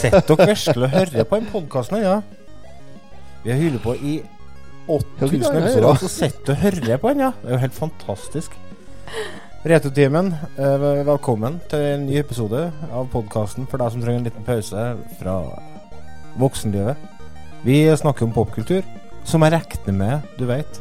Sitter 0.00 0.22
dere 0.24 0.46
vesle 0.48 0.86
og 0.86 0.94
hører 0.94 1.26
på 1.28 1.38
den 1.40 1.48
podkasten? 1.50 2.00
Ja? 2.00 2.20
Vi 3.44 3.52
har 3.52 3.60
holdt 3.60 3.82
på 3.84 3.94
i 3.94 4.14
8000 4.88 5.26
episoder, 5.26 5.66
episoder, 5.66 6.00
så 6.00 6.08
sitter 6.08 6.54
og 6.54 6.62
hører 6.62 6.96
på 7.02 7.12
den, 7.12 7.20
ja. 7.26 7.30
Det 7.42 7.50
er 7.50 7.56
jo 7.56 7.62
helt 7.66 7.76
fantastisk. 7.76 8.56
Retotimen, 9.60 10.32
eh, 10.56 10.86
velkommen 11.04 11.60
til 11.68 11.84
en 11.84 12.06
ny 12.08 12.16
episode 12.16 12.62
av 12.88 13.10
podkasten 13.12 13.68
for 13.68 13.82
deg 13.82 13.92
som 13.92 14.00
trenger 14.00 14.22
en 14.22 14.28
liten 14.30 14.46
pause 14.46 14.86
fra 15.20 15.36
voksenlivet. 16.40 16.96
Vi 17.64 17.82
snakker 18.00 18.24
om 18.24 18.32
popkultur, 18.32 18.86
som 19.24 19.44
jeg 19.44 19.52
regner 19.58 19.92
med 19.92 20.30
du 20.38 20.46
vet. 20.48 20.80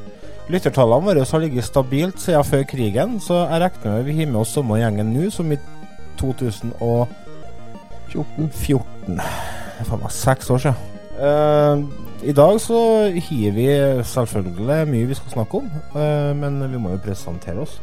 Lyttertallene 0.49 1.05
våre 1.05 1.27
har 1.27 1.43
ligget 1.43 1.67
stabilt 1.67 2.23
siden 2.23 2.47
før 2.47 2.63
krigen, 2.63 3.19
så 3.19 3.43
jeg 3.49 3.65
regner 3.67 3.97
med 3.97 4.07
vi 4.07 4.19
har 4.21 4.31
med 4.31 4.41
oss 4.45 4.55
samme 4.55 4.79
gjengen 4.79 5.11
nå 5.11 5.27
som 5.29 5.51
i 5.51 5.59
2014. 6.17 7.18
14. 8.15 9.15
Det 9.15 9.23
er 9.79 9.87
faen 9.87 10.01
meg 10.03 10.11
seks 10.11 10.49
år 10.49 10.57
siden. 10.57 10.75
Uh, 11.19 11.83
I 12.23 12.31
dag 12.35 12.59
så 12.63 12.79
har 13.11 13.51
vi 13.55 13.67
selvfølgelig 14.07 14.87
mye 14.87 15.07
vi 15.07 15.17
skal 15.19 15.31
snakke 15.37 15.57
om, 15.63 15.71
uh, 15.95 16.35
men 16.35 16.61
vi 16.71 16.77
må 16.79 16.93
jo 16.95 17.01
presentere 17.03 17.59
oss. 17.65 17.79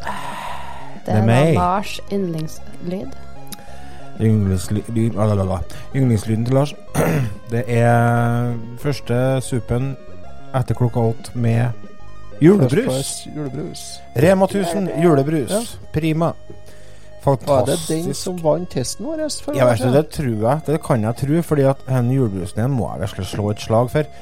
Det 0.00 1.06
Det 1.06 1.14
er 1.14 1.26
meg. 1.26 1.54
Lars 1.54 2.00
yndlingslyd. 2.12 3.12
Yndlingsly- 4.20 4.84
Yndlingslyden 5.96 6.44
til 6.44 6.54
Lars. 6.54 6.74
Det 7.50 7.64
er 7.66 8.54
første 8.78 9.40
supen 9.40 9.96
etter 10.54 10.74
klokka 10.74 11.00
åtte 11.00 11.32
med 11.34 11.70
julebrus. 12.40 12.86
Price 12.86 13.30
Julebrus. 13.36 13.84
Rema 14.14 14.44
1000 14.44 14.90
julebrus. 15.02 15.50
Ja. 15.50 15.62
Prima. 15.92 16.32
Var 17.24 17.66
det 17.66 17.76
den 17.88 18.14
som 18.16 18.38
vant 18.40 18.70
testen 18.72 19.04
vår? 19.04 19.26
Jeg 19.52 19.66
vet 19.66 19.80
ikke, 19.80 19.92
det 19.92 20.06
tror 20.08 20.28
jeg. 20.48 20.60
Det 20.66 20.78
kan 20.82 21.02
jeg 21.04 21.16
tro, 21.20 21.42
fordi 21.42 21.66
at 21.68 21.82
denne 21.88 22.14
julebrusen 22.16 22.62
den 22.62 22.72
må 22.72 22.88
jeg 22.94 23.02
virkelig 23.04 23.26
slå 23.26 23.50
et 23.52 23.60
slag 23.60 23.90
for. 23.92 24.12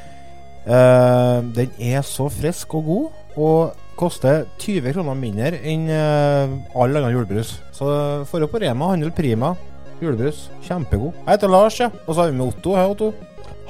Uh, 0.69 1.39
den 1.57 1.71
er 1.79 2.03
så 2.03 2.27
frisk 2.29 2.75
og 2.75 2.85
god, 2.85 3.07
og 3.37 3.77
koster 3.99 4.45
20 4.59 4.93
kroner 4.93 5.15
mindre 5.19 5.63
enn 5.63 5.87
uh, 5.87 6.59
all 6.75 6.99
annen 6.99 7.15
julebrus. 7.15 7.55
Så 7.73 7.87
får 8.29 8.49
opp 8.49 8.57
på 8.57 8.63
Rema, 8.67 8.91
handel 8.93 9.15
Prima. 9.15 9.55
Julebrus. 10.03 10.49
Kjempegod. 10.67 11.15
Jeg 11.25 11.33
heter 11.33 11.55
Lars, 11.55 11.81
ja. 11.81 11.91
Og 12.07 12.15
så 12.15 12.21
har 12.21 12.31
vi 12.31 12.37
med 12.39 12.51
Otto. 12.51 12.75
Hei, 12.75 12.85
Otto. 12.91 13.13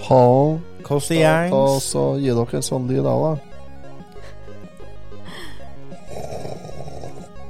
Hallo. 0.09 0.59
Hvordan 0.89 1.21
gjengs? 1.21 1.53
og 1.53 1.81
så 1.85 2.03
gi 2.17 2.33
dere 2.33 2.59
en 2.61 2.65
sånn 2.65 2.89
lyd 2.89 3.05
da. 3.05 3.13
da. 3.13 3.48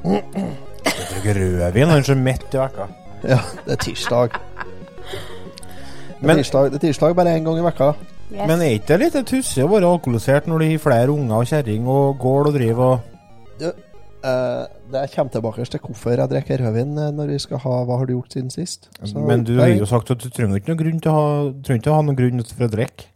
Drikker 0.05 1.41
rødvin. 1.41 1.89
Han 1.89 1.99
er 1.99 2.07
så 2.07 2.17
mett 2.19 2.55
i 2.55 2.61
vekka. 2.61 2.89
Ja, 3.27 3.41
det 3.67 3.75
er 3.75 3.83
tirsdag. 3.83 4.39
Det 4.39 6.23
er 6.23 6.27
Men, 6.27 6.41
tirsdag, 6.43 6.71
det 6.73 6.81
er 6.81 6.87
tirsdag 6.89 7.19
bare 7.19 7.35
én 7.37 7.45
gang 7.47 7.59
i 7.59 7.67
vekka. 7.67 7.93
Yes. 8.29 8.45
men 8.45 8.61
er 8.61 8.75
ikke 8.77 8.99
det 9.01 9.07
litt 9.07 9.15
tussig 9.25 9.63
å 9.65 9.71
være 9.73 9.89
alkoholisert 9.89 10.45
når 10.51 10.61
du 10.61 10.65
har 10.69 10.81
flere 10.83 11.13
unger 11.15 11.39
og 11.39 11.47
kjerring 11.49 11.87
og 11.89 12.19
går 12.21 12.51
og 12.51 12.57
driver 12.59 12.91
og 12.91 13.79
Eh, 14.19 14.65
det 14.93 15.05
kommer 15.15 15.31
tilbake 15.31 15.65
til 15.65 15.81
hvorfor 15.81 16.11
jeg 16.11 16.31
drikker 16.31 16.59
rødvin 16.59 16.97
eh, 16.99 17.11
når 17.15 17.27
vi 17.31 17.37
skal 17.39 17.61
ha 17.63 17.75
Hva 17.87 17.99
har 18.01 18.09
du 18.09 18.17
gjort 18.17 18.33
siden 18.35 18.51
sist? 18.51 18.89
Så 19.05 19.19
Men 19.19 19.45
du 19.47 19.61
har 19.61 19.69
jo 19.71 19.87
sagt 19.87 20.11
at 20.11 20.19
du 20.19 20.27
trenger 20.29 20.59
ikke 20.59 20.73
noen 20.73 20.81
grunn 20.81 21.03
til 21.05 21.13
å 21.13 21.15
ha, 21.15 21.29
trenger 21.63 21.83
ikke 21.83 21.93
å 21.93 21.95
ha 21.95 22.03
noen 22.03 22.19
grunn 22.19 22.43
for 22.43 22.67
å 22.67 22.71
drikke. 22.73 23.07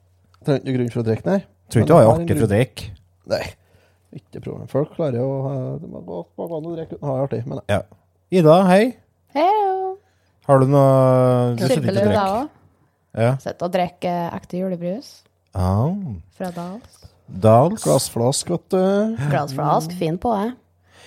Trenger 0.46 0.60
ikke 0.60 0.68
noen 0.68 0.78
grunn 0.78 0.92
for 0.94 1.02
å 1.02 1.06
drikke, 1.08 1.26
nei. 1.26 1.40
Trenger 1.74 1.88
ikke 1.88 1.96
å 1.96 1.98
Men 1.98 2.06
ha 2.06 2.12
har 2.12 2.14
en 2.14 2.22
artig 2.22 2.36
for 2.38 2.46
å 2.46 2.52
drikke. 2.52 2.86
Nei, 3.32 3.42
ikke 4.16 4.42
problem. 4.44 4.68
Folk 4.68 4.94
klarer 4.96 5.18
jo 5.20 5.28
å 5.28 5.42
ha- 5.48 5.78
Det 5.82 5.88
må 5.90 6.00
gå 6.06 6.18
gå 6.36 6.48
an 6.58 6.66
å 6.70 6.74
drikke 6.76 6.96
uten 6.98 7.08
å 7.08 7.12
ha 7.12 7.14
det 7.18 7.24
artig, 7.28 7.46
men 7.46 7.60
ja. 7.68 7.80
Ida, 8.32 8.56
hei. 8.68 8.96
Hello. 9.34 9.96
Har 10.46 10.58
du 10.58 10.66
noe 10.66 11.54
du 11.56 11.62
sitter 11.66 11.82
ikke 11.82 11.88
og 11.88 11.96
drikker? 11.96 12.48
Ja. 13.22 13.32
Sitter 13.36 13.66
og 13.68 13.72
drikker 13.72 14.34
ekte 14.36 14.58
julebrus 14.58 15.10
Ah, 15.54 15.92
fra 16.36 16.50
Dals. 16.50 17.00
Dals. 17.28 17.82
Glassflask, 17.84 18.48
vet 18.48 18.68
du. 18.72 19.16
Glassflask, 19.30 19.92
fin 19.98 20.16
på 20.18 20.32
det. 20.38 20.54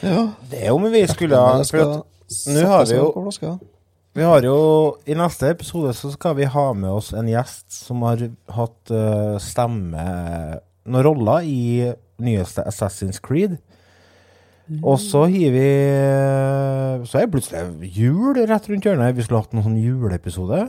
Ja. 0.06 0.28
Det 0.52 0.60
er 0.68 0.74
om 0.76 0.84
vi 0.92 1.02
skulle 1.08 1.36
ha 1.40 1.64
for 1.64 1.82
at 1.82 2.06
nå 2.52 2.66
har 2.68 2.86
vi 2.86 2.96
jo- 2.98 3.60
Vi 4.16 4.24
har 4.24 4.42
jo 4.42 4.98
I 5.08 5.14
neste 5.14 5.50
episode 5.50 5.94
så 5.94 6.12
skal 6.14 6.36
vi 6.36 6.46
ha 6.46 6.74
med 6.74 6.90
oss 6.90 7.12
en 7.14 7.28
gjest 7.28 7.72
som 7.72 8.02
har 8.02 8.18
hatt 8.50 8.92
uh, 8.92 9.38
stemme 9.40 10.06
noen 10.86 11.04
roller 11.04 11.42
i 11.44 11.94
nyeste 12.22 12.64
Assassin's 12.68 13.22
Creed. 13.24 13.58
Og 14.82 14.98
så 14.98 15.28
har 15.30 15.52
vi 15.54 15.66
Så 17.06 17.20
er 17.20 17.28
det 17.28 17.34
plutselig 17.36 17.92
jul 17.94 18.40
rett 18.50 18.70
rundt 18.70 18.88
hjørnet. 18.88 19.16
Vi 19.16 19.26
skulle 19.26 19.44
hatt 19.44 19.54
noen 19.54 19.68
sånn 19.68 19.78
juleepisode. 19.78 20.64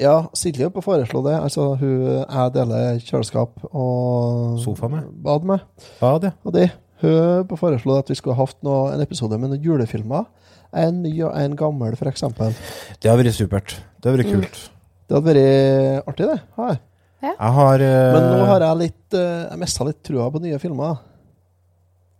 Ja, 0.00 0.28
Silje 0.34 0.70
på 0.74 0.82
foreslo 0.82 1.22
det. 1.26 1.34
Altså, 1.38 1.74
hun 1.78 2.06
jeg 2.22 2.54
deler 2.54 2.98
kjøleskap 3.02 3.66
og 3.70 4.58
Sofa 4.62 4.88
med. 4.90 5.10
bad 5.22 5.44
med. 5.46 5.66
Ja, 6.00 6.18
det. 6.18 6.32
Og 6.44 6.54
det. 6.54 6.70
Hun 7.02 7.46
på 7.50 7.58
foreslo 7.58 7.98
at 7.98 8.10
vi 8.10 8.16
skulle 8.18 8.38
hatt 8.38 8.56
en 8.64 9.02
episode 9.02 9.38
med 9.38 9.52
noen 9.52 9.62
julefilmer. 9.62 10.26
En 10.74 11.02
ny 11.04 11.12
og 11.22 11.34
en 11.38 11.54
gammel, 11.56 11.94
f.eks. 11.94 12.24
Det 12.34 12.54
Det 13.02 13.10
har 13.10 13.18
vært 13.20 13.34
supert. 13.36 13.76
Det 14.02 14.10
hadde 14.10 14.22
vært 14.24 14.32
kult. 14.34 14.70
det 15.08 15.14
hadde 15.14 15.34
vært 15.34 16.08
artig, 16.10 16.26
det. 16.26 16.40
Har 16.56 16.78
jeg. 17.26 17.36
Jeg 17.38 17.56
har 17.58 17.84
uh, 17.84 18.12
Men 18.16 18.28
nå 18.30 18.44
har 18.50 18.64
jeg 18.66 18.80
litt 18.82 19.16
uh, 19.16 19.48
Jeg 19.50 19.60
mista 19.62 19.86
litt 19.88 20.00
trua 20.06 20.28
på 20.32 20.42
nye 20.44 20.60
filmer. 20.62 21.02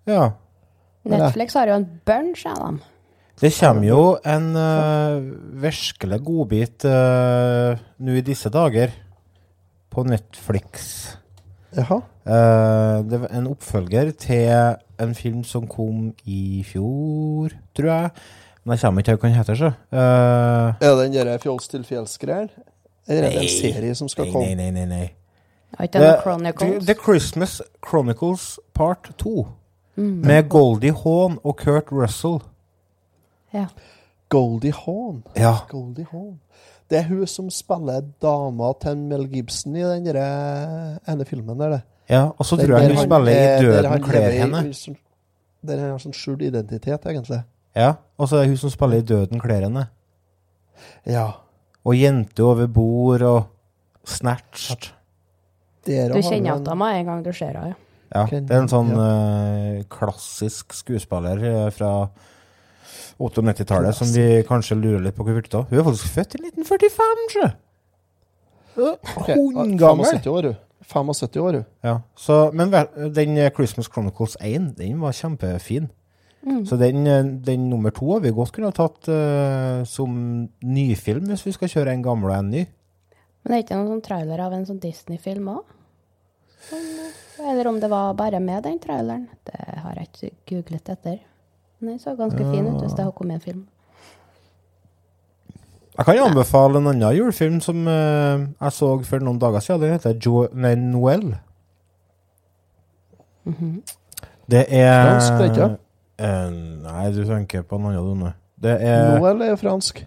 Ja. 0.08 0.24
Netflix 1.08 1.56
har 1.58 1.68
jo 1.68 1.78
en 1.78 1.86
bunch 2.08 2.44
av 2.48 2.60
dem. 2.62 2.82
Det 3.40 3.50
kommer 3.56 3.86
jo 3.88 4.02
en 4.30 4.52
uh, 4.54 5.18
virkelig 5.64 6.20
godbit 6.24 6.86
uh, 6.86 7.74
nå 7.98 8.14
i 8.20 8.22
disse 8.24 8.50
dager 8.52 8.94
på 9.90 10.04
Netflix. 10.06 11.16
Jaha. 11.74 11.98
Uh, 12.24 13.02
det 13.10 13.20
var 13.24 13.34
en 13.34 13.50
oppfølger 13.50 14.12
til 14.16 14.78
en 15.02 15.14
film 15.18 15.42
som 15.44 15.66
kom 15.68 16.12
i 16.24 16.62
fjor, 16.66 17.52
tror 17.76 17.90
jeg. 17.90 18.10
Men 18.64 18.78
jeg 18.78 18.84
kommer 18.84 19.02
ikke 19.02 19.10
til 19.10 19.18
hva 19.18 19.28
den 19.28 19.36
heter, 19.36 19.58
så. 19.60 19.72
Uh, 19.92 20.78
Er 20.78 20.94
det 20.94 21.00
den 21.02 21.16
derre 21.18 21.40
Fjols 21.42 21.68
til 21.68 21.84
fjells-greien? 21.84 22.48
Er 23.08 23.20
det 23.20 23.34
en 23.36 23.48
serie 23.48 23.94
som 23.94 24.08
skal 24.08 24.32
komme? 24.32 24.46
nei, 24.46 24.54
nei, 24.54 24.70
nei, 24.70 24.84
nei. 24.86 25.10
The, 26.58 26.80
The 26.86 26.94
Christmas 26.94 27.60
Chronicles 27.88 28.58
Part 28.74 29.10
2. 29.18 29.46
Mm. 29.96 30.22
Med 30.26 30.48
Goldie 30.48 30.92
Hawn 30.92 31.38
og 31.44 31.56
Kurt 31.56 31.92
Russell. 31.92 32.38
Ja. 33.52 33.66
Goldie 34.28 34.72
Hawn. 34.72 35.24
Ja. 35.36 35.54
Goldie 35.68 36.06
Hawn. 36.12 36.40
Det 36.90 36.98
er 36.98 37.02
hun 37.08 37.26
som 37.26 37.50
spiller 37.50 38.00
dama 38.22 38.72
til 38.80 38.96
Mel 38.96 39.28
Gibson 39.32 39.76
i 39.76 39.82
den 39.82 40.06
ene 40.16 41.24
filmen 41.24 41.58
der, 41.60 41.68
det. 41.68 41.80
ja 42.10 42.28
og 42.38 42.44
så 42.46 42.56
Der- 42.56 42.66
tror 42.66 42.78
jeg 42.78 42.88
hun 42.96 43.04
spiller 43.04 43.28
i 43.32 43.54
eh, 43.54 43.62
Døden 43.62 44.02
kler 44.02 44.30
henne. 44.30 44.56
sånn- 44.74 44.96
Der 45.66 45.78
han 45.80 45.90
har 45.90 45.98
sånn 45.98 46.12
skjult 46.12 46.42
identitet, 46.42 47.06
egentlig. 47.06 47.42
Ja, 47.76 47.92
og 48.18 48.28
så 48.28 48.36
er 48.36 48.40
det 48.40 48.48
hun 48.48 48.56
som 48.56 48.70
spiller 48.70 48.96
i 48.96 49.00
Døden 49.02 49.40
kler 49.40 49.60
henne. 49.60 49.86
Ja. 51.06 51.30
Og 51.84 51.96
jente 51.98 52.44
over 52.44 52.68
bord 52.72 53.22
og 53.28 53.40
snatched. 54.08 54.90
Du 55.84 55.90
kjenner 55.92 56.38
igjen 56.38 56.84
er 56.86 57.00
en 57.00 57.10
gang 57.10 57.24
du 57.24 57.32
ser 57.32 57.52
henne. 57.52 57.74
Ja. 57.74 57.80
Ja, 58.14 58.28
det 58.30 58.52
er 58.52 58.60
en 58.62 58.70
sånn 58.70 58.92
uh, 58.94 59.80
klassisk 59.90 60.74
skuespiller 60.76 61.40
eh, 61.48 61.70
fra 61.74 61.90
80- 63.18 63.40
og 63.40 63.48
90-tallet 63.48 63.96
som 63.98 64.10
vi 64.14 64.26
kanskje 64.46 64.76
lurer 64.78 65.02
litt 65.02 65.16
på 65.16 65.26
hvor 65.26 65.34
hurtig 65.34 65.64
Hun 65.70 65.80
er 65.80 65.86
faktisk 65.88 66.14
født 66.14 66.36
i 66.38 66.42
1945, 66.44 67.24
sjø! 67.34 67.48
Ok, 68.84 69.32
Hundgammel. 69.34 70.06
75 70.06 70.30
år, 70.30 70.48
hun. 70.50 70.60
75 70.92 71.42
år, 71.42 71.58
hun. 71.58 71.66
Ja, 71.86 71.96
så, 72.14 72.38
men 72.54 72.74
den 73.16 73.38
Christmas 73.56 73.90
Chronicles 73.90 74.38
1, 74.40 74.72
den 74.78 75.02
var 75.02 75.16
kjempefin. 75.16 75.90
Mm. 76.44 76.66
Så 76.68 76.76
den, 76.76 77.06
eh, 77.06 77.24
den 77.24 77.68
nummer 77.70 77.90
to 77.90 78.12
har 78.12 78.20
vi 78.20 78.30
godt 78.30 78.52
kunne 78.52 78.68
ha 78.68 78.76
tatt 78.76 79.08
uh, 79.08 79.84
som 79.88 80.16
nyfilm, 80.60 81.28
hvis 81.30 81.46
vi 81.46 81.54
skal 81.56 81.70
kjøre 81.72 81.94
en 81.94 82.04
gammel 82.04 82.32
og 82.32 82.36
en 82.36 82.50
ny. 82.52 82.64
Men 83.44 83.52
er 83.52 83.60
det 83.60 83.64
ikke 83.64 83.78
noen 83.78 83.94
sånn 83.94 84.04
trailer 84.04 84.42
av 84.44 84.56
en 84.56 84.66
sånn 84.68 84.80
Disney-film 84.82 85.48
òg? 85.54 85.62
Eller 87.44 87.68
om 87.68 87.78
det 87.80 87.88
var 87.92 88.16
bare 88.16 88.40
med 88.40 88.64
den 88.64 88.78
traileren? 88.80 89.28
Det 89.44 89.60
har 89.84 90.00
jeg 90.00 90.10
ikke 90.10 90.34
googlet 90.50 90.90
etter. 90.94 91.16
Men 91.80 91.94
den 91.94 92.02
så 92.02 92.14
ganske 92.16 92.40
fin 92.40 92.68
ut 92.68 92.80
hvis 92.80 92.96
det 92.96 93.04
har 93.04 93.16
kommet 93.16 93.40
en 93.40 93.44
film. 93.44 93.64
Jeg 95.94 96.08
kan 96.08 96.16
jo 96.18 96.26
anbefale 96.26 96.80
en 96.80 96.90
annen 96.90 97.16
julefilm 97.16 97.60
som 97.62 97.84
uh, 97.86 98.40
jeg 98.42 98.76
så 98.76 98.90
for 99.06 99.24
noen 99.24 99.40
dager 99.40 99.64
siden. 99.64 99.84
Den 99.84 99.96
heter 99.96 100.16
jo 100.20 100.44
nei, 100.52 100.74
Noel. 100.80 101.28
Det 104.50 104.64
er 104.68 105.04
Fransk, 105.04 105.40
vet. 105.40 105.83
Eh, 106.18 106.50
nei, 106.84 107.06
du 107.14 107.24
tenker 107.28 107.64
på 107.66 107.78
en 107.78 107.88
annen 107.90 108.10
du 108.10 108.20
nå. 108.24 108.34
Det 108.64 108.74
er, 108.80 109.16
Noel 109.18 109.42
er 109.48 109.56
fransk. 109.60 110.04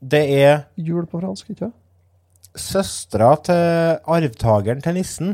det 0.00 0.22
er 0.38 0.60
Jul 0.76 1.06
på 1.10 1.20
fransk, 1.20 1.50
ikke 1.50 1.66
sant? 1.66 1.80
søstera 2.54 3.32
til 3.42 3.98
arvtakeren 4.06 4.82
til 4.82 4.94
nissen 4.94 5.32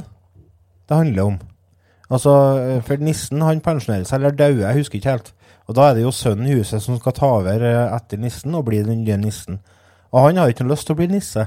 det 0.89 0.97
handler 0.97 1.23
om. 1.23 1.37
Altså, 2.11 2.33
eh, 2.59 2.83
for 2.83 2.97
nissen 2.97 3.43
han 3.45 3.61
pensjonerer 3.63 4.05
seg, 4.09 4.19
eller 4.19 4.35
dauer, 4.35 4.65
jeg 4.65 4.81
husker 4.81 4.99
ikke 4.99 5.13
helt. 5.15 5.33
Og 5.69 5.77
da 5.79 5.85
er 5.87 5.95
det 5.95 6.03
jo 6.03 6.11
sønnen 6.11 6.49
i 6.51 6.57
huset 6.59 6.83
som 6.83 6.97
skal 6.99 7.15
ta 7.15 7.29
over 7.37 7.63
eh, 7.63 7.95
etter 7.95 8.19
nissen 8.19 8.57
og 8.59 8.65
bli 8.67 8.81
den 8.83 9.05
nye 9.05 9.19
nissen. 9.21 9.61
Og 10.11 10.25
han 10.27 10.41
har 10.41 10.51
ikke 10.51 10.67
lyst 10.67 10.89
til 10.89 10.97
å 10.97 10.99
bli 10.99 11.07
nisse. 11.13 11.47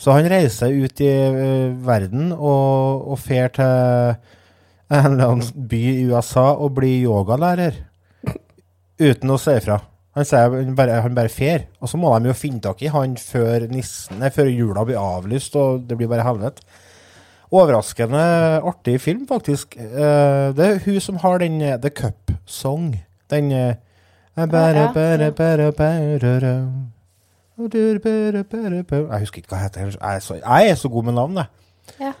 Så 0.00 0.14
han 0.16 0.30
reiser 0.30 0.72
ut 0.72 1.02
i 1.04 1.10
verden 1.84 2.32
og, 2.32 3.10
og 3.12 3.18
fer 3.20 3.52
til 3.52 4.14
en 4.92 5.14
eller 5.14 5.32
annen 5.32 5.66
by 5.70 5.80
i 5.92 6.04
USA 6.10 6.52
og 6.52 6.76
bli 6.76 6.98
yogalærer. 7.06 7.80
Uten 9.02 9.32
å 9.32 9.38
si 9.40 9.56
ifra. 9.56 9.80
Han 10.12 10.26
sier 10.28 10.52
han 10.52 10.74
bare, 10.76 11.00
han 11.00 11.16
bare 11.16 11.32
fer. 11.32 11.66
Og 11.80 11.88
så 11.88 12.00
må 12.00 12.12
de 12.20 12.28
jo 12.28 12.36
finne 12.36 12.60
tak 12.64 12.82
i 12.84 12.90
han 12.92 13.16
før, 13.16 13.64
nissen, 13.72 14.18
nei, 14.20 14.28
før 14.34 14.50
jula 14.52 14.84
blir 14.88 15.00
avlyst, 15.00 15.56
og 15.56 15.86
det 15.88 15.96
blir 16.00 16.10
bare 16.12 16.26
helvete. 16.26 16.64
Overraskende 17.52 18.20
artig 18.68 18.98
film, 19.04 19.24
faktisk. 19.28 19.76
Eh, 19.76 20.52
det 20.56 20.68
er 20.68 20.82
hun 20.84 21.00
som 21.04 21.20
har 21.24 21.40
den 21.40 21.60
eh, 21.60 21.78
The 21.80 21.92
Cup 21.92 22.32
Song. 22.48 22.92
Den 23.32 23.48
bare, 24.36 24.88
bare, 24.94 25.32
bare, 25.32 25.72
bare. 25.72 26.52
Jeg 29.12 29.20
husker 29.20 29.42
ikke 29.42 29.52
hva 29.52 29.58
det 29.58 29.64
heter. 29.64 29.96
Jeg 29.96 30.16
er 30.16 30.24
så, 30.24 30.36
jeg 30.40 30.70
er 30.70 30.78
så 30.80 30.88
god 30.88 31.08
med 31.08 31.16
navn, 31.16 31.40
jeg. 31.40 31.46
Ja. 32.00 32.12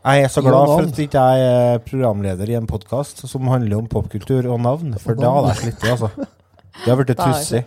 Jeg 0.00 0.22
er 0.24 0.28
så 0.32 0.40
glad 0.40 0.66
for 0.66 0.86
at 0.88 0.98
ikke 1.02 1.20
jeg 1.20 1.48
er 1.74 1.80
programleder 1.84 2.48
i 2.48 2.54
en 2.56 2.66
podkast 2.68 3.18
som 3.28 3.48
handler 3.52 3.82
om 3.82 3.88
popkultur 3.90 4.46
og 4.48 4.62
navn, 4.64 4.94
for 5.02 5.18
da 5.18 5.32
hadde 5.34 5.50
jeg 5.52 5.58
slitt, 5.64 5.84
altså. 5.92 6.08
Det 6.16 6.88
har 6.88 6.96
blitt 7.02 7.20
tussig. 7.20 7.60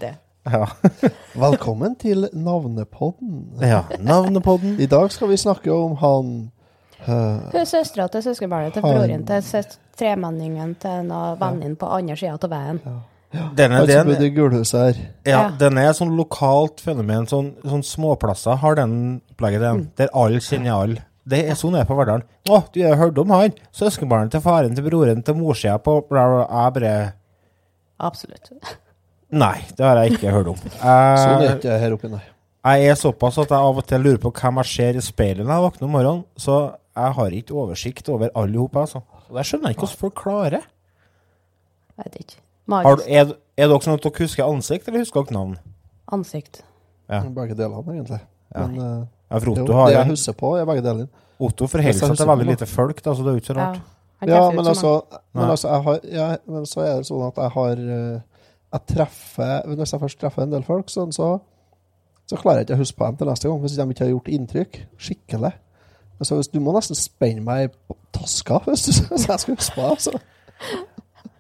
Ja. 0.50 0.64
Velkommen 1.46 1.94
til 2.02 2.26
Navnepodden. 2.34 3.62
ja. 3.62 3.84
Navnepodden. 4.02 4.80
I 4.82 4.90
dag 4.90 5.12
skal 5.14 5.30
vi 5.30 5.38
snakke 5.38 5.72
om 5.72 5.94
han 6.02 6.34
eh, 7.06 7.14
Hun 7.54 7.62
er 7.62 7.70
søstera 7.70 8.10
til 8.10 8.26
søskenbarnet 8.26 8.74
til 8.74 8.82
broren 8.82 9.28
til 9.30 9.70
tremenningen 10.00 10.74
til 10.82 11.04
en 11.04 11.14
av 11.14 11.38
vennene 11.40 11.78
på 11.78 11.86
andre 11.86 12.18
sida 12.18 12.34
av 12.34 12.50
veien. 12.50 12.82
Den 13.58 13.72
er 13.78 13.86
den, 13.86 14.10
ja, 14.14 14.92
Ja. 15.26 15.48
den 15.58 15.78
er 15.78 15.94
sånn 15.94 16.18
lokalt 16.18 16.82
fenomen. 16.82 17.30
Sånn, 17.30 17.54
sånn 17.62 17.86
småplasser 17.86 18.58
har 18.62 18.76
den 18.82 19.22
opplegget, 19.32 19.62
den, 19.62 19.88
der 19.98 20.10
alle 20.14 20.42
kjenner 20.42 20.82
alle. 20.82 21.02
Det 21.24 21.40
er 21.48 21.56
sånn 21.56 21.76
jeg 21.78 21.86
er 21.86 21.88
på 21.88 21.96
Verdalen. 21.96 22.26
Å, 22.52 22.58
du 22.74 22.82
har 22.84 22.98
hørt 23.00 23.20
om 23.22 23.32
han? 23.32 23.54
Søskenbarnet 23.76 24.34
til 24.36 24.42
faren 24.44 24.76
til 24.76 24.84
broren 24.84 25.22
til 25.24 25.38
morsida 25.40 25.78
på 25.80 26.02
bla, 26.10 26.26
bla, 26.28 26.44
Jeg 26.52 26.74
bare 26.78 26.96
Absolutt. 28.04 28.52
Nei, 29.34 29.56
det 29.78 29.86
har 29.88 30.02
jeg 30.04 30.18
ikke 30.18 30.34
hørt 30.36 30.50
om. 30.52 30.58
Sånn 30.62 31.40
er 31.40 31.46
Jeg, 31.48 31.60
ikke 31.62 31.78
her 31.80 31.96
oppe, 31.96 32.10
nei. 32.12 32.22
jeg 32.76 32.92
er 32.92 33.00
såpass 33.00 33.40
at 33.42 33.54
jeg 33.56 33.70
av 33.70 33.80
og 33.80 33.88
til 33.88 34.04
lurer 34.04 34.20
på 34.22 34.34
hvem 34.36 34.60
jeg 34.62 34.72
ser 34.74 35.00
i 35.00 35.04
speilet 35.06 35.46
når 35.48 35.54
jeg 35.56 35.66
våkner 35.70 35.88
om 35.88 35.96
morgenen. 35.96 36.26
Så 36.36 36.58
jeg 36.94 37.16
har 37.18 37.38
ikke 37.40 37.56
oversikt 37.64 38.12
over 38.14 38.30
alle 38.38 38.58
i 38.58 38.62
hop, 38.62 38.76
altså. 38.84 39.02
Og 39.30 39.40
Det 39.40 39.46
skjønner 39.48 39.72
jeg 39.72 39.78
ikke 39.78 39.86
hvordan 39.88 40.02
folk 40.04 40.18
klarer. 40.20 40.68
Vet 42.04 42.20
ikke. 42.20 42.38
Har, 42.74 43.02
er, 43.08 43.34
er 43.58 43.70
dere 43.72 43.82
sånn 43.86 43.96
at 43.98 44.06
dere 44.06 44.26
husker 44.28 44.46
ansikt, 44.50 44.88
eller 44.92 45.06
husker 45.06 45.26
dere 45.26 45.38
navn? 45.40 45.56
ansikt. 46.14 46.62
Ja. 47.10 47.24
Begge 47.34 47.56
delene, 47.58 47.82
egentlig. 47.96 48.20
Ja. 48.54 48.68
Men 48.68 48.82
eh, 48.84 49.08
Ja, 49.34 49.40
for 49.42 49.50
jo, 49.50 49.54
Otto 49.64 49.74
har 49.80 49.90
det 49.90 49.96
jeg 49.98 50.10
husker 50.14 50.36
på, 50.38 50.54
er 50.62 50.66
begge 50.70 50.84
deler. 50.86 51.08
Otto 51.44 51.68
forholder 51.68 51.98
seg 51.98 52.14
til 52.20 52.30
veldig 52.30 52.46
lite 52.52 52.68
folk, 52.70 53.00
da, 53.04 53.16
så 53.18 53.24
det 53.26 53.32
er 53.32 53.38
jo 53.40 53.42
ikke 53.42 53.50
så 53.50 53.56
Ja. 53.58 53.66
rart. 53.66 53.80
Han 54.22 54.30
Ja, 54.30 54.42
men 54.54 54.68
altså, 54.70 54.92
men 55.34 55.50
altså 55.50 55.68
jeg 55.74 55.84
har, 55.84 56.00
jeg, 56.14 56.38
men 56.48 56.66
så 56.70 56.80
er 56.86 56.94
det 57.02 57.08
sånn 57.10 57.24
at 57.28 57.40
jeg 57.42 57.52
har 57.58 57.72
eh, 57.82 58.20
Jeg 58.74 58.82
treffer 58.96 59.66
Hvis 59.68 59.92
jeg 59.94 60.00
først 60.00 60.20
treffer 60.22 60.44
en 60.46 60.54
del 60.54 60.64
folk, 60.64 60.88
sånn, 60.90 61.12
så, 61.14 61.28
så 62.30 62.38
klarer 62.40 62.62
jeg 62.62 62.70
ikke 62.70 62.78
å 62.78 62.82
huske 62.86 62.98
på 62.98 63.06
dem 63.10 63.18
til 63.20 63.28
neste 63.28 63.50
gang. 63.50 63.60
Hvis 63.66 63.76
de 63.76 63.88
ikke 63.90 64.06
har 64.06 64.14
gjort 64.14 64.32
inntrykk 64.38 64.80
skikkelig. 64.98 65.52
Altså, 66.20 66.36
hvis, 66.40 66.48
du 66.54 66.60
må 66.64 66.72
nesten 66.78 66.96
spenne 66.96 67.42
meg 67.44 67.74
på 67.90 67.98
taska 68.16 68.62
hvis, 68.70 68.86
du, 68.88 68.92
hvis 69.12 69.28
jeg 69.28 69.40
skal 69.44 69.56
huske 69.58 69.76
på 69.76 69.82
det. 69.82 69.90
Altså. 69.98 70.12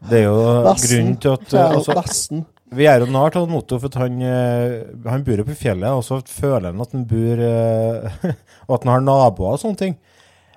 Det 0.09 0.19
er 0.19 0.23
jo 0.27 0.35
Nesten. 0.67 0.89
grunnen 0.97 1.17
til 1.23 1.29
at 1.37 1.53
altså, 1.53 1.93
nesten 2.01 2.45
Vi 2.73 2.87
er 2.89 3.03
jo 3.03 3.09
nær 3.11 3.33
til 3.33 3.45
han 3.45 3.57
Otto, 3.57 3.77
for 3.81 3.91
at 3.91 3.99
han, 4.01 4.19
eh, 4.25 4.81
han 5.09 5.23
bor 5.25 5.39
jo 5.41 5.45
på 5.47 5.57
fjellet, 5.57 5.89
og 5.89 6.03
så 6.05 6.19
føler 6.27 6.71
han 6.71 6.81
at 6.83 6.95
han 6.95 7.05
bor 7.09 7.43
eh, 7.47 8.27
Og 8.67 8.75
at 8.77 8.85
han 8.85 8.93
har 8.93 9.05
naboer 9.05 9.57
og 9.57 9.61
sånne 9.61 9.79
ting. 9.79 9.97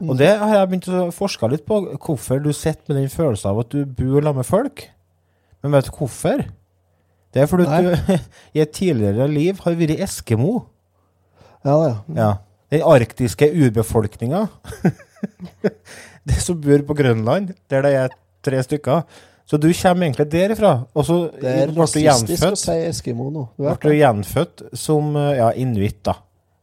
Mm. 0.00 0.10
Og 0.10 0.18
det 0.20 0.28
har 0.28 0.52
jeg 0.52 0.68
begynt 0.70 0.88
å 0.92 1.06
forske 1.14 1.48
litt 1.48 1.64
på, 1.68 1.80
hvorfor 2.04 2.40
du 2.44 2.50
sitter 2.52 2.92
med 2.92 3.00
den 3.00 3.12
følelsen 3.12 3.52
av 3.52 3.62
at 3.64 3.72
du 3.72 3.84
bor 3.84 4.20
sammen 4.20 4.42
med 4.42 4.48
folk. 4.48 4.86
Men 5.64 5.76
vet 5.76 5.88
du 5.88 5.94
hvorfor? 5.96 6.44
Det 7.32 7.42
er 7.42 7.48
fordi 7.50 7.68
Nei. 7.68 7.80
du 7.84 8.18
i 8.56 8.64
et 8.64 8.74
tidligere 8.76 9.28
liv 9.32 9.62
har 9.64 9.78
vært 9.78 10.02
eskimo. 10.06 10.58
Ja, 11.66 11.76
ja. 11.80 11.94
Ja. 12.16 12.30
Den 12.72 12.84
arktiske 12.86 13.48
urbefolkninga. 13.54 14.46
det 16.28 16.38
som 16.42 16.60
bor 16.60 16.84
på 16.86 16.96
Grønland, 16.98 17.54
der 17.70 17.84
det 17.86 17.96
er 17.96 18.14
tre 18.46 18.62
stykker. 18.64 19.04
Så 19.46 19.60
du 19.62 19.68
kommer 19.78 20.06
egentlig 20.08 20.26
derifra. 20.32 20.72
Og 20.94 21.04
så 21.06 21.16
Det 21.40 21.50
er 21.52 21.66
ble 21.70 21.74
du 21.76 21.80
rasistisk 21.82 22.02
å 22.02 22.48
gjenfødt, 22.50 22.58
si 22.58 22.76
Eskimo 22.88 23.28
nå. 23.30 23.44
Du 23.56 23.62
ble 23.68 23.92
du 23.92 23.96
gjenfødt 24.00 24.62
som 24.74 25.12
eh, 25.16 25.36
ja, 25.38 25.50
inuitt, 25.54 26.00
da. 26.08 26.16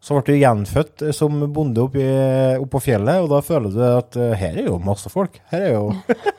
Så 0.03 0.18
ble 0.18 0.33
du 0.33 0.41
gjenfødt 0.41 1.06
som 1.15 1.38
bonde 1.56 1.80
oppe 1.85 2.01
i- 2.03 2.65
på 2.68 2.81
fjellet, 2.83 3.21
og 3.24 3.30
da 3.31 3.39
føler 3.41 3.71
du 3.71 3.80
at 3.88 4.18
eh, 4.19 4.33
her 4.35 4.57
er 4.59 4.65
jo 4.68 4.80
masse 4.83 5.07
folk. 5.09 5.39
Her 5.53 5.62
er 5.69 5.74
jo 5.77 5.85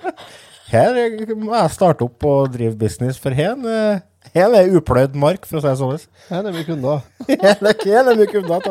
Her 0.74 0.96
er- 1.00 1.34
må 1.38 1.54
jeg 1.54 1.70
starte 1.72 2.04
opp 2.04 2.24
og 2.28 2.52
drive 2.52 2.76
business, 2.76 3.16
for 3.20 3.30
her, 3.36 3.54
eh, 3.56 4.00
her 4.32 4.54
er 4.56 4.70
upløyd 4.78 5.14
mark, 5.18 5.46
for 5.46 5.58
å 5.58 5.62
si 5.62 5.68
det 5.68 5.78
sånn. 5.78 5.98
Her 6.30 6.46
er 6.48 6.54
mye 6.54 6.66
kunder. 6.66 6.98
Hele 7.44 7.70
hele 7.84 8.14
mye 8.18 8.30
kunder, 8.30 8.58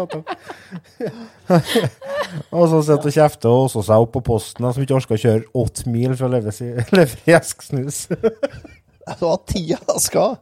og 2.54 2.64
så 2.72 2.78
sitter 2.88 3.10
og 3.10 3.16
kjefter 3.16 3.50
og 3.52 3.66
også 3.68 3.82
seg 3.88 3.98
opp 4.06 4.14
på 4.16 4.26
posten, 4.34 4.66
som 4.66 4.84
ikke 4.84 4.98
orker 4.98 5.18
å 5.18 5.24
kjøre 5.24 5.50
åtte 5.64 5.84
mil 5.92 6.12
for 6.18 6.26
å 6.28 6.34
levere 6.34 7.20
i 7.30 7.32
esksnus. 7.38 7.98
Det 9.20 9.22
var 9.22 9.40
ti 9.48 9.62
esker. 9.74 10.36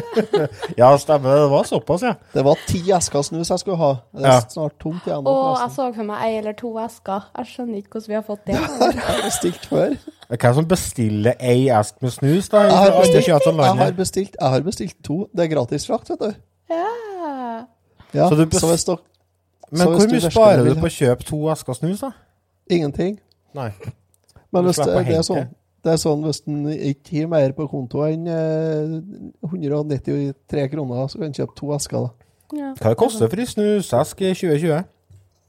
ja, 0.78 0.90
stemmer 0.98 1.30
det. 1.34 1.40
Det 1.42 1.50
var 1.50 1.64
såpass, 1.66 2.02
ja. 2.06 2.12
Det 2.34 2.44
var 2.46 2.58
ti 2.68 2.80
esker 2.94 3.22
snus 3.26 3.50
jeg 3.50 3.58
skulle 3.58 3.76
ha. 3.80 3.88
Det 4.14 4.24
er 4.24 4.32
Ja. 4.36 4.40
snart 4.52 4.76
tomt 4.82 5.06
igjen. 5.08 5.26
Å, 5.26 5.34
jeg 5.60 5.72
så 5.74 5.86
for 5.96 6.06
meg 6.06 6.22
ei 6.26 6.36
eller 6.38 6.54
to 6.58 6.70
esker. 6.78 7.26
Jeg 7.38 7.46
skjønner 7.50 7.80
ikke 7.82 7.96
hvordan 7.96 8.08
vi 8.12 8.14
har 8.14 8.22
fått 8.28 8.44
det. 8.46 8.54
Jeg 8.60 9.02
har 9.08 9.20
bestilt 9.24 9.66
før. 9.72 9.94
Hvem 10.30 10.54
som 10.60 10.68
bestiller 10.70 11.34
ei 11.40 11.68
esk 11.80 11.98
med 12.02 12.10
snus, 12.14 12.48
da? 12.52 12.62
Jeg 12.68 12.76
har 12.78 12.94
bestilt, 13.00 13.26
jeg 13.26 13.80
har 13.82 13.92
bestilt, 13.98 14.36
jeg 14.40 14.48
har 14.54 14.60
bestilt 14.70 14.96
to. 15.04 15.18
Det 15.34 15.44
er 15.44 15.54
gratis 15.56 15.86
frakt, 15.90 16.10
vet 16.10 16.20
du. 16.20 16.32
Ja. 16.70 16.86
Ja, 18.14 18.28
Så 18.28 18.34
du 18.38 18.44
best... 18.46 18.60
så 18.60 18.66
hvis 18.70 18.84
dere 18.84 18.96
Men 19.70 19.78
så 19.80 19.90
hvis 19.90 20.04
hvor 20.04 20.12
mye 20.14 20.30
sparer 20.30 20.64
du 20.66 20.74
på 20.80 20.86
å 20.88 20.94
kjøpe 20.94 21.26
to 21.26 21.40
esker 21.52 21.76
snus, 21.78 22.00
da? 22.02 22.10
Ingenting. 22.70 23.18
Nei. 23.54 23.68
Men 24.50 24.64
hvis 24.66 24.78
det, 24.82 24.94
det 25.06 25.16
er 25.18 25.22
sånn 25.26 25.44
det 25.84 25.94
er 25.94 26.00
sånn 26.00 26.24
hvis 26.26 26.42
en 26.44 26.64
ikke 26.70 27.22
har 27.22 27.28
mer 27.32 27.54
på 27.56 27.66
konto 27.70 28.02
enn 28.04 28.26
eh, 28.28 28.96
193 29.48 30.66
kroner, 30.74 31.06
så 31.08 31.20
kan 31.20 31.30
en 31.30 31.36
kjøpe 31.36 31.56
to 31.56 31.70
esker. 31.76 32.08
da. 32.08 32.30
ja. 32.58 32.72
Hva 32.76 32.92
det 32.92 33.00
koster 33.00 33.30
for 33.30 33.40
ei 33.40 33.48
snusesk 33.48 34.20
i 34.20 34.32
2020? 34.34 34.82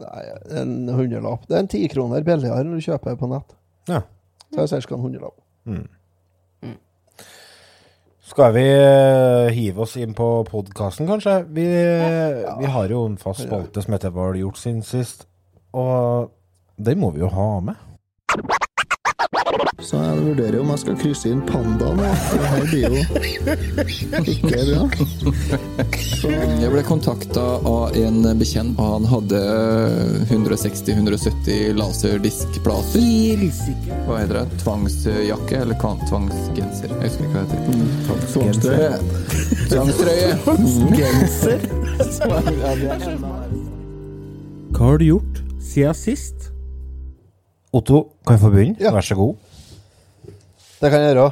Nei, 0.02 0.22
en 0.62 0.78
hundrelapp. 0.90 1.44
Det 1.50 1.58
er 1.58 1.66
en 1.66 1.72
tikroner 1.72 2.24
billigere 2.26 2.64
når 2.66 2.80
du 2.80 2.88
kjøper 2.88 3.20
på 3.20 3.30
nett. 3.32 3.58
Ja. 3.92 4.06
Så 4.52 4.64
det 4.64 4.80
er 4.80 4.88
ca. 4.88 4.96
en 4.96 5.06
hundrelapp. 5.06 5.38
Skal 8.32 8.54
vi 8.56 8.64
eh, 8.64 9.52
hive 9.52 9.84
oss 9.84 9.98
inn 10.00 10.16
på 10.16 10.28
podkasten, 10.48 11.10
kanskje? 11.10 11.42
Vi, 11.52 11.68
vi 11.68 12.72
har 12.72 12.94
jo 12.94 13.04
en 13.10 13.20
fast 13.20 13.44
spalte 13.44 13.84
som 13.84 13.98
heter 13.98 14.14
Hva 14.16 14.30
har 14.30 14.38
du 14.38 14.46
gjort 14.46 14.62
siden 14.62 14.86
sist? 14.88 15.28
Og 15.76 16.32
den 16.80 17.02
må 17.04 17.12
vi 17.12 17.20
jo 17.26 17.32
ha 17.36 17.50
med. 17.66 17.91
Så 19.82 19.98
jeg 19.98 20.22
vurderer 20.22 20.60
om 20.62 20.70
jeg 20.72 20.80
skal 20.84 20.96
krysse 21.02 21.30
inn 21.34 21.42
panda 21.48 21.88
nå. 21.98 22.06
Det 22.06 22.46
her 22.52 22.64
blir 22.70 22.84
jo 22.86 23.02
ikke 24.22 24.60
bra. 24.70 24.84
Jeg 26.62 26.70
ble 26.70 26.84
kontakta 26.86 27.42
av 27.66 27.96
en 27.98 28.20
bekjent, 28.38 28.78
og 28.78 28.86
han 28.94 29.06
hadde 29.10 29.40
160-170 30.30 31.74
laserdiskplater. 31.80 33.02
Hva 34.06 34.20
heter 34.22 34.36
det? 34.38 34.46
Tvangsjakke? 34.62 35.56
Eller 35.64 35.76
tvangsgenser? 35.82 36.90
Jeg 36.94 37.08
husker 37.08 37.24
ikke 37.26 37.34
hva 37.34 37.42
det 37.42 37.58
heter. 37.58 37.74
Tvangstrøye. 38.30 38.94
Tvangstrøye! 39.72 40.30
Hva 44.72 44.84
har 44.86 44.98
du 45.02 45.06
gjort 45.10 45.36
siden 45.62 45.98
sist? 45.98 46.52
Otto, 47.74 47.98
kan 48.28 48.36
jeg 48.38 48.42
få 48.46 48.50
begynne? 48.54 48.78
Ja. 48.84 48.92
Vær 48.94 49.06
så 49.06 49.16
god. 49.18 49.34
Det 50.82 50.90
kan 50.90 51.04
jeg 51.04 51.12
gjøre. 51.14 51.28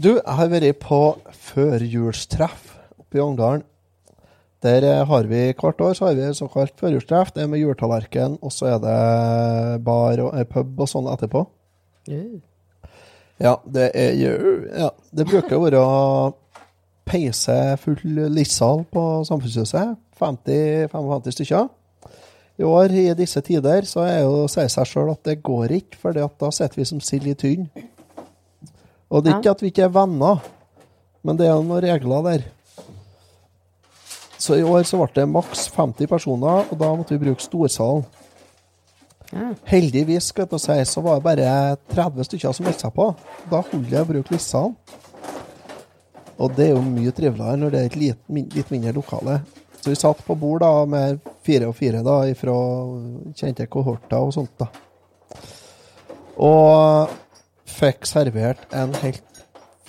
Du, 0.00 0.14
jeg 0.16 0.34
har 0.38 0.48
vært 0.48 0.78
på 0.80 0.98
førjulstreff 1.50 2.70
oppe 2.96 3.18
i 3.18 3.20
Ongdalen. 3.20 3.66
Der 4.64 4.86
har 5.04 5.28
vi 5.28 5.42
hvert 5.58 5.82
år 5.84 5.98
så 5.98 6.06
har 6.06 6.16
vi 6.16 6.30
såkalt 6.38 6.80
førjulstreff. 6.80 7.34
Det 7.34 7.42
er 7.42 7.50
med 7.52 7.60
juletallerken, 7.60 8.38
og 8.40 8.54
så 8.54 8.70
er 8.70 8.80
det 8.80 8.96
bar 9.84 10.24
og 10.24 10.32
eh, 10.38 10.48
pub 10.48 10.80
og 10.80 10.88
sånn 10.88 11.10
etterpå. 11.12 11.44
Ja, 13.42 13.58
det 13.68 13.90
er 13.92 14.16
jo 14.16 14.32
Ja, 14.70 14.90
det 15.12 15.28
bruker 15.28 15.58
å 15.58 15.62
være 15.66 15.84
peise 17.04 17.76
full 17.82 18.24
lissal 18.32 18.86
på 18.88 19.06
Samfunnshuset. 19.28 19.98
50-55 20.16 21.36
stykker. 21.36 21.72
I 22.56 22.64
år, 22.64 22.92
i 22.94 23.08
disse 23.18 23.44
tider, 23.44 23.84
så 23.84 24.06
er 24.06 24.22
jo 24.22 24.46
sier 24.48 24.72
seg 24.72 24.88
sjøl 24.88 25.12
at 25.12 25.26
det 25.28 25.42
går 25.44 25.76
ikke, 25.82 25.98
for 26.00 26.16
da 26.16 26.54
sitter 26.54 26.80
vi 26.80 26.88
som 26.88 27.04
sild 27.04 27.28
i 27.28 27.36
tynn. 27.36 27.66
Og 29.12 29.20
det 29.20 29.32
er 29.32 29.40
ikke 29.42 29.52
at 29.52 29.62
vi 29.62 29.70
ikke 29.72 29.86
er 29.86 29.92
venner, 29.92 30.40
Men 31.22 31.38
det 31.38 31.46
er 31.46 31.54
noen 31.54 31.84
regler 31.84 32.24
der. 32.26 32.40
Så 34.42 34.56
i 34.58 34.64
år 34.66 34.82
så 34.88 34.98
ble 34.98 35.06
det 35.14 35.28
maks 35.30 35.68
50 35.70 36.08
personer, 36.10 36.64
og 36.66 36.80
da 36.80 36.88
måtte 36.98 37.14
vi 37.14 37.28
bruke 37.28 37.44
storsalen. 37.44 38.02
Ja. 39.30 39.52
Heldigvis 39.70 40.32
skal 40.32 40.48
jeg 40.50 40.60
si, 40.64 40.78
så 40.90 41.04
var 41.04 41.20
det 41.20 41.28
bare 41.28 41.52
30 41.94 42.26
stykker 42.26 42.56
som 42.56 42.66
meldte 42.66 42.88
seg 42.88 42.96
på. 42.96 43.06
Da 43.52 43.62
holder 43.70 43.94
jeg 43.94 44.02
å 44.02 44.10
bruke 44.10 44.34
lissene. 44.34 44.74
Og 46.42 46.56
det 46.58 46.66
er 46.66 46.74
jo 46.74 46.82
mye 46.82 47.14
triveligere 47.14 47.60
når 47.60 47.70
det 47.70 47.80
er 47.80 47.90
et 47.92 48.00
litt, 48.00 48.22
litt 48.56 48.74
mindre 48.74 48.96
lokale. 48.98 49.38
Så 49.78 49.92
vi 49.92 49.98
satt 50.00 50.26
på 50.26 50.34
bord 50.38 50.64
da 50.64 50.72
med 50.90 51.22
fire 51.46 51.70
og 51.70 51.78
fire 51.78 52.02
da, 52.02 52.18
fra 52.38 52.56
kjente 53.38 53.68
kohorter 53.70 54.26
og 54.26 54.34
sånt. 54.34 54.58
da. 54.58 54.66
Og 56.42 57.21
fikk 57.72 58.06
servert 58.08 58.62
en 58.76 58.92
helt 59.02 59.42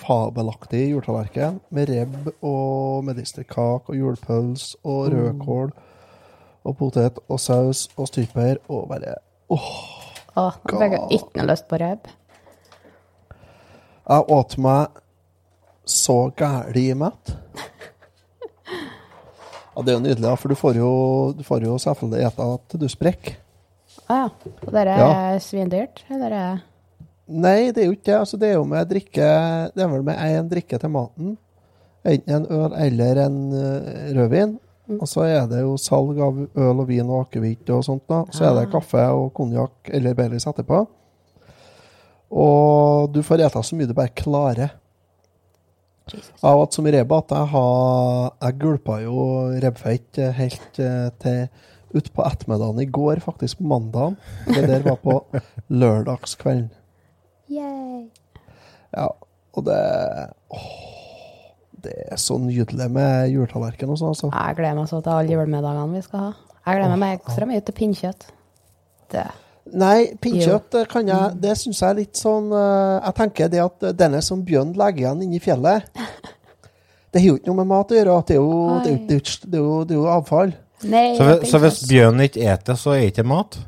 fabelaktig 0.04 0.90
juletallerken 0.90 1.60
med 1.74 1.88
rebb 1.92 2.30
og 2.44 3.04
medisterkake 3.06 3.92
og 3.92 3.96
julepølse 3.96 4.76
og 4.84 5.06
rødkål 5.14 5.70
og 6.64 6.76
potet 6.80 7.20
og 7.28 7.40
saus 7.40 7.86
og 7.96 8.08
stryper 8.10 8.58
og 8.72 8.88
bare 8.90 9.14
åh, 9.52 9.70
åh 10.36 10.58
jeg 10.66 10.82
fikk 10.82 10.98
ikke 11.18 11.40
noe 11.40 11.48
lyst 11.52 11.68
på 11.70 11.78
rebb. 11.80 12.10
Jeg 14.04 14.28
åt 14.36 14.58
meg 14.60 15.00
så 15.88 16.16
gæli 16.36 16.88
mett. 16.98 17.34
Ja, 19.74 19.82
det 19.82 19.90
er 19.90 19.96
jo 19.96 20.02
nydelig, 20.04 20.34
for 20.38 20.52
du 20.52 20.54
får 20.58 20.76
jo, 20.78 20.90
du 21.34 21.42
får 21.46 21.64
jo 21.66 21.78
selvfølgelig 21.82 22.26
ete 22.28 22.44
til 22.70 22.82
du 22.84 22.86
sprekker. 22.92 23.38
Å 24.04 24.18
ja. 24.20 24.28
Og 24.66 24.70
det 24.74 24.82
er 24.84 24.90
Ja. 25.00 25.38
svindyrt? 25.42 26.04
Eller 26.10 26.30
er 26.36 26.62
Nei, 27.28 27.70
det 27.72 27.82
er 27.82 27.86
jo 27.88 27.94
ikke 27.96 28.10
det. 28.10 28.18
Altså, 28.20 28.36
det 28.36 28.48
er 28.50 28.58
jo 28.58 28.64
med 28.68 28.88
drikke 28.90 29.28
Det 29.74 29.80
er 29.82 29.88
vel 29.88 30.02
med 30.04 30.18
én 30.20 30.48
drikke 30.50 30.78
til 30.82 30.90
maten. 30.92 31.36
Enten 32.04 32.34
en 32.36 32.46
øl 32.52 32.74
eller 32.84 33.20
en 33.24 33.38
eh, 33.56 34.10
rødvin. 34.18 34.58
Og 35.00 35.08
så 35.08 35.22
er 35.24 35.46
det 35.48 35.62
jo 35.62 35.78
salg 35.80 36.18
av 36.20 36.42
øl 36.44 36.80
og 36.82 36.88
vin 36.90 37.08
og 37.08 37.22
akevitt 37.24 37.70
og 37.72 37.80
sånt. 37.86 38.02
da. 38.08 38.24
Så 38.30 38.44
er 38.44 38.52
det 38.58 38.66
Ah. 38.68 38.72
kaffe 38.74 39.06
og 39.16 39.30
konjakk 39.32 39.88
eller 39.88 40.12
Baileys 40.14 40.44
etterpå. 40.46 40.82
Og 42.34 43.12
du 43.14 43.22
får 43.22 43.40
ete 43.46 43.62
så 43.64 43.76
mye 43.78 43.88
du 43.88 43.94
bare 43.96 44.12
klarer. 44.16 44.74
Jesus. 46.12 46.28
Hatt 46.42 46.74
så 46.76 46.82
mye 46.84 46.92
reba 46.98 47.18
at 47.22 47.30
jeg 47.32 47.46
har 47.54 48.32
Jeg 48.42 48.58
gulpa 48.60 48.98
jo 49.00 49.16
rebbfett 49.64 50.18
eh, 50.20 50.32
helt 50.36 50.78
eh, 50.78 51.08
til 51.24 51.48
utpå 51.94 52.24
ettermiddagen 52.26 52.80
i 52.82 52.90
går, 52.90 53.20
faktisk 53.24 53.58
på 53.62 53.68
mandagen. 53.70 54.16
Det 54.50 54.66
der 54.68 54.82
var 54.82 54.96
på 55.00 55.22
lørdagskvelden. 55.80 56.68
Yay. 57.52 58.06
Ja, 58.94 59.08
og 59.54 59.64
det 59.66 59.78
Åh, 60.54 60.66
det 61.84 61.92
er 62.12 62.16
så 62.20 62.38
nydelig 62.40 62.86
med 62.90 63.28
juletallerken 63.34 63.90
og 63.92 63.98
sånn, 64.00 64.12
altså. 64.14 64.30
Jeg 64.32 64.56
gleder 64.56 64.78
meg 64.78 64.88
så 64.88 65.00
til 65.04 65.12
alle 65.12 65.34
julemiddagene 65.34 65.98
vi 65.98 66.04
skal 66.06 66.22
ha. 66.22 66.30
Jeg 66.64 66.78
gleder 66.80 66.96
meg 67.02 67.18
ekstra 67.18 67.48
mye 67.50 67.60
til 67.66 67.76
pinnkjøtt. 67.76 68.24
Det. 69.12 69.24
Nei, 69.76 69.98
pinnkjøtt 70.20 70.74
kan 70.92 71.08
jeg 71.08 71.36
Det 71.40 71.52
syns 71.56 71.78
jeg 71.80 71.88
er 71.90 71.96
litt 71.96 72.18
sånn 72.20 72.50
eh, 72.52 73.04
Jeg 73.06 73.14
tenker 73.16 73.48
det 73.52 73.60
at 73.62 73.84
denne 73.96 74.18
som 74.24 74.42
Bjørn 74.44 74.74
legger 74.76 75.00
igjen 75.06 75.22
inne 75.24 75.38
i 75.38 75.40
fjellet 75.40 75.86
Det 77.14 77.22
har 77.22 77.28
jo 77.30 77.36
ikke 77.38 77.48
noe 77.48 77.60
med 77.62 77.70
mat 77.70 77.92
å 77.92 77.96
gjøre. 77.96 78.16
Det 78.28 78.34
er 78.34 78.40
jo, 78.42 78.56
det 78.82 78.90
er 78.90 78.96
jo, 78.96 79.20
det 79.44 79.54
er 79.54 79.62
jo, 79.62 79.76
det 79.88 79.94
er 79.94 80.00
jo, 80.00 80.06
avfall. 80.10 80.52
Nei, 80.90 81.04
Så, 81.16 81.28
hvis- 81.30 81.50
så 81.52 81.60
hvis 81.62 81.78
bjørnen 81.88 82.24
ikke 82.26 82.42
eter, 82.52 82.74
så 82.80 82.90
er 82.96 83.04
det 83.04 83.12
ikke 83.14 83.24
mat? 83.30 83.58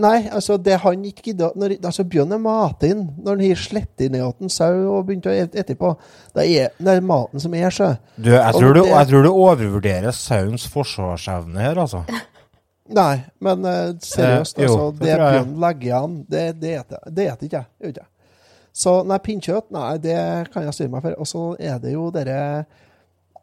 Nei, 0.00 0.16
altså 0.32 0.56
det 0.62 0.78
han 0.82 1.04
ikke 1.04 1.24
gidder 1.30 1.54
når, 1.58 1.76
altså 1.84 2.04
Bjørn 2.08 2.32
er 2.36 2.40
matinn 2.42 3.02
når 3.18 3.34
han 3.34 3.42
har 3.44 3.62
inn 4.06 4.14
ned 4.14 4.24
en 4.46 4.52
sau 4.52 4.72
og 4.94 5.06
begynt 5.08 5.28
å 5.28 5.34
ete 5.34 5.60
etterpå. 5.60 5.92
Det 6.36 6.46
er, 6.46 6.74
det 6.78 6.96
er 6.96 7.04
maten 7.04 7.42
som 7.42 7.54
er 7.58 7.74
sjø. 7.74 7.90
Du, 8.16 8.30
jeg, 8.32 8.54
tror 8.56 8.76
du, 8.76 8.82
jeg 8.88 9.10
tror 9.10 9.26
du 9.26 9.30
overvurderer 9.30 10.16
sauens 10.16 10.66
forsvarsevne 10.70 11.64
her, 11.64 11.80
altså. 11.84 12.04
Nei, 12.90 13.20
men 13.44 13.66
eh, 13.68 13.92
seriøst, 14.02 14.58
Eh, 14.58 14.66
jo, 14.66 14.72
altså. 14.72 14.86
det 14.98 15.10
Det. 15.12 15.32
Bjørn 15.34 15.52
legger 15.62 15.86
igjen, 15.90 16.16
det, 16.28 16.46
spiser 17.28 17.44
ikke 17.46 17.60
jeg. 17.60 18.06
Så 18.72 18.94
nei, 19.06 19.18
pinnkjøtt, 19.22 19.70
nei, 19.74 19.98
det 20.02 20.18
kan 20.52 20.64
jeg 20.66 20.76
styre 20.76 20.94
meg 20.94 21.04
for. 21.04 21.18
Og 21.18 21.28
så 21.28 21.44
er 21.58 21.78
det 21.82 21.94
jo 21.94 22.10
dere 22.14 22.64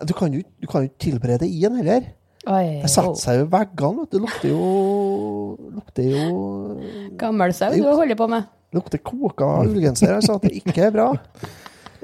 Du 0.08 0.14
kan 0.14 0.34
jo 0.34 0.42
du 0.62 0.68
kan 0.70 0.84
jo 0.84 0.92
ikke 0.92 1.04
tilberede 1.10 1.48
i 1.48 1.62
den 1.64 1.80
heller. 1.82 2.12
Oi, 2.48 2.80
Det 2.84 2.90
setter 2.92 3.18
seg 3.20 3.40
jo 3.42 3.46
i 3.46 3.52
veggene. 3.52 4.06
Det 4.12 4.20
lukter 4.24 4.50
jo 4.54 4.68
Lukter 5.76 6.06
jo 6.08 6.26
Gammel 7.20 7.54
sau 7.58 7.74
du 7.76 7.84
holder 7.90 8.16
på 8.20 8.28
med. 8.32 8.48
lukter 8.76 9.00
koka 9.04 9.48
ullgenser. 9.66 10.14
Altså, 10.16 10.36
at 10.38 10.46
det 10.48 10.54
ikke 10.62 10.86
er 10.88 10.92
bra. 10.96 11.08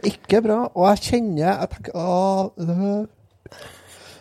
Ikke 0.04 0.42
bra. 0.44 0.60
Og 0.76 0.88
jeg 0.92 1.04
kjenner 1.10 1.44
Jeg 1.46 1.70
tenker 1.76 1.92
øh. 1.96 3.06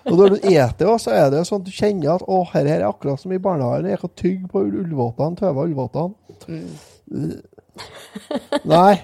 Og 0.04 0.16
når 0.18 0.32
du 0.34 0.36
eter, 0.50 0.88
så 0.98 1.12
er 1.14 1.28
det 1.30 1.38
jo 1.38 1.44
sånn 1.46 1.60
at 1.62 1.66
du 1.68 1.74
kjenner 1.74 2.08
at 2.16 2.24
å, 2.26 2.40
her 2.50 2.66
er 2.66 2.82
akkurat 2.88 3.20
som 3.22 3.30
i 3.34 3.38
barnehagen. 3.38 3.86
Jeg 3.92 4.00
kan 4.02 4.10
tygge 4.18 4.48
på 4.50 4.64
ullvottene, 4.66 5.38
tøve 5.38 5.66
ullvåtene. 5.68 6.14
Nei. 8.66 8.94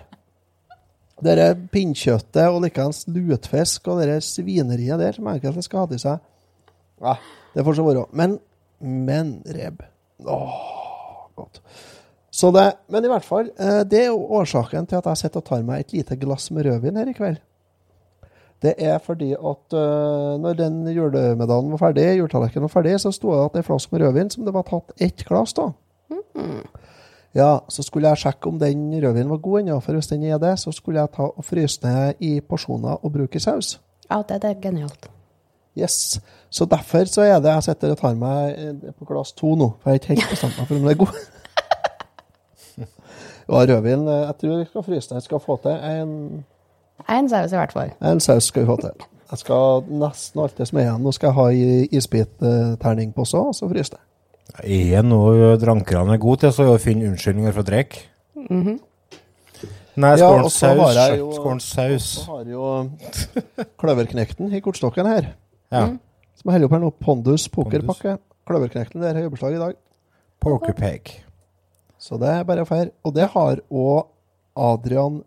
Dere 1.22 1.46
pinnkjøttet 1.72 2.46
og 2.50 2.60
likeens 2.66 3.04
lutfisk 3.10 3.86
og 3.90 4.02
dere 4.02 4.18
svineriet 4.22 4.98
der 5.00 5.14
som 5.16 5.30
enkelte 5.30 5.62
skal 5.66 5.84
ha 5.84 5.90
til 5.90 6.02
seg. 6.02 6.18
Nei, 7.04 7.16
det 7.54 7.64
får 7.66 7.78
så 7.78 7.86
være. 7.86 8.06
Men, 8.12 8.38
men 8.80 9.36
reb. 9.54 9.82
Åh, 10.26 10.58
godt. 11.38 11.62
Så 12.30 12.50
det, 12.54 12.66
men 12.92 13.04
i 13.04 13.10
hvert 13.10 13.26
fall, 13.26 13.50
eh, 13.58 13.82
det 13.88 14.04
er 14.04 14.10
jo 14.12 14.26
årsaken 14.38 14.86
til 14.86 15.00
at 15.00 15.06
jeg 15.10 15.22
sitter 15.22 15.42
og 15.42 15.46
tar 15.48 15.62
meg 15.66 15.82
et 15.82 15.94
lite 15.96 16.18
glass 16.20 16.50
med 16.54 16.66
rødvin 16.68 16.98
her 17.00 17.10
i 17.10 17.16
kveld. 17.16 17.40
Det 18.62 18.74
er 18.82 18.98
fordi 18.98 19.32
at 19.32 19.74
uh, 19.78 20.34
når 20.42 20.56
den 20.58 20.80
julemedaljen 20.90 21.70
var 21.70 21.78
ferdig, 21.78 22.08
juletallerkenen 22.18 22.66
var 22.66 22.72
ferdig, 22.72 22.96
så 23.00 23.12
sto 23.14 23.30
det 23.30 23.44
at 23.44 23.52
det 23.54 23.60
er 23.62 23.66
flaske 23.68 23.94
med 23.94 24.02
rødvin 24.02 24.30
som 24.34 24.46
det 24.46 24.54
var 24.54 24.66
tatt 24.66 24.90
ett 24.98 25.22
glass 25.28 25.54
da. 25.54 25.68
Ja, 27.38 27.58
så 27.68 27.84
skulle 27.86 28.08
jeg 28.08 28.18
sjekke 28.18 28.50
om 28.50 28.58
den 28.58 28.88
rødvinen 29.02 29.30
var 29.30 29.42
god 29.44 29.60
ennå, 29.60 29.78
for 29.84 29.94
hvis 29.94 30.10
den 30.10 30.24
er 30.26 30.40
det, 30.42 30.56
så 30.58 30.72
skulle 30.74 31.00
jeg 31.00 31.14
ta 31.14 31.28
og 31.28 31.44
fryse 31.44 31.78
ned 31.84 32.18
i 32.18 32.40
porsjoner 32.40 33.04
og 33.04 33.12
bruke 33.12 33.40
saus. 33.40 33.76
Ja, 34.10 34.22
det, 34.28 34.42
det 34.42 34.50
er 34.50 34.60
genialt. 34.62 35.10
Yes. 35.78 36.20
Så 36.50 36.64
derfor 36.64 37.04
så 37.10 37.22
er 37.22 37.40
det 37.44 37.52
jeg 37.52 37.62
sitter 37.68 37.92
og 37.94 37.98
tar 38.00 38.14
meg 38.18 38.54
eh, 38.58 38.92
på 38.98 39.04
glass 39.08 39.32
to 39.36 39.54
nå, 39.54 39.72
for 39.82 39.90
jeg 39.90 39.98
har 39.98 40.00
ikke 40.00 40.14
helt 40.16 40.30
bestemt 40.32 40.58
meg 40.58 40.68
for 40.70 40.76
om 40.76 40.88
det 40.88 40.94
er 40.96 41.02
god. 41.04 41.18
Ja, 43.48 43.62
rødvin 43.64 44.08
eh, 44.08 44.14
Jeg 44.26 44.34
tror 44.40 44.58
jeg 44.58 44.66
skal 44.68 44.82
fryse 44.84 45.08
den. 45.08 45.14
Jeg 45.16 45.22
skal 45.22 45.40
få 45.40 45.54
til 45.62 45.70
en, 45.70 46.10
En 47.08 47.28
saus 47.28 47.52
i 47.52 47.56
hvert 47.56 47.72
fall. 47.72 47.92
en 48.04 48.20
saus. 48.20 48.44
skal 48.44 48.62
vi 48.62 48.66
få 48.66 48.76
til. 48.80 49.06
Jeg 49.30 49.38
skal 49.38 49.82
nesten 49.88 50.40
alt 50.40 50.58
det 50.58 50.68
som 50.68 50.78
er 50.78 50.82
igjen. 50.82 51.02
Nå 51.04 51.12
skal 51.12 51.26
jeg 51.26 51.34
ha 51.34 51.48
i- 51.48 51.88
isbitterning 51.96 53.14
på 53.14 53.20
også, 53.24 53.38
og 53.38 53.54
så 53.54 53.68
fryse 53.68 53.90
det. 53.96 54.00
Er 54.64 55.02
noe 55.02 55.56
drankerne 55.60 56.12
er 56.14 56.18
gode 56.20 56.40
til, 56.40 56.52
så 56.52 56.62
er 56.62 56.66
det 56.66 56.74
å 56.74 56.84
finne 56.84 57.08
unnskyldninger 57.10 57.52
for 57.52 57.62
å 57.62 57.68
drikke. 57.68 58.04
Nei, 58.36 58.62
-hmm. 58.62 58.78
Nei, 59.96 60.16
skåren 60.16 60.42
ja, 60.42 60.48
saus. 60.48 61.36
Skåren 61.36 61.60
saus. 61.60 62.02
Så 62.02 62.24
har 62.30 62.44
jo 62.44 62.90
Kløverknekten 63.78 64.52
i 64.54 64.60
kortstokken 64.60 65.06
her, 65.06 65.34
Ja. 65.72 65.84
som 66.38 66.50
jeg 66.50 66.54
holder 66.54 66.66
opp 66.68 66.72
her 66.76 66.82
nå. 66.84 66.90
Pondus 67.02 67.48
pokerpakke. 67.52 68.18
Kløverknekten 68.48 69.02
der 69.02 69.14
har 69.18 69.26
jobbeslag 69.26 69.54
i 69.56 69.62
dag. 69.62 69.74
Pokerpeg. 70.40 71.14
Så 71.98 72.18
det 72.22 72.28
er 72.30 72.44
bare 72.48 72.62
å 72.64 72.68
feire. 72.68 72.92
Og 73.04 73.14
det 73.16 73.26
har 73.34 73.60
òg 73.70 74.06
Adrian 74.56 75.22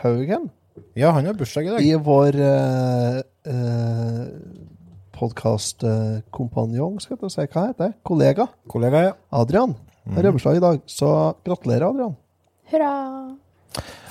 Haugen. 0.00 0.50
Ja, 0.98 1.10
han 1.14 1.26
har 1.26 1.34
bursdag 1.38 1.66
i 1.66 1.70
dag. 1.74 1.82
i 1.86 1.94
vår 1.94 2.34
eh, 2.42 3.18
eh, 3.46 4.24
podkastkompanjong, 5.14 7.00
skal 7.02 7.18
jeg 7.20 7.30
si 7.30 7.44
hva 7.46 7.66
heter 7.68 7.84
det? 7.84 7.90
Kollega 8.06 8.48
Kollega, 8.70 9.02
ja. 9.08 9.12
Adrian 9.30 9.74
har 10.16 10.30
bursdag 10.34 10.58
i 10.58 10.62
dag, 10.64 10.80
så 10.90 11.10
gratulerer, 11.46 11.86
Adrian. 11.88 12.16
Hurra! 12.72 12.90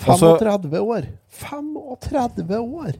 Og 0.07 0.19
så- 0.19 0.37
35 0.39 0.79
år! 0.79 1.07
35 1.29 2.61
år! 2.61 2.93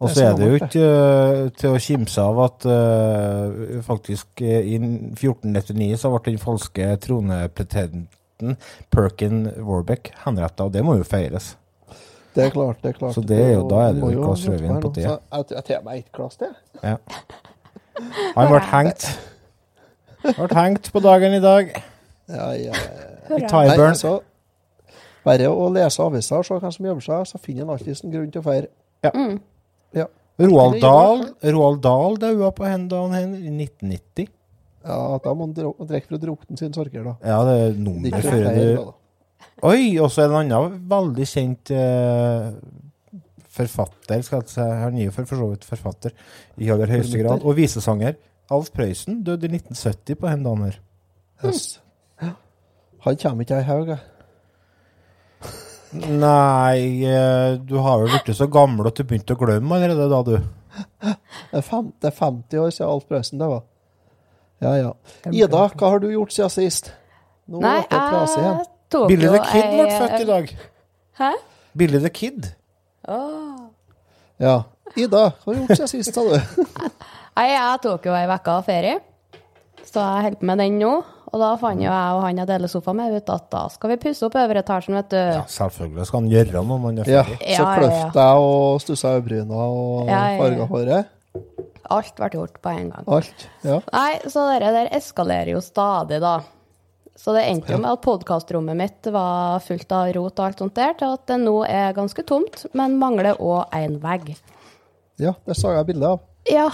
Og 0.00 0.10
så 0.10 0.24
er 0.30 0.36
det 0.38 0.46
jo 0.48 0.54
ikke 0.56 0.80
øh, 0.80 1.50
til 1.60 1.74
å 1.76 1.80
kimse 1.84 2.22
av 2.24 2.38
at 2.46 2.64
uh, 2.64 3.80
faktisk 3.84 4.40
øh, 4.40 4.62
i 4.64 4.78
1499 4.80 5.98
så 6.00 6.08
ble 6.14 6.22
den 6.32 6.38
falske 6.40 6.86
tronepretenden 7.04 8.56
Perkin 8.90 9.42
Warbeck 9.60 10.08
henretta, 10.24 10.64
og 10.64 10.72
det 10.72 10.80
må 10.86 10.94
jo 10.96 11.04
feires. 11.04 11.50
Det 12.34 12.46
er 12.46 12.54
klart, 12.54 12.78
det 12.80 12.94
er 12.94 12.96
klart. 12.96 13.14
Så 13.14 13.20
det 13.26 13.40
er 13.42 13.52
jo- 13.58 13.68
da 13.68 13.82
er 13.88 13.92
det 13.92 14.00
jo 14.00 14.08
et 14.08 14.16
glass 14.24 14.46
rødvin 14.48 14.80
på 14.80 14.92
det. 14.94 15.04
Jeg 15.04 15.44
jeg 15.50 15.64
tar 15.64 15.82
meg 15.84 15.98
ett 15.98 16.12
glass 16.16 16.36
til. 16.40 16.54
Ja. 16.82 16.96
Han 18.36 18.48
ble 18.48 18.60
hengt. 18.70 19.06
Ble 20.22 20.48
hengt 20.54 20.92
på 20.92 21.00
dagen 21.04 21.34
i 21.34 21.40
dag. 21.40 21.74
Ja, 22.28 22.50
ja. 22.54 22.72
I 23.36 23.40
Tyburn. 23.50 23.88
altså, 23.90 24.20
bare 25.24 25.48
å 25.52 25.68
lese 25.74 26.02
aviser 26.02 26.36
og 26.40 26.44
se 26.46 26.54
hvem 26.54 26.72
som 26.72 26.86
gjemmer 26.86 27.04
seg, 27.04 27.26
så 27.26 27.38
finner 27.42 27.62
en 27.66 27.70
alltid 27.76 28.04
en 28.04 28.12
grunn 28.14 28.30
til 28.32 28.40
å 28.40 28.44
feire. 28.44 28.66
Ja. 29.04 29.10
Mm. 29.14 29.40
Roald 30.40 30.80
Dahl 30.80 31.24
Roald 31.52 31.82
Dahl 31.84 32.18
daua 32.20 32.50
på 32.56 32.64
hen 32.68 32.86
i 32.88 33.50
1990. 33.52 34.30
ja, 34.84 35.00
da 35.24 35.34
må 35.36 35.48
han 35.48 35.54
drikke 35.54 36.08
for 36.08 36.16
å 36.16 36.22
drukne 36.22 36.60
sin 36.60 36.72
sorger, 36.76 37.04
da. 37.04 37.16
Ja, 37.20 37.42
det 37.44 37.56
er 37.56 37.66
Det 37.66 37.74
er 37.74 37.82
nummer 37.84 38.24
før 38.24 38.46
du. 38.56 38.92
Oi, 39.68 39.98
og 40.00 40.08
så 40.08 40.22
er 40.24 40.30
det 40.30 40.38
en 40.38 40.52
annen 40.56 40.78
veldig 40.88 41.26
kjent 41.28 41.72
uh, 41.76 42.54
forfatter, 43.52 44.22
skal 44.24 44.40
jeg 44.40 44.54
si. 44.54 44.64
Han 44.64 44.96
er 44.96 45.08
jo 45.10 45.12
for, 45.12 45.28
for 45.28 45.42
så 45.42 45.48
vidt 45.50 45.66
forfatter 45.68 46.14
i 46.56 46.70
aller 46.72 46.94
høyeste 46.94 47.20
grad. 47.20 47.44
Og 47.44 47.58
visesanger. 47.58 48.16
Alf 48.50 48.72
Prøysen 48.74 49.20
døde 49.26 49.46
i 49.46 49.52
1970 49.60 50.16
på 50.18 50.30
den 50.30 50.46
dagen 50.46 50.64
her. 50.66 50.80
Yes. 51.44 51.80
Han 53.04 53.16
kommer 53.20 53.46
ikke 53.46 53.60
i 53.60 53.68
haug, 53.68 53.92
jeg. 53.92 54.00
Nei, 55.92 57.02
eh, 57.04 57.56
du 57.66 57.76
har 57.82 57.98
vel 58.04 58.12
blitt 58.12 58.36
så 58.38 58.46
gammel 58.46 58.86
at 58.90 58.98
du 59.00 59.02
begynte 59.04 59.34
å 59.34 59.40
glemme 59.40 59.74
allerede 59.74 60.06
da, 60.12 60.20
du. 60.22 60.36
Det 61.02 61.58
er, 61.58 61.64
fem, 61.66 61.88
det 61.98 62.12
er 62.12 62.14
50 62.14 62.60
år 62.62 62.70
siden 62.74 62.90
Alf 62.92 63.06
Prøysen 63.10 63.40
det 63.42 63.48
var. 63.50 63.64
Ja, 64.62 64.74
ja. 64.78 64.92
Ida, 65.32 65.64
hva 65.74 65.90
har 65.94 66.02
du 66.02 66.10
gjort 66.12 66.34
siden 66.36 66.52
sist? 66.54 66.92
Nå 67.50 67.58
Nei, 67.64 67.80
ble 67.80 67.88
det 67.90 68.02
trasig 68.12 68.42
igjen. 68.44 68.58
jeg 68.60 68.92
tok 68.94 69.08
Billy 69.10 69.26
jo 69.26 69.32
the 69.34 69.40
Kid 69.48 69.66
ble 69.72 69.86
ei- 69.88 69.98
født 69.98 70.20
i 70.20 70.28
dag. 70.28 70.52
Hæ? 71.18 71.30
Billy 71.82 72.00
the 72.04 72.10
Kid. 72.14 72.50
Oh. 73.08 73.66
Ja. 74.38 74.54
Ida, 74.94 75.24
hva 75.42 75.50
har 75.50 75.58
du 75.58 75.64
gjort 75.64 75.80
siden 75.80 75.90
sist, 75.96 76.14
sa 76.14 76.22
du? 76.22 76.86
Nei, 77.40 77.48
jeg 77.50 77.80
tok 77.82 78.06
jo 78.06 78.14
ei 78.14 78.26
uke 78.30 78.54
av 78.54 78.66
ferie, 78.68 78.98
så 79.86 80.02
jeg 80.06 80.24
holder 80.28 80.38
på 80.40 80.46
med 80.52 80.62
den 80.62 80.78
nå. 80.78 80.92
Og 81.32 81.38
da 81.38 81.48
fant 81.60 81.78
jo 81.78 81.86
jeg 81.86 82.14
og 82.16 82.22
han 82.24 82.38
jeg 82.42 82.48
deler 82.50 82.66
sofa 82.72 82.92
med, 82.96 83.12
ut 83.14 83.28
at 83.30 83.44
da 83.52 83.68
skal 83.70 83.90
vi 83.92 83.96
pusse 84.02 84.24
opp 84.26 84.34
øvre 84.40 84.62
etasjen, 84.64 84.96
vet 84.98 85.08
du. 85.12 85.16
Ja, 85.16 85.44
selvfølgelig 85.46 86.06
skal 86.08 86.20
han 86.24 86.30
gjøre 86.32 86.62
noe 86.66 86.78
når 86.80 86.86
han 86.88 86.98
er 86.98 87.10
ferdig. 87.10 87.36
så 87.38 87.50
Ja, 87.50 87.58
så 87.60 87.66
kløft 87.78 88.18
jeg 88.20 88.46
og 88.46 88.80
stussa 88.82 89.12
øyebryna 89.18 89.60
og 89.70 90.08
Ja, 90.10 90.22
farga 90.40 90.66
håret. 90.72 91.16
Alt 91.90 92.16
ble 92.18 92.28
gjort 92.34 92.58
på 92.62 92.70
en 92.70 92.90
gang. 92.90 93.04
Alt. 93.06 93.46
Ja. 93.66 93.78
Nei, 93.92 94.18
så 94.30 94.48
det 94.50 94.72
der 94.74 94.90
eskalerer 94.98 95.52
jo 95.54 95.60
stadig, 95.62 96.20
da. 96.22 96.40
Så 97.20 97.34
det 97.36 97.44
endte 97.50 97.74
jo 97.74 97.78
med 97.82 97.90
at 97.92 98.00
podkastrommet 98.02 98.76
mitt 98.78 99.06
var 99.12 99.58
fullt 99.60 99.90
av 99.92 100.10
rot 100.16 100.38
og 100.38 100.44
alt 100.46 100.58
sånt 100.62 100.74
der, 100.78 100.94
til 100.98 101.12
at 101.14 101.26
det 101.28 101.36
nå 101.42 101.56
er 101.68 101.92
ganske 101.94 102.22
tomt, 102.26 102.62
men 102.74 102.94
mangler 102.98 103.34
òg 103.38 103.66
en 103.76 103.98
vegg. 104.00 104.34
ja, 105.20 105.34
det 105.46 105.56
så 105.58 105.74
jeg 105.76 105.86
bilde 105.86 106.06
av. 106.14 106.20
Ja, 106.50 106.70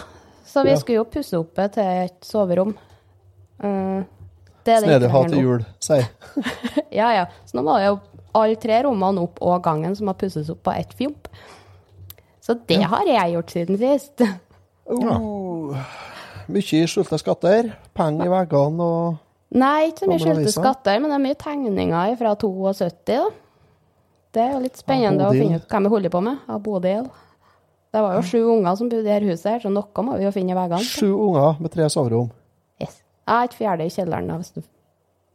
så 0.47 0.63
vi 0.63 0.71
Ja. 0.71 0.77
skulle 0.77 0.97
jo 1.01 1.05
pusse 1.05 1.35
opp 1.39 1.55
til 1.57 1.83
et 1.83 2.21
soverom. 2.23 2.77
Eh, 3.63 4.05
det 4.67 4.77
er 4.77 4.85
Snedig 4.85 5.11
ha 5.13 5.23
til 5.31 5.43
jul, 5.45 5.67
sier 5.83 6.09
Ja, 6.99 7.11
ja. 7.15 7.27
Så 7.47 7.59
nå 7.59 7.65
må 7.67 7.77
jo 7.83 7.99
alle 8.37 8.57
tre 8.61 8.83
rommene 8.85 9.23
opp 9.25 9.39
og 9.41 9.61
gangen 9.65 9.95
som 9.97 10.11
har 10.11 10.19
pusses 10.21 10.51
opp 10.53 10.61
på 10.67 10.75
ett 10.77 10.93
fjomp. 10.99 11.31
Så 12.45 12.59
det 12.69 12.83
har 12.85 13.09
jeg 13.09 13.33
gjort 13.35 13.55
siden 13.55 13.79
sist. 13.81 14.23
oh, 14.93 15.73
Mye 16.53 16.87
skjulte 16.87 17.19
skatter. 17.19 17.73
Penger 17.97 18.29
i 18.29 18.35
veggene 18.35 18.87
og 18.87 19.23
Nei, 19.57 19.93
ikke 19.93 20.05
så 20.05 20.09
mye 20.11 20.21
skjulte 20.21 20.53
skatter, 20.53 20.99
men 21.01 21.13
det 21.13 21.17
er 21.17 21.23
mye 21.23 21.37
tegninger 21.39 22.17
fra 22.19 22.33
72, 22.43 23.05
da. 23.07 23.21
Det 24.37 24.43
er 24.43 24.51
jo 24.53 24.65
litt 24.67 24.77
spennende 24.77 25.29
å 25.31 25.33
finne 25.33 25.63
ut 25.63 25.71
hva 25.71 25.81
vi 25.81 25.93
holder 25.95 26.13
på 26.13 26.21
med. 26.27 26.43
Av 26.51 26.59
Bodil. 26.61 27.07
Det 27.95 28.03
var 28.05 28.19
jo 28.19 28.25
sju 28.27 28.41
unger 28.53 28.75
som 28.77 28.91
bodde 28.93 29.07
i 29.07 29.09
dette 29.09 29.31
huset, 29.31 29.47
her, 29.55 29.63
så 29.63 29.71
noe 29.73 30.05
må 30.05 30.19
vi 30.19 30.27
jo 30.27 30.33
finne 30.35 30.53
i 30.53 30.59
veggene. 30.59 30.85
sju 30.85 31.15
unger 31.15 31.63
med 31.63 31.73
tre 31.73 31.87
soverom. 31.93 32.29
Jeg 33.27 33.35
har 33.35 33.45
et 33.49 33.55
fjerde 33.59 33.87
i 33.87 33.91
kjelleren, 33.91 34.29
da, 34.31 34.37
hvis 34.39 34.53
du 34.55 34.61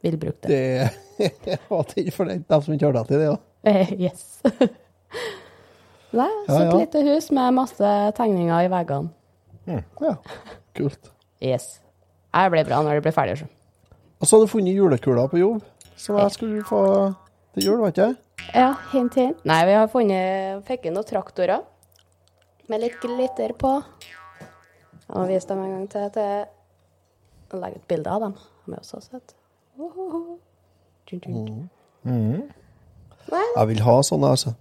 vil 0.02 0.16
bruke 0.18 0.48
det. 0.48 0.90
Det 1.44 1.58
var 1.70 1.82
til 1.90 2.10
for 2.14 2.24
dem 2.30 2.62
som 2.64 2.74
ikke 2.74 2.86
har 2.88 2.96
det 2.96 3.06
til 3.10 3.20
det. 3.20 3.26
Ja. 3.28 3.36
Eh, 3.70 3.92
yes. 4.06 4.22
Nei, 6.12 6.28
så 6.46 6.52
Ja, 6.56 6.60
et 6.60 6.72
ja. 6.72 6.78
lite 6.78 7.02
hus 7.06 7.30
med 7.32 7.54
masse 7.56 7.90
tegninger 8.18 8.66
i 8.66 8.70
veggene. 8.72 9.10
ja, 9.68 10.14
kult. 10.76 11.10
Yes. 11.42 11.78
Det 12.32 12.48
blir 12.52 12.64
bra 12.68 12.80
når 12.82 12.98
det 12.98 13.02
blir 13.06 13.12
ferdig. 13.16 13.38
så. 13.38 13.46
Og 14.20 14.26
så 14.26 14.36
har 14.36 14.44
du 14.46 14.50
funnet 14.52 14.74
julekuler 14.76 15.28
på 15.28 15.38
jobb, 15.40 15.62
som 15.96 16.16
jeg 16.18 16.30
skulle 16.30 16.64
få 16.64 16.80
til 17.54 17.64
jul, 17.66 17.80
vet 17.82 17.98
ikke? 17.98 18.16
Ja, 18.54 18.74
hint, 18.92 19.14
hint. 19.14 19.44
Nei, 19.44 19.60
vi 19.68 19.74
har 19.76 19.88
funnet 19.92 20.64
Fikk 20.66 20.86
inn 20.88 20.94
noen 20.96 21.06
traktorer 21.06 21.60
med 22.68 22.80
litt 22.80 22.96
glitter 23.02 23.52
på. 23.58 23.72
Jeg 24.40 25.12
må 25.16 25.26
vise 25.28 25.48
dem 25.50 25.60
en 25.64 25.72
gang 25.76 25.88
til. 25.92 26.10
til 26.14 26.44
å 27.54 27.60
legge 27.62 27.80
et 27.80 27.88
bilde 27.90 28.10
av 28.10 28.24
dem. 28.26 28.34
Har 28.66 28.74
er 28.74 28.82
også 28.82 29.00
sett. 29.04 29.34
Uhuhu. 29.78 30.38
Tjun, 31.08 31.20
tjun. 31.24 31.68
Nei, 33.32 33.44
Jeg 33.56 33.68
vil 33.70 33.82
ha 33.86 33.96
sånne, 34.06 34.32
altså. 34.34 34.54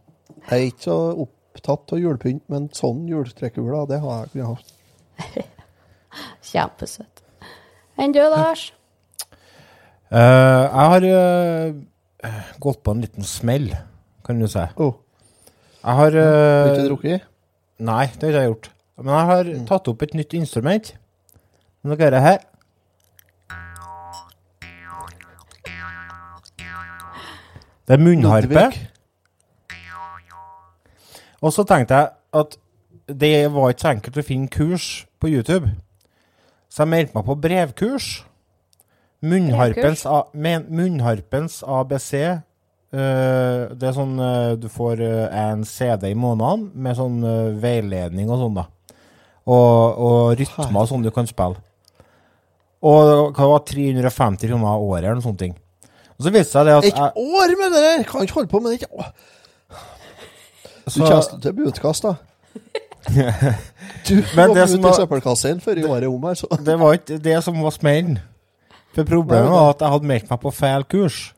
Jeg 0.50 0.58
er 0.58 0.68
ikke 0.72 0.88
så 0.88 0.98
opptatt 1.26 1.94
av 1.94 2.02
julepynt, 2.02 2.44
men 2.52 2.70
sånn 2.76 3.04
juletrekkuler, 3.10 3.88
det 3.90 4.02
har 4.04 4.26
jeg 4.26 4.34
kunnet 4.34 4.52
ha. 4.52 5.48
Kjempesøt. 6.52 7.24
Enn 8.02 8.16
du, 8.16 8.22
Lars? 8.34 8.70
Eh, 10.12 10.20
jeg 10.68 10.88
har 10.92 11.06
eh, 11.08 12.40
gått 12.60 12.82
på 12.84 12.92
en 12.92 13.00
liten 13.00 13.24
smell, 13.24 13.70
kan 14.28 14.42
du 14.44 14.48
si. 14.52 14.60
Oh, 14.84 14.98
Jeg 15.78 15.96
har 15.96 15.96
har 16.02 16.12
du 16.12 16.20
eh, 16.20 16.82
drukket? 16.90 17.30
Nei, 17.80 18.10
det 18.20 18.28
har 18.28 18.36
jeg 18.36 18.42
ikke 18.42 18.50
gjort. 18.50 18.68
Men 19.00 19.14
jeg 19.16 19.30
har 19.30 19.52
tatt 19.70 19.88
opp 19.88 20.04
et 20.04 20.18
nytt 20.20 20.36
instrument. 20.36 20.92
Nå 21.88 21.96
dere 21.96 22.20
her. 22.26 22.44
Det 27.88 27.98
er 27.98 28.02
munnharpe. 28.02 28.66
Og 31.42 31.54
så 31.54 31.66
tenkte 31.66 31.98
jeg 31.98 32.12
at 32.42 32.58
det 33.22 33.36
var 33.54 33.72
ikke 33.72 33.84
så 33.84 33.94
enkelt 33.96 34.20
å 34.22 34.26
finne 34.26 34.52
kurs 34.52 34.90
på 35.20 35.32
YouTube. 35.32 35.72
Så 36.72 36.86
jeg 36.86 36.92
meldte 36.94 37.18
meg 37.18 37.26
på 37.28 37.38
brevkurs. 37.44 38.12
Munnharpens, 39.22 40.06
A, 40.10 40.24
munnharpens 40.34 41.60
ABC. 41.68 42.14
Uh, 42.92 43.72
det 43.72 43.88
er 43.88 43.94
sånn 43.96 44.18
uh, 44.20 44.58
Du 44.60 44.66
får 44.68 45.00
uh, 45.00 45.28
en 45.32 45.62
CD 45.68 46.10
i 46.12 46.18
måneden 46.18 46.66
med 46.76 46.98
sånn 46.98 47.22
eh, 47.24 47.54
veiledning 47.64 48.28
og 48.28 48.42
sånn, 48.42 48.58
da. 48.58 48.66
Og, 49.48 50.02
og 50.08 50.34
rytmer 50.40 50.82
og 50.82 50.90
sånn 50.90 51.06
du 51.06 51.12
kan 51.16 51.30
spille. 51.30 51.62
Og 52.82 53.32
hva 53.38 53.48
var 53.54 53.64
350 53.70 54.50
kroner 54.50 54.84
året 54.84 55.06
eller 55.06 55.22
noe 55.22 55.26
sånt. 55.26 55.61
Og 56.22 56.26
så 56.28 56.32
viste 56.36 56.52
det 56.52 56.54
seg 56.54 56.68
det 56.68 56.74
at 56.78 56.86
Et 56.86 56.94
jeg, 56.94 57.12
år 57.42 57.54
med 57.58 57.72
det 57.74 57.82
der! 57.82 58.04
Kan 58.06 58.22
ikke 58.28 58.34
holde 58.38 58.50
på 58.52 58.60
med 58.62 58.72
det. 58.72 58.82
ikke- 58.82 59.12
Du 60.86 60.92
så- 60.92 61.06
kommer 61.08 61.42
til 61.42 61.54
bli 61.58 61.72
da. 62.02 62.14
Du 64.08 64.22
kom 64.22 64.52
ut 64.52 64.58
i 64.70 64.82
var- 64.84 64.94
søppelkassen 65.00 65.62
før 65.62 65.78
i 65.82 65.84
året 65.90 66.08
om 66.08 66.24
her, 66.24 66.34
så 66.38 66.48
Det 66.66 66.76
var 66.80 66.94
ikke 66.94 67.18
det 67.24 67.44
som 67.44 67.58
var 67.64 67.72
smellen. 67.74 68.20
For 68.94 69.04
problemet 69.04 69.50
var 69.50 69.70
at 69.72 69.80
jeg 69.82 69.90
hadde 69.90 70.06
meldt 70.06 70.30
meg 70.30 70.40
på 70.42 70.52
feil 70.54 70.84
kurs. 70.84 71.34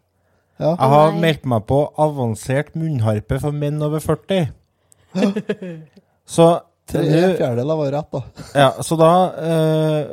ja. 0.60 0.70
Jeg 0.76 0.90
har 0.90 1.12
nei. 1.12 1.20
meldt 1.22 1.46
meg 1.46 1.66
på 1.68 1.80
avansert 1.98 2.76
munnharpe 2.76 3.40
for 3.40 3.52
menn 3.52 3.82
over 3.82 4.00
40. 4.00 4.50
Så 6.28 6.60
Tre 6.88 7.04
fjerdedeler 7.38 7.76
var 7.80 7.92
rett, 7.96 8.12
da. 8.12 8.22
ja, 8.56 8.70
Så 8.82 8.98
da 9.00 9.12
eh, 9.40 10.08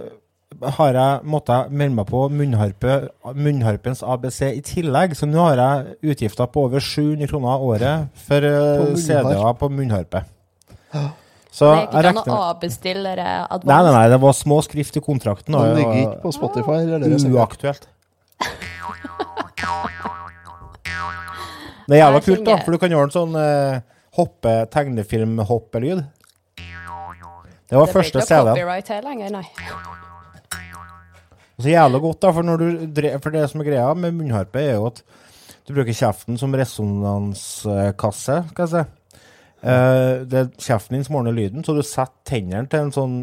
har 0.58 0.96
jeg 0.98 1.28
måttet 1.30 1.70
melde 1.70 1.96
meg 1.96 2.08
på 2.10 2.24
munnharpe, 2.34 2.96
munnharpens 3.38 4.02
ABC 4.02 4.40
i 4.50 4.60
tillegg. 4.66 5.14
Så 5.16 5.28
nå 5.28 5.40
har 5.46 5.60
jeg 5.62 6.12
utgifter 6.12 6.50
på 6.50 6.66
over 6.68 6.82
700 6.84 7.30
kroner 7.30 7.64
året 7.64 8.10
for 8.26 8.44
eh. 8.44 8.90
CD-er 8.98 9.54
på 9.60 9.70
munnharpe. 9.72 10.24
Så 11.50 11.70
Det 11.70 11.78
er 11.78 11.80
gikk 11.80 11.86
ikke 11.86 11.96
an 11.96 12.04
regner 12.06 12.34
å 12.34 12.42
avbestille 12.50 13.14
advance. 13.14 13.70
Nei, 13.70 13.80
nei, 13.86 13.94
nei, 13.96 14.04
det 14.12 14.20
var 14.22 14.36
små 14.38 14.60
skrift 14.66 14.98
i 14.98 15.02
kontrakten. 15.02 15.54
og 15.54 15.72
ligger 15.78 16.02
ikke 16.02 16.20
på 16.26 16.34
Spotify. 16.36 16.76
Eller 16.84 17.06
det. 17.06 17.22
Uaktuelt. 17.30 17.88
Det 21.90 21.96
er 21.96 22.04
jævla 22.04 22.20
kult, 22.22 22.44
da, 22.46 22.54
for 22.62 22.70
du 22.70 22.78
kan 22.78 22.92
gjøre 22.92 23.08
en 23.08 23.14
sånn 23.16 23.32
eh, 23.40 23.80
hoppe, 24.14 24.52
tegnefilm-hoppelyd. 24.70 26.04
Det 27.70 27.78
var 27.78 27.86
Det 27.86 27.94
blir 27.94 27.94
første 27.94 28.22
copyright 28.30 28.88
her 28.94 29.02
CD-en. 29.02 30.09
Og 31.60 31.64
Så 31.66 31.74
jævla 31.74 31.98
godt, 32.00 32.22
da, 32.24 32.30
for, 32.32 32.46
når 32.48 32.56
du, 32.56 33.02
for 33.20 33.34
det 33.34 33.42
som 33.50 33.60
er 33.60 33.66
greia 33.66 33.88
med 33.92 34.14
munnharpe, 34.16 34.62
er 34.64 34.78
jo 34.78 34.86
at 34.88 35.02
du 35.68 35.74
bruker 35.76 35.92
kjeften 35.92 36.38
som 36.40 36.54
resonanskasse, 36.56 38.36
skal 38.48 38.64
jeg 38.64 38.70
si. 38.72 39.18
Eh, 39.60 40.22
det 40.24 40.38
er 40.40 40.48
kjeften 40.56 40.96
din 40.96 41.04
som 41.04 41.18
ordner 41.20 41.36
lyden, 41.36 41.60
så 41.60 41.74
du 41.76 41.82
setter 41.84 42.16
tennene 42.32 42.64
til 42.72 42.88
sånn, 42.96 43.18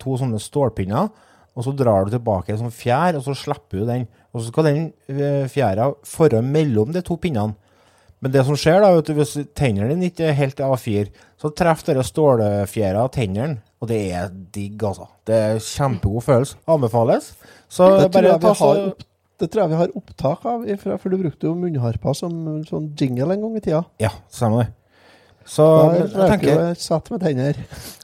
to 0.00 0.16
sånne 0.16 0.40
stålpinner, 0.40 1.12
og 1.52 1.66
så 1.66 1.76
drar 1.76 2.08
du 2.08 2.14
tilbake 2.14 2.54
en 2.54 2.62
sånn 2.62 2.72
fjær, 2.72 3.20
og 3.20 3.26
så 3.26 3.36
slipper 3.36 3.82
du 3.82 3.84
den. 3.92 4.08
Og 4.32 4.40
så 4.40 4.48
skal 4.48 4.70
den 4.70 4.86
eh, 5.12 5.44
fjæra 5.52 5.90
forre 6.08 6.40
mellom 6.40 6.96
de 6.96 7.04
to 7.04 7.20
pinnene. 7.20 7.58
Men 8.24 8.32
det 8.32 8.46
som 8.48 8.56
skjer, 8.56 8.80
da, 8.80 8.94
vet 8.96 9.10
du, 9.10 9.16
hvis 9.18 9.36
tennene 9.52 9.92
dine 9.92 10.08
ikke 10.08 10.30
er 10.30 10.38
helt 10.38 10.64
A4, 10.64 11.12
så 11.42 11.52
treffer 11.52 11.92
dere 11.92 12.08
stålfjæra 12.08 13.04
tennene, 13.12 13.60
og 13.82 13.92
det 13.92 14.00
er 14.16 14.32
digg, 14.32 14.80
altså. 14.80 15.10
Det 15.28 15.36
er 15.36 15.60
kjempegod 15.60 16.24
følelse. 16.24 16.62
Anbefales. 16.70 17.34
Så 17.72 17.88
Det 17.88 18.04
tror, 18.04 18.12
bare 18.18 18.30
jeg 18.34 18.42
ta 18.42 18.52
har 18.60 18.82
opp, 18.90 19.02
det 19.40 19.48
tror 19.50 19.62
jeg 19.62 19.72
vi 19.72 19.80
har 19.80 19.96
opptak 19.98 20.44
av, 20.50 20.66
ifra, 20.68 20.98
for 21.00 21.12
du 21.12 21.18
brukte 21.22 21.48
jo 21.48 21.54
munnharpa 21.56 22.12
som 22.14 22.34
sånn 22.68 22.90
jingle 23.00 23.32
en 23.32 23.44
gang 23.46 23.56
i 23.56 23.64
tida. 23.64 23.82
Ja, 24.02 24.12
stemmer 24.32 24.66
det. 24.66 24.68
Så 25.48 25.64
Der 25.90 26.04
jeg 26.04 26.28
tenker, 26.36 26.52
jo 26.52 26.74
Satt 26.78 27.08
med 27.10 27.24
tenner. 27.24 27.56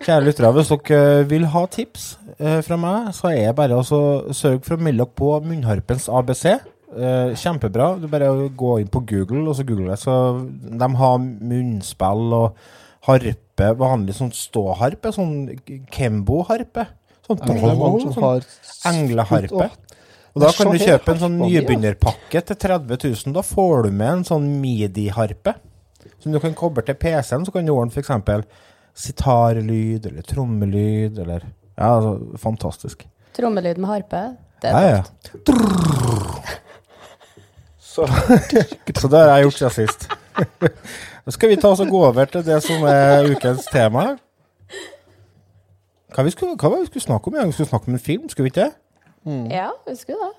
kjære 0.02 0.24
lyttere, 0.26 0.50
hvis 0.56 0.72
dere 0.72 1.28
vil 1.30 1.46
ha 1.52 1.66
tips 1.70 2.08
eh, 2.38 2.58
fra 2.66 2.80
meg, 2.80 3.12
så 3.14 3.30
er 3.30 3.52
det 3.52 3.58
bare 3.60 3.78
å 3.78 3.84
sørge 3.86 4.64
for 4.66 4.74
å 4.74 4.82
melde 4.82 5.04
dere 5.04 5.14
på 5.20 5.30
munnharpens 5.44 6.08
ABC. 6.10 6.46
Eh, 6.48 7.36
kjempebra. 7.38 7.92
Du 8.00 8.08
bare 8.10 8.32
gå 8.58 8.78
inn 8.80 8.90
på 8.90 9.04
Google, 9.06 9.44
og 9.52 9.54
så 9.54 9.68
google 9.68 9.92
det. 9.92 10.00
Så 10.02 10.16
de 10.48 10.88
har 10.98 11.20
munnspill 11.22 12.32
og 12.40 12.56
harpe 13.06 13.36
harpe, 13.58 13.78
vanlig 13.78 14.14
sånn 14.16 14.32
ståharpe, 14.34 15.12
sånn 15.12 15.58
Kembo-harpe. 15.90 16.86
Sånn, 17.28 18.12
som 18.14 18.22
har 18.24 18.46
engleharpe. 18.88 19.68
Og 20.34 20.42
da 20.44 20.50
kan 20.54 20.70
du 20.72 20.78
kjøpe 20.78 21.12
en 21.14 21.20
sånn 21.22 21.38
nybegynnerpakke 21.40 22.42
til 22.50 22.58
30 22.64 23.00
000. 23.04 23.34
Da 23.36 23.42
får 23.44 23.88
du 23.88 23.90
med 23.90 24.12
en 24.12 24.24
sånn 24.28 24.46
midi-harpe. 24.62 25.54
Som 26.22 26.32
du 26.34 26.38
kan 26.42 26.54
koble 26.56 26.84
til 26.86 26.96
PC-en, 26.98 27.44
så 27.46 27.54
kan 27.54 27.66
du 27.66 27.72
ordne 27.74 27.92
f.eks. 27.92 28.46
sitarlyd 28.98 30.06
eller 30.10 30.22
trommelyd 30.26 31.18
eller 31.24 31.46
Ja, 31.78 31.92
altså, 31.96 32.38
fantastisk. 32.42 33.04
Trommelyd 33.36 33.78
med 33.78 33.90
harpe. 33.90 34.22
Det 34.62 34.72
Ja, 34.72 34.78
er 34.78 34.90
ja. 34.90 35.02
ja. 35.02 36.48
Så, 37.98 38.06
så 38.06 39.08
det 39.10 39.18
har 39.18 39.30
jeg 39.38 39.48
gjort 39.48 39.56
siden 39.58 39.72
sist. 39.74 40.04
Nå 41.26 41.32
skal 41.34 41.50
vi 41.50 41.56
ta 41.58 41.72
oss 41.72 41.80
og 41.82 41.88
gå 41.90 42.02
over 42.06 42.28
til 42.30 42.44
det 42.46 42.58
som 42.62 42.84
er 42.86 43.26
ukens 43.32 43.64
tema. 43.72 44.04
Hva, 46.14 46.22
vi 46.24 46.30
skulle, 46.30 46.56
hva 46.56 46.68
var 46.68 46.76
det 46.76 46.80
vi 46.80 46.86
skulle 46.86 47.02
snakke 47.02 47.28
om? 47.28 47.34
Ja? 47.36 47.46
Vi 47.46 47.52
skulle 47.52 47.68
snakke 47.68 47.88
om 47.88 47.94
en 47.94 48.00
film, 48.00 48.28
skulle 48.28 48.44
vi 48.44 48.48
ikke 48.48 48.60
det? 48.60 48.72
Ja, 49.54 49.68
vi 49.88 49.96
skulle 49.96 50.18
det. 50.18 50.32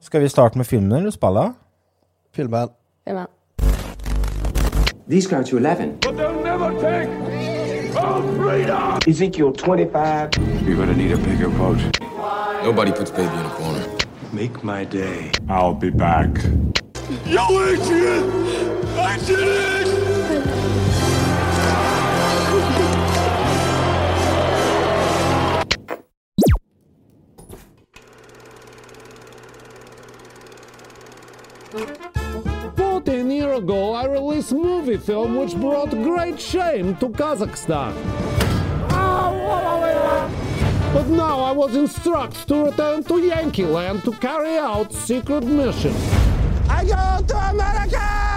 Skal 0.00 0.20
vi 0.20 0.28
starte 0.28 0.58
med 0.58 0.64
filmen 0.64 0.92
eller 0.92 1.10
spillet? 1.10 1.52
Filmen. 2.34 2.68
Filmen. 3.08 3.26
These 5.10 5.28
go 5.36 5.42
to 5.42 5.56
11. 5.56 5.98
But 6.00 6.16
they'll 6.16 6.42
never 6.44 6.70
take 6.80 7.08
our 7.98 8.22
freedom! 8.36 8.98
Ezekiel 9.08 9.52
25. 9.52 10.30
You're 10.66 10.76
gonna 10.76 10.96
need 10.96 11.12
a 11.12 11.16
bigger 11.16 11.48
boat. 11.48 11.78
Nobody 12.64 12.92
puts 12.92 13.10
baby 13.10 13.34
in 13.40 13.46
a 13.46 13.54
corner. 13.58 13.84
Make 14.32 14.62
my 14.62 14.84
day. 14.84 15.32
I'll 15.48 15.74
be 15.74 15.90
back. 15.90 16.30
Yo, 17.26 17.42
Adrian! 17.60 18.30
I 18.96 19.18
did 19.26 19.48
it! 19.48 19.99
Fourteen 32.76 33.30
years 33.30 33.58
ago, 33.58 33.92
I 33.92 34.06
released 34.06 34.52
movie 34.52 34.96
film 34.96 35.36
which 35.36 35.54
brought 35.54 35.90
great 35.90 36.40
shame 36.40 36.96
to 36.96 37.08
Kazakhstan. 37.08 37.94
But 40.92 41.06
now 41.06 41.38
I 41.38 41.52
was 41.52 41.76
instructed 41.76 42.48
to 42.48 42.64
return 42.64 43.04
to 43.04 43.18
Yankee 43.20 43.64
Land 43.64 44.02
to 44.04 44.10
carry 44.12 44.58
out 44.58 44.92
secret 44.92 45.44
mission. 45.44 45.94
I 46.68 46.84
go 46.84 47.24
to 47.28 47.36
America! 47.36 48.29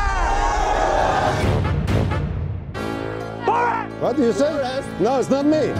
What 3.99 4.17
do 4.17 4.23
you 4.23 4.33
say? 4.33 4.83
No, 4.99 5.19
it's 5.19 5.29
not 5.29 5.45
me. 5.45 5.73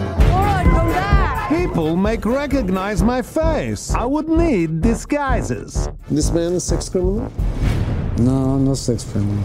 People 1.50 1.96
make 1.96 2.26
recognize 2.26 3.04
my 3.04 3.22
face. 3.22 3.94
I 3.94 4.06
would 4.06 4.30
need 4.30 4.82
disguises. 4.82 5.90
This 6.10 6.32
man 6.32 6.54
is 6.54 6.64
sex 6.64 6.90
criminal? 6.90 7.32
No, 8.18 8.58
no 8.58 8.76
sex 8.76 9.04
criminal. 9.04 9.44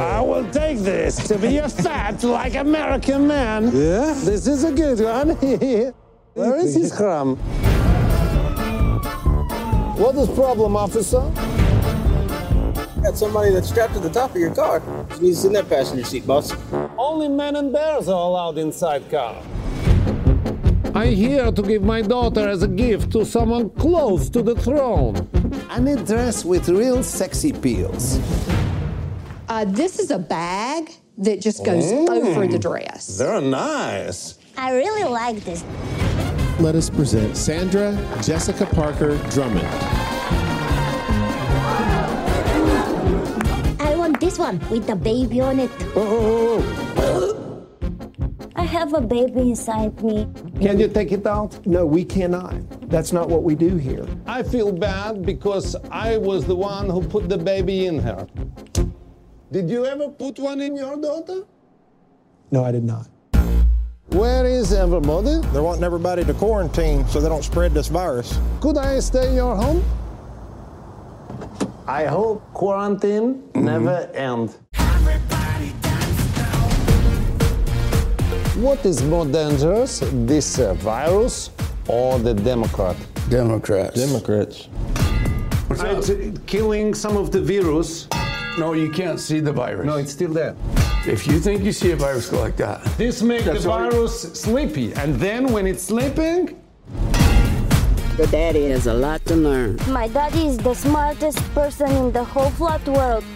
I 0.00 0.20
will 0.20 0.48
take 0.50 0.78
this 0.78 1.16
to 1.28 1.38
be 1.38 1.58
a 1.58 1.68
fat 1.68 2.22
like 2.22 2.54
American 2.54 3.26
man. 3.26 3.64
Yeah, 3.64 4.14
this 4.24 4.46
is 4.46 4.64
a 4.64 4.72
good 4.72 5.00
one. 5.00 5.30
Where 6.34 6.56
is 6.56 6.74
his 6.74 6.94
crumb? 6.94 7.36
What 9.96 10.14
is 10.16 10.28
problem, 10.28 10.76
officer? 10.76 11.32
Got 13.06 13.16
somebody 13.16 13.52
that's 13.52 13.68
strapped 13.68 13.94
to 13.94 14.00
the 14.00 14.10
top 14.10 14.30
of 14.30 14.36
your 14.36 14.52
car. 14.52 14.82
Just 15.10 15.22
needs 15.22 15.36
to 15.36 15.42
sit 15.42 15.46
in 15.46 15.52
that 15.52 15.68
passenger 15.68 16.02
seat, 16.02 16.26
boss. 16.26 16.52
Only 16.98 17.28
men 17.28 17.54
and 17.54 17.72
bears 17.72 18.08
are 18.08 18.20
allowed 18.20 18.58
inside 18.58 19.08
car. 19.08 19.40
I'm 20.92 21.14
here 21.14 21.52
to 21.52 21.62
give 21.62 21.84
my 21.84 22.02
daughter 22.02 22.48
as 22.48 22.64
a 22.64 22.68
gift 22.68 23.12
to 23.12 23.24
someone 23.24 23.70
close 23.70 24.28
to 24.30 24.42
the 24.42 24.56
throne. 24.56 25.28
I 25.70 25.78
need 25.78 26.04
dress 26.04 26.44
with 26.44 26.68
real 26.68 27.04
sexy 27.04 27.52
peels. 27.52 28.18
Uh, 29.48 29.64
this 29.66 30.00
is 30.00 30.10
a 30.10 30.18
bag 30.18 30.90
that 31.18 31.40
just 31.40 31.64
goes 31.64 31.92
over 31.92 32.48
the 32.48 32.58
dress. 32.58 33.18
They're 33.18 33.40
nice. 33.40 34.36
I 34.58 34.72
really 34.72 35.04
like 35.04 35.44
this. 35.44 35.64
Let 36.58 36.74
us 36.74 36.90
present 36.90 37.36
Sandra 37.36 37.96
Jessica 38.20 38.66
Parker 38.66 39.16
Drummond. 39.30 40.15
This 44.36 44.46
one 44.46 44.58
with 44.70 44.86
the 44.86 44.96
baby 44.96 45.40
on 45.40 45.60
it. 45.60 45.70
I 48.54 48.62
have 48.64 48.94
a 48.94 49.00
baby 49.00 49.50
inside 49.50 50.02
me. 50.02 50.28
Can 50.60 50.78
you 50.78 50.88
take 50.88 51.12
it 51.12 51.26
out? 51.26 51.64
No, 51.66 51.86
we 51.86 52.04
cannot. 52.04 52.54
That's 52.90 53.12
not 53.12 53.28
what 53.28 53.42
we 53.42 53.54
do 53.54 53.76
here. 53.76 54.06
I 54.26 54.42
feel 54.42 54.72
bad 54.72 55.24
because 55.24 55.76
I 55.90 56.16
was 56.18 56.44
the 56.44 56.54
one 56.54 56.90
who 56.90 57.02
put 57.02 57.28
the 57.28 57.38
baby 57.38 57.86
in 57.86 57.98
her. 58.00 58.26
Did 59.52 59.70
you 59.70 59.86
ever 59.86 60.08
put 60.08 60.38
one 60.38 60.60
in 60.60 60.76
your 60.76 61.00
daughter? 61.00 61.44
No, 62.50 62.64
I 62.64 62.72
did 62.72 62.84
not. 62.84 63.08
Where 64.10 64.46
is 64.46 64.72
everybody? 64.72 65.40
They're 65.52 65.62
wanting 65.62 65.84
everybody 65.84 66.24
to 66.24 66.34
quarantine 66.34 67.06
so 67.08 67.20
they 67.20 67.28
don't 67.28 67.44
spread 67.44 67.74
this 67.74 67.88
virus. 67.88 68.38
Could 68.60 68.76
I 68.76 69.00
stay 69.00 69.28
in 69.28 69.34
your 69.34 69.56
home? 69.56 69.82
I 71.88 72.04
hope 72.06 72.42
quarantine 72.52 73.42
never 73.54 74.10
end. 74.14 74.50
What 78.56 78.84
is 78.84 79.02
more 79.04 79.24
dangerous, 79.26 80.00
this 80.26 80.58
uh, 80.58 80.74
virus 80.74 81.50
or 81.88 82.18
the 82.18 82.34
Democrat? 82.34 82.96
Democrats. 83.28 83.94
Democrats. 83.94 84.68
It's 85.70 86.10
uh, 86.10 86.32
killing 86.46 86.94
some 86.94 87.16
of 87.16 87.30
the 87.30 87.40
virus. 87.40 88.08
No, 88.58 88.72
you 88.72 88.90
can't 88.90 89.20
see 89.20 89.40
the 89.40 89.52
virus. 89.52 89.86
No, 89.86 89.96
it's 89.96 90.12
still 90.12 90.32
there. 90.32 90.56
If 91.06 91.26
you 91.26 91.38
think 91.38 91.62
you 91.62 91.72
see 91.72 91.92
a 91.92 91.96
virus 91.96 92.28
go 92.28 92.40
like 92.40 92.56
that, 92.56 92.82
This 92.96 93.22
makes 93.22 93.44
the 93.44 93.52
That's 93.52 93.66
why- 93.66 93.90
virus 93.90 94.22
sleepy, 94.32 94.92
and 94.94 95.14
then 95.20 95.52
when 95.52 95.66
it's 95.66 95.82
sleeping, 95.82 96.56
Your 98.18 98.26
daddy 98.28 98.70
has 98.70 98.86
a 98.86 98.94
lot 98.94 99.22
to 99.26 99.36
learn. 99.36 99.76
My 99.88 100.08
daddy 100.08 100.46
is 100.46 100.56
the 100.56 100.72
smartest 100.72 101.36
person 101.52 101.90
in 101.90 102.12
the 102.12 102.24
whole 102.24 102.48
flat 102.48 102.80
world. 102.88 103.22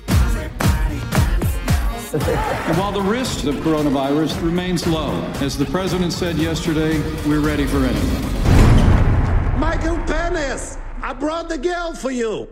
While 2.78 2.92
the 2.92 3.02
risk 3.02 3.44
of 3.44 3.56
coronavirus 3.56 4.40
remains 4.42 4.86
low, 4.86 5.12
as 5.42 5.58
the 5.58 5.66
president 5.66 6.14
said 6.14 6.38
yesterday, 6.38 6.98
we're 7.28 7.40
ready 7.40 7.66
for 7.66 7.84
anything. 7.84 9.60
Michael 9.60 9.98
Penis, 10.06 10.78
I 11.02 11.12
brought 11.12 11.50
the 11.50 11.58
girl 11.58 11.92
for 11.94 12.10
you. 12.10 12.48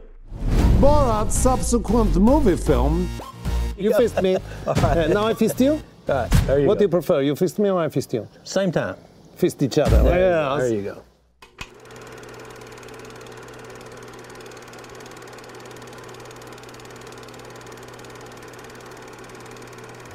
Borat's 0.81 1.35
subsequent 1.35 2.15
movie 2.17 2.59
film. 2.59 3.09
You 3.79 3.95
fist 3.95 4.21
me. 4.21 4.37
Uh, 4.67 5.07
now 5.09 5.27
I 5.27 5.33
fist 5.33 5.59
you? 5.61 5.81
Right, 6.07 6.29
there 6.47 6.59
you 6.61 6.67
what 6.67 6.75
go. 6.75 6.81
do 6.81 6.85
you 6.85 6.89
prefer? 6.91 7.23
You 7.23 7.35
fist 7.35 7.59
me 7.59 7.71
or 7.71 7.81
I 7.81 7.89
fist 7.89 8.13
you? 8.13 8.29
Same 8.45 8.71
time. 8.71 8.97
Fist 9.37 9.63
each 9.63 9.79
other. 9.79 10.03
There, 10.03 10.13
you 10.13 10.29
go. 10.29 10.57
Yes. 10.59 10.61
there 10.61 10.75
you 10.79 10.83
go. 10.83 11.03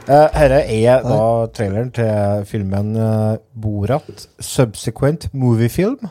Uh, 0.09 0.27
Herre 0.35 0.63
er 0.67 1.03
da 1.05 1.45
traileren 1.55 1.91
til 1.95 2.45
filmen 2.45 2.95
eh, 2.99 3.37
Borat 3.61 4.25
Subsequent 4.39 5.29
Movie 5.33 5.69
Film. 5.69 6.09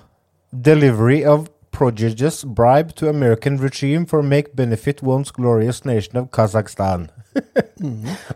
Delivery 0.64 1.24
of 1.26 1.46
prodigious 1.72 2.44
bribe 2.56 2.92
to 2.96 3.08
American 3.08 3.58
regime 3.60 4.06
for 4.06 4.22
make 4.22 4.56
benefit 4.56 5.02
one's 5.02 5.30
glorious 5.30 5.84
nation 5.84 6.16
of 6.16 6.30
Kazakhstan. 6.32 7.10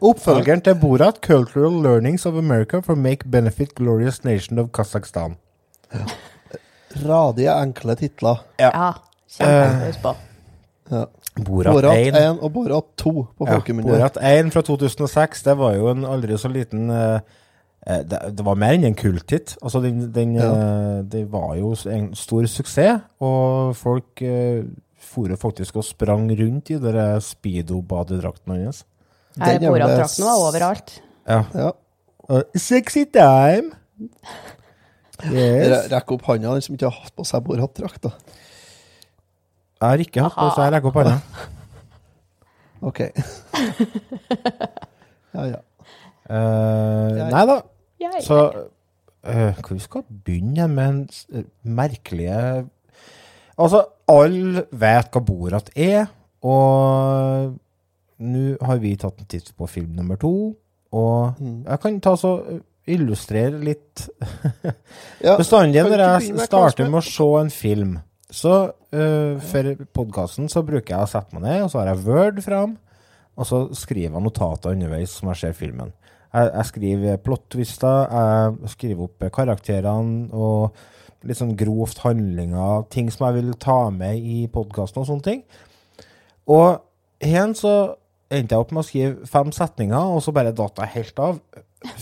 Oppfølgeren 0.01 0.61
til 0.61 0.75
Borat, 0.81 1.21
Cultural 1.23 1.83
Learnings 1.83 2.27
of 2.27 2.35
America 2.35 2.81
for 2.81 2.95
make 2.95 3.31
benefit 3.31 3.75
glorious 3.75 4.25
nation 4.25 4.59
of 4.59 4.69
Kazakhstan. 4.73 5.37
Radige, 6.97 7.62
enkle 7.62 7.95
titler. 7.95 8.45
Ja. 8.61 8.92
Kjempefokus 9.37 9.97
Uh, 10.05 10.14
Ja. 10.90 11.05
Borat, 11.37 11.75
Borat 11.75 11.99
1. 12.01 12.14
1 12.16 12.38
og 12.40 12.53
Borat 12.55 12.87
2 12.96 13.12
på 13.12 13.46
Ja, 13.46 13.59
folkemunne. 13.59 13.90
Borat 13.90 14.16
1 14.16 14.53
fra 14.55 14.62
2006, 14.64 15.42
det 15.44 15.57
var 15.59 15.75
jo 15.77 15.90
en 15.92 16.07
aldri 16.09 16.38
så 16.40 16.49
liten 16.49 16.88
eh, 16.90 17.20
det, 17.87 18.18
det 18.35 18.42
var 18.46 18.59
mer 18.59 18.75
enn 18.75 18.88
en 18.88 18.96
kulthit. 18.99 19.55
Altså, 19.62 19.81
den, 19.85 20.09
den, 20.14 20.35
Ja. 20.35 20.49
uh, 20.51 21.05
det 21.07 21.27
var 21.31 21.55
jo 21.55 21.75
en 21.92 22.14
stor 22.18 22.46
suksess, 22.51 23.05
og 23.22 23.77
folk 23.79 24.22
uh, 24.22 24.64
for 24.99 25.37
faktisk 25.38 25.77
og 25.77 25.85
sprang 25.87 26.27
rundt 26.35 26.72
i 26.75 26.81
de 26.83 27.05
speedo-badedraktene 27.22 28.64
hans. 28.64 28.85
Her 29.38 29.59
Den 29.59 29.62
er 29.62 29.68
er 29.68 29.70
Borat-drakten 29.70 30.25
var 30.25 30.40
overalt. 30.49 31.03
Ja. 31.29 31.42
Ja. 31.55 31.70
Uh, 32.29 32.42
sexy 32.57 33.05
time! 33.05 33.70
Yes. 35.25 35.87
Rekk 35.92 36.11
opp 36.12 36.27
handa, 36.27 36.53
den 36.53 36.64
som 36.64 36.75
ikke 36.75 36.90
har 36.90 37.05
hatt 37.05 37.14
på 37.16 37.25
seg 37.25 37.44
Borat-drakt. 37.46 38.11
Jeg 39.81 39.89
har 39.89 39.99
ikke 40.03 40.23
hatt 40.25 40.35
på 40.39 40.47
så 40.55 40.62
jeg 40.65 40.73
legger 40.73 40.89
opp 40.89 40.99
hånda. 41.03 41.17
OK. 42.87 43.01
ja, 45.37 45.43
ja. 45.53 45.61
Eh, 46.29 47.17
Jeg- 47.19 47.31
nei 47.33 47.45
da. 47.47 47.61
Ja, 48.01 48.11
Så 48.21 48.53
eh, 49.25 49.55
Hva 49.57 49.75
vi 49.75 49.81
begynne 50.25 50.69
med 50.69 50.89
en 50.89 51.09
s- 51.11 51.27
eh, 51.33 51.43
merkelige 51.65 52.67
Altså, 53.59 53.85
alle 54.09 54.65
vet 54.71 55.11
hva 55.15 55.21
Borat 55.25 55.71
er, 55.77 56.07
og 56.45 57.55
nå 58.21 58.57
har 58.62 58.77
vi 58.83 58.97
tatt 58.97 59.19
en 59.19 59.25
titt 59.27 59.53
på 59.57 59.67
film 59.69 59.95
nummer 59.97 60.17
to, 60.21 60.55
og 60.93 61.35
Mm. 61.41 61.65
jeg 61.65 61.81
kan 61.81 62.01
ta 62.01 62.15
så 62.17 62.43
eh, 62.51 62.59
illustrere 62.87 63.59
litt 63.65 64.09
Ja, 65.25 65.37
Bestandig 65.39 65.81
kan 65.83 65.91
når 65.91 65.97
ikke 65.97 66.05
jeg 66.05 66.21
begynne 66.21 66.37
med 66.37 66.41
hva 66.41 66.47
starter 66.47 66.85
er- 66.85 66.91
med 66.91 67.01
å 67.01 67.05
se 67.09 67.25
en 67.41 67.51
film, 67.51 67.99
så 68.33 68.55
uh, 68.73 69.37
for 69.51 69.87
podkasten 69.95 70.51
så 70.51 70.65
bruker 70.67 70.97
jeg 70.97 71.05
å 71.05 71.11
sette 71.11 71.37
meg 71.37 71.45
ned, 71.47 71.62
og 71.67 71.71
så 71.71 71.83
har 71.83 71.93
jeg 71.93 72.03
Word 72.09 72.43
fram, 72.43 72.75
og 73.37 73.47
så 73.47 73.62
skriver 73.77 74.17
jeg 74.17 74.25
notater 74.25 74.75
underveis 74.75 75.15
som 75.15 75.31
jeg 75.31 75.43
ser 75.45 75.57
filmen. 75.59 75.93
Jeg, 76.33 76.51
jeg 76.51 76.71
skriver 76.73 77.23
plot-twister, 77.23 78.11
jeg 78.11 78.73
skriver 78.75 79.07
opp 79.07 79.29
karakterene 79.35 80.29
og 80.35 80.77
litt 81.27 81.39
sånn 81.39 81.55
grovt 81.59 82.03
handlinger, 82.05 82.87
ting 82.93 83.09
som 83.12 83.29
jeg 83.29 83.41
vil 83.41 83.55
ta 83.62 83.79
med 83.95 84.19
i 84.19 84.45
podkasten 84.53 85.03
og 85.03 85.09
sånne 85.09 85.27
ting. 85.27 85.47
Og 86.51 86.83
igjen 87.25 87.55
så 87.59 87.77
endte 88.33 88.57
jeg 88.57 88.62
opp 88.62 88.75
med 88.75 88.83
å 88.83 88.87
skrive 88.87 89.31
fem 89.31 89.53
setninger, 89.55 90.12
og 90.17 90.23
så 90.25 90.35
bare 90.35 90.55
datt 90.57 90.83
jeg 90.83 90.95
helt 90.97 91.23
av. 91.23 91.41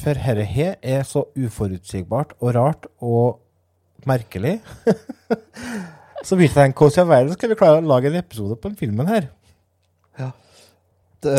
For 0.01 0.17
dette 0.17 0.47
her 0.49 0.77
er 0.81 1.05
så 1.09 1.27
uforutsigbart 1.37 2.37
og 2.41 2.55
rart 2.57 2.89
og 3.05 3.41
merkelig. 4.09 4.59
så 6.25 6.37
vi 6.41 6.49
tenke, 6.49 6.79
hvordan 6.81 6.99
i 6.99 7.03
all 7.05 7.11
verden 7.11 7.37
skal 7.37 7.51
vi 7.53 7.59
klare 7.61 7.81
å 7.81 7.87
lage 7.87 8.11
en 8.11 8.21
episode 8.21 8.57
på 8.57 8.71
den 8.71 8.79
filmen 8.81 9.11
her? 9.11 9.29
Det, 11.25 11.35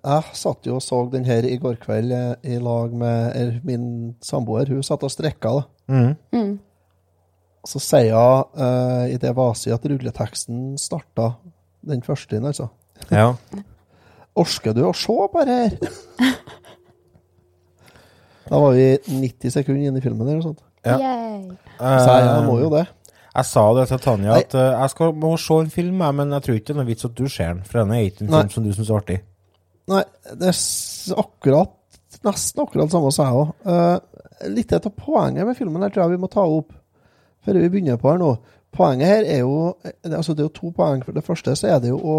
jeg 0.00 0.36
satt 0.38 0.66
jo 0.68 0.78
og 0.78 0.84
så 0.84 1.02
den 1.12 1.26
her 1.28 1.44
i 1.44 1.58
går 1.60 1.76
kveld 1.82 2.12
eh, 2.16 2.54
i 2.54 2.58
lag 2.62 2.92
med 2.96 3.36
er 3.36 3.58
min 3.66 4.14
samboer. 4.24 4.70
Hun 4.72 4.84
satt 4.86 5.04
og 5.04 5.12
strekka, 5.12 5.52
da. 5.58 5.64
Mm. 5.90 6.14
Mm. 6.32 6.54
Så 7.68 7.82
sier 7.84 8.16
hun 8.16 8.46
uh, 8.56 9.04
i 9.12 9.18
det 9.20 9.34
vaset 9.36 9.74
at 9.74 9.84
rulleteksten 9.84 10.78
starta 10.80 11.34
den 11.84 12.00
første 12.04 12.38
inn, 12.38 12.48
altså. 12.48 12.70
Ja. 13.12 13.34
Orsker 14.40 14.76
du 14.76 14.86
å 14.88 14.94
se 14.96 15.16
på 15.32 15.44
det 15.44 15.58
her? 15.58 15.76
Da 18.50 18.58
var 18.58 18.72
vi 18.74 18.86
90 19.06 19.52
sekunder 19.54 19.90
inn 19.90 19.98
i 20.00 20.02
filmen 20.02 20.24
eller 20.24 20.40
noe 20.40 20.48
sånt. 20.48 20.64
Ja. 20.82 20.96
Yay. 20.96 21.52
Så 21.76 22.14
jeg, 22.16 22.24
jeg 22.24 22.46
må 22.48 22.56
jo 22.62 22.70
det. 22.72 22.86
Jeg 23.40 23.48
sa 23.48 23.64
det 23.78 23.86
til 23.90 24.00
Tanja, 24.04 24.36
at 24.42 24.54
uh, 24.54 24.66
jeg 24.82 24.90
skal, 24.92 25.12
må 25.24 25.32
se 25.40 25.58
en 25.64 25.70
film, 25.72 26.00
jeg, 26.04 26.14
men 26.20 26.32
jeg 26.36 26.42
tror 26.46 26.58
ikke 26.60 26.66
det 26.70 26.74
er 26.76 26.80
noe 26.82 26.88
vits 26.90 27.08
at 27.08 27.14
du 27.18 27.24
ser 27.32 27.52
den, 27.54 27.64
for 27.66 27.80
den 27.82 27.92
er 27.96 28.06
ikke 28.06 28.24
en 28.26 28.30
Nei. 28.34 28.40
film 28.44 28.50
som 28.54 28.66
du 28.66 28.72
syns 28.76 28.90
er 28.92 28.98
artig. 29.00 29.18
Nei, 29.90 30.02
det 30.36 30.48
er 30.52 30.56
s- 30.56 31.12
akkurat 31.16 31.76
Nesten 32.26 32.60
akkurat 32.60 32.90
samme 32.92 33.08
som 33.14 33.24
jeg 33.24 33.34
òg. 33.40 34.00
litt 34.52 34.72
av 34.76 34.88
poenget 34.92 35.46
med 35.46 35.56
filmen 35.56 35.80
her 35.82 35.92
tror 35.94 36.02
jeg 36.04 36.10
vi 36.18 36.20
må 36.20 36.28
ta 36.28 36.42
opp 36.44 36.72
før 37.46 37.56
vi 37.62 37.68
begynner 37.72 37.96
på 38.02 38.10
her 38.10 38.18
nå. 38.20 38.34
Poenget 38.76 39.08
her 39.08 39.24
er 39.24 39.38
jo 39.40 39.76
det- 39.82 40.12
altså 40.18 40.34
Det 40.36 40.42
er 40.44 40.48
jo 40.50 40.54
to 40.58 40.70
poeng. 40.76 41.00
For 41.04 41.12
det 41.16 41.24
første 41.24 41.54
så 41.56 41.68
er 41.70 41.78
det 41.80 41.88
jo 41.94 41.98
å, 41.98 42.18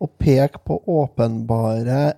å 0.00 0.08
peke 0.22 0.60
på 0.64 0.76
åpenbare 0.86 2.12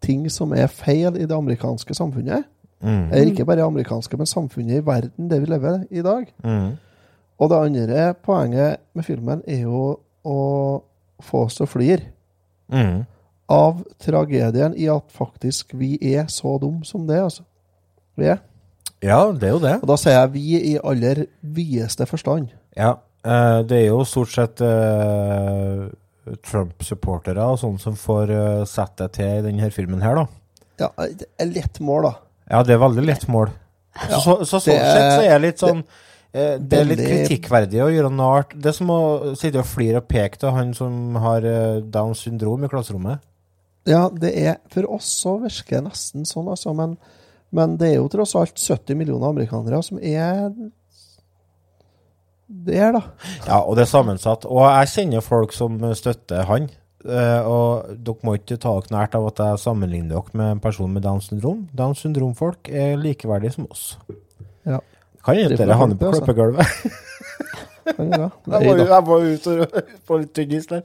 ting 0.00 0.28
som 0.30 0.52
er 0.56 0.66
feil 0.70 1.16
i 1.18 1.26
det 1.26 1.34
amerikanske 1.36 1.94
samfunnet. 1.94 2.44
Mm. 2.80 3.08
Eller 3.12 3.32
ikke 3.32 3.44
bare 3.44 3.56
det 3.60 3.66
amerikanske, 3.66 4.16
men 4.16 4.26
samfunnet 4.30 4.78
i 4.78 4.84
verden, 4.86 5.28
det 5.28 5.40
vi 5.42 5.46
lever 5.50 5.80
i 5.90 5.98
i 5.98 6.02
dag. 6.06 6.28
Mm. 6.44 6.76
Og 7.38 7.50
det 7.52 7.58
andre 7.68 8.14
poenget 8.26 8.80
med 8.98 9.04
filmen 9.06 9.42
er 9.46 9.60
jo 9.62 9.82
å 10.26 10.38
få 11.22 11.44
oss 11.46 11.54
til 11.58 11.66
å 11.66 11.70
flire 11.70 12.02
Mm. 12.70 13.06
av 13.48 13.78
tragedien 13.98 14.74
i 14.76 14.88
at 14.92 15.06
faktisk 15.14 15.70
vi 15.78 15.94
er 16.14 16.26
så 16.28 16.58
dum 16.60 16.82
som 16.84 17.06
det, 17.08 17.16
altså. 17.22 17.42
Vi 18.18 18.26
er. 18.28 18.40
Ja, 19.00 19.30
det 19.32 19.48
er 19.48 19.52
jo 19.54 19.60
det. 19.62 19.76
Og 19.82 19.86
da 19.88 19.96
sier 19.96 20.18
jeg 20.18 20.32
vi 20.34 20.42
i 20.74 20.78
aller 20.84 21.22
videste 21.40 22.04
forstand. 22.10 22.50
Ja, 22.76 22.96
eh, 23.24 23.62
det 23.62 23.78
er 23.78 23.86
jo 23.88 24.02
stort 24.04 24.34
sett 24.34 24.60
eh, 24.60 25.86
Trump-supportere 26.44 27.40
og 27.40 27.56
sånne 27.62 27.80
som 27.80 27.96
får 27.96 28.30
uh, 28.34 28.64
sette 28.68 29.06
det 29.06 29.14
til 29.16 29.38
i 29.38 29.44
denne 29.46 29.70
filmen 29.72 30.02
her, 30.04 30.18
da. 30.20 30.26
Ja, 30.82 30.90
det 31.08 31.26
er 31.40 31.48
lett 31.54 31.80
mål, 31.80 32.10
da. 32.10 32.12
Ja, 32.52 32.60
det 32.68 32.74
er 32.76 32.82
veldig 32.82 33.04
lett 33.06 33.24
mål. 33.32 33.48
Ja, 34.10 34.20
så, 34.20 34.38
så, 34.44 34.60
sånn 34.60 34.74
det 34.76 34.82
er- 34.82 34.92
sett 34.92 35.08
så 35.16 35.24
er 35.24 35.32
det 35.38 35.40
litt 35.46 35.62
sånn 35.62 35.80
eh, 35.80 36.04
Det 36.58 36.78
er 36.78 36.88
litt 36.88 37.02
kritikkverdig 37.02 37.82
å 37.84 37.90
gjøre 37.92 38.10
narr. 38.14 38.48
Det 38.54 38.70
er 38.72 38.76
som 38.76 38.90
å 38.92 39.00
sitte 39.38 39.62
og 39.62 39.68
flire 39.68 40.02
og 40.02 40.08
peke 40.10 40.40
til 40.40 40.54
han 40.54 40.74
som 40.76 41.18
har 41.22 41.46
eh, 41.46 41.80
Downs 41.82 42.24
syndrom 42.26 42.66
i 42.66 42.70
klasserommet. 42.72 43.24
Ja, 43.88 44.08
det 44.12 44.34
er 44.36 44.58
For 44.72 44.88
oss 44.98 45.08
så 45.22 45.38
virker 45.40 45.78
det 45.78 45.86
nesten 45.86 46.26
sånn, 46.28 46.50
altså. 46.52 46.74
Men, 46.76 46.96
men 47.54 47.78
det 47.80 47.92
er 47.92 47.96
jo 48.00 48.10
tross 48.12 48.36
alt 48.36 48.58
70 48.60 48.98
millioner 48.98 49.30
amerikanere 49.30 49.80
som 49.84 50.00
er 50.02 50.50
der, 52.48 52.92
da. 52.96 53.02
Ja, 53.44 53.58
og 53.60 53.76
det 53.76 53.84
er 53.84 53.90
sammensatt. 53.90 54.46
Og 54.48 54.64
jeg 54.64 54.92
kjenner 54.94 55.24
folk 55.24 55.52
som 55.56 55.80
støtter 55.96 56.46
han. 56.48 56.70
Eh, 57.04 57.42
og 57.46 57.92
dere 58.04 58.26
må 58.26 58.34
ikke 58.38 58.56
ta 58.58 58.72
dere 58.74 58.94
nært 58.94 59.14
av 59.14 59.28
at 59.28 59.42
jeg 59.44 59.60
sammenligner 59.62 60.16
dere 60.16 60.40
med 60.40 60.54
en 60.56 60.62
person 60.64 60.90
med 60.92 61.04
Downs 61.04 61.28
syndrom. 61.30 61.66
Downs 61.76 62.02
syndrom-folk 62.04 62.70
er 62.72 62.96
likeverdige 63.00 63.54
som 63.58 63.68
oss. 63.70 63.92
Det 65.36 65.58
får 65.58 65.64
dere 65.64 65.78
har 65.78 65.94
på 65.94 66.10
altså. 66.10 66.24
klippegulvet. 66.24 66.66
Jeg 67.88 69.04
var, 69.06 69.22
jo 69.24 69.34
ute 69.34 69.82
på 70.06 70.18
litt 70.20 70.32
tynn 70.36 70.52
is 70.58 70.66
der. 70.68 70.82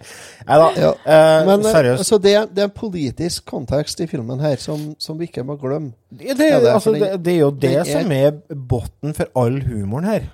Nei 0.48 0.60
da. 0.62 0.68
Ja. 0.80 0.92
Eh, 1.04 1.40
Men 1.50 1.66
eh, 1.66 1.72
seriøst. 1.76 2.08
så 2.08 2.20
det, 2.22 2.36
det 2.56 2.64
er 2.64 2.70
en 2.70 2.76
politisk 2.76 3.46
kontekst 3.50 4.00
i 4.04 4.08
filmen 4.08 4.40
her 4.44 4.56
som, 4.62 4.94
som 5.02 5.20
vi 5.20 5.28
ikke 5.28 5.44
må 5.48 5.58
glemme. 5.60 5.94
Det, 6.10 6.38
det, 6.40 6.48
Ja, 6.50 6.62
det 6.62 6.70
er 6.70 6.78
altså, 6.78 6.94
det, 6.96 7.12
det 7.26 7.36
er 7.36 7.42
jo 7.42 7.52
det 7.52 7.74
den 7.76 7.92
som 7.92 8.16
er 8.16 8.32
bunnen 8.54 9.18
for 9.18 9.44
all 9.44 9.60
humoren 9.66 10.08
her. 10.08 10.32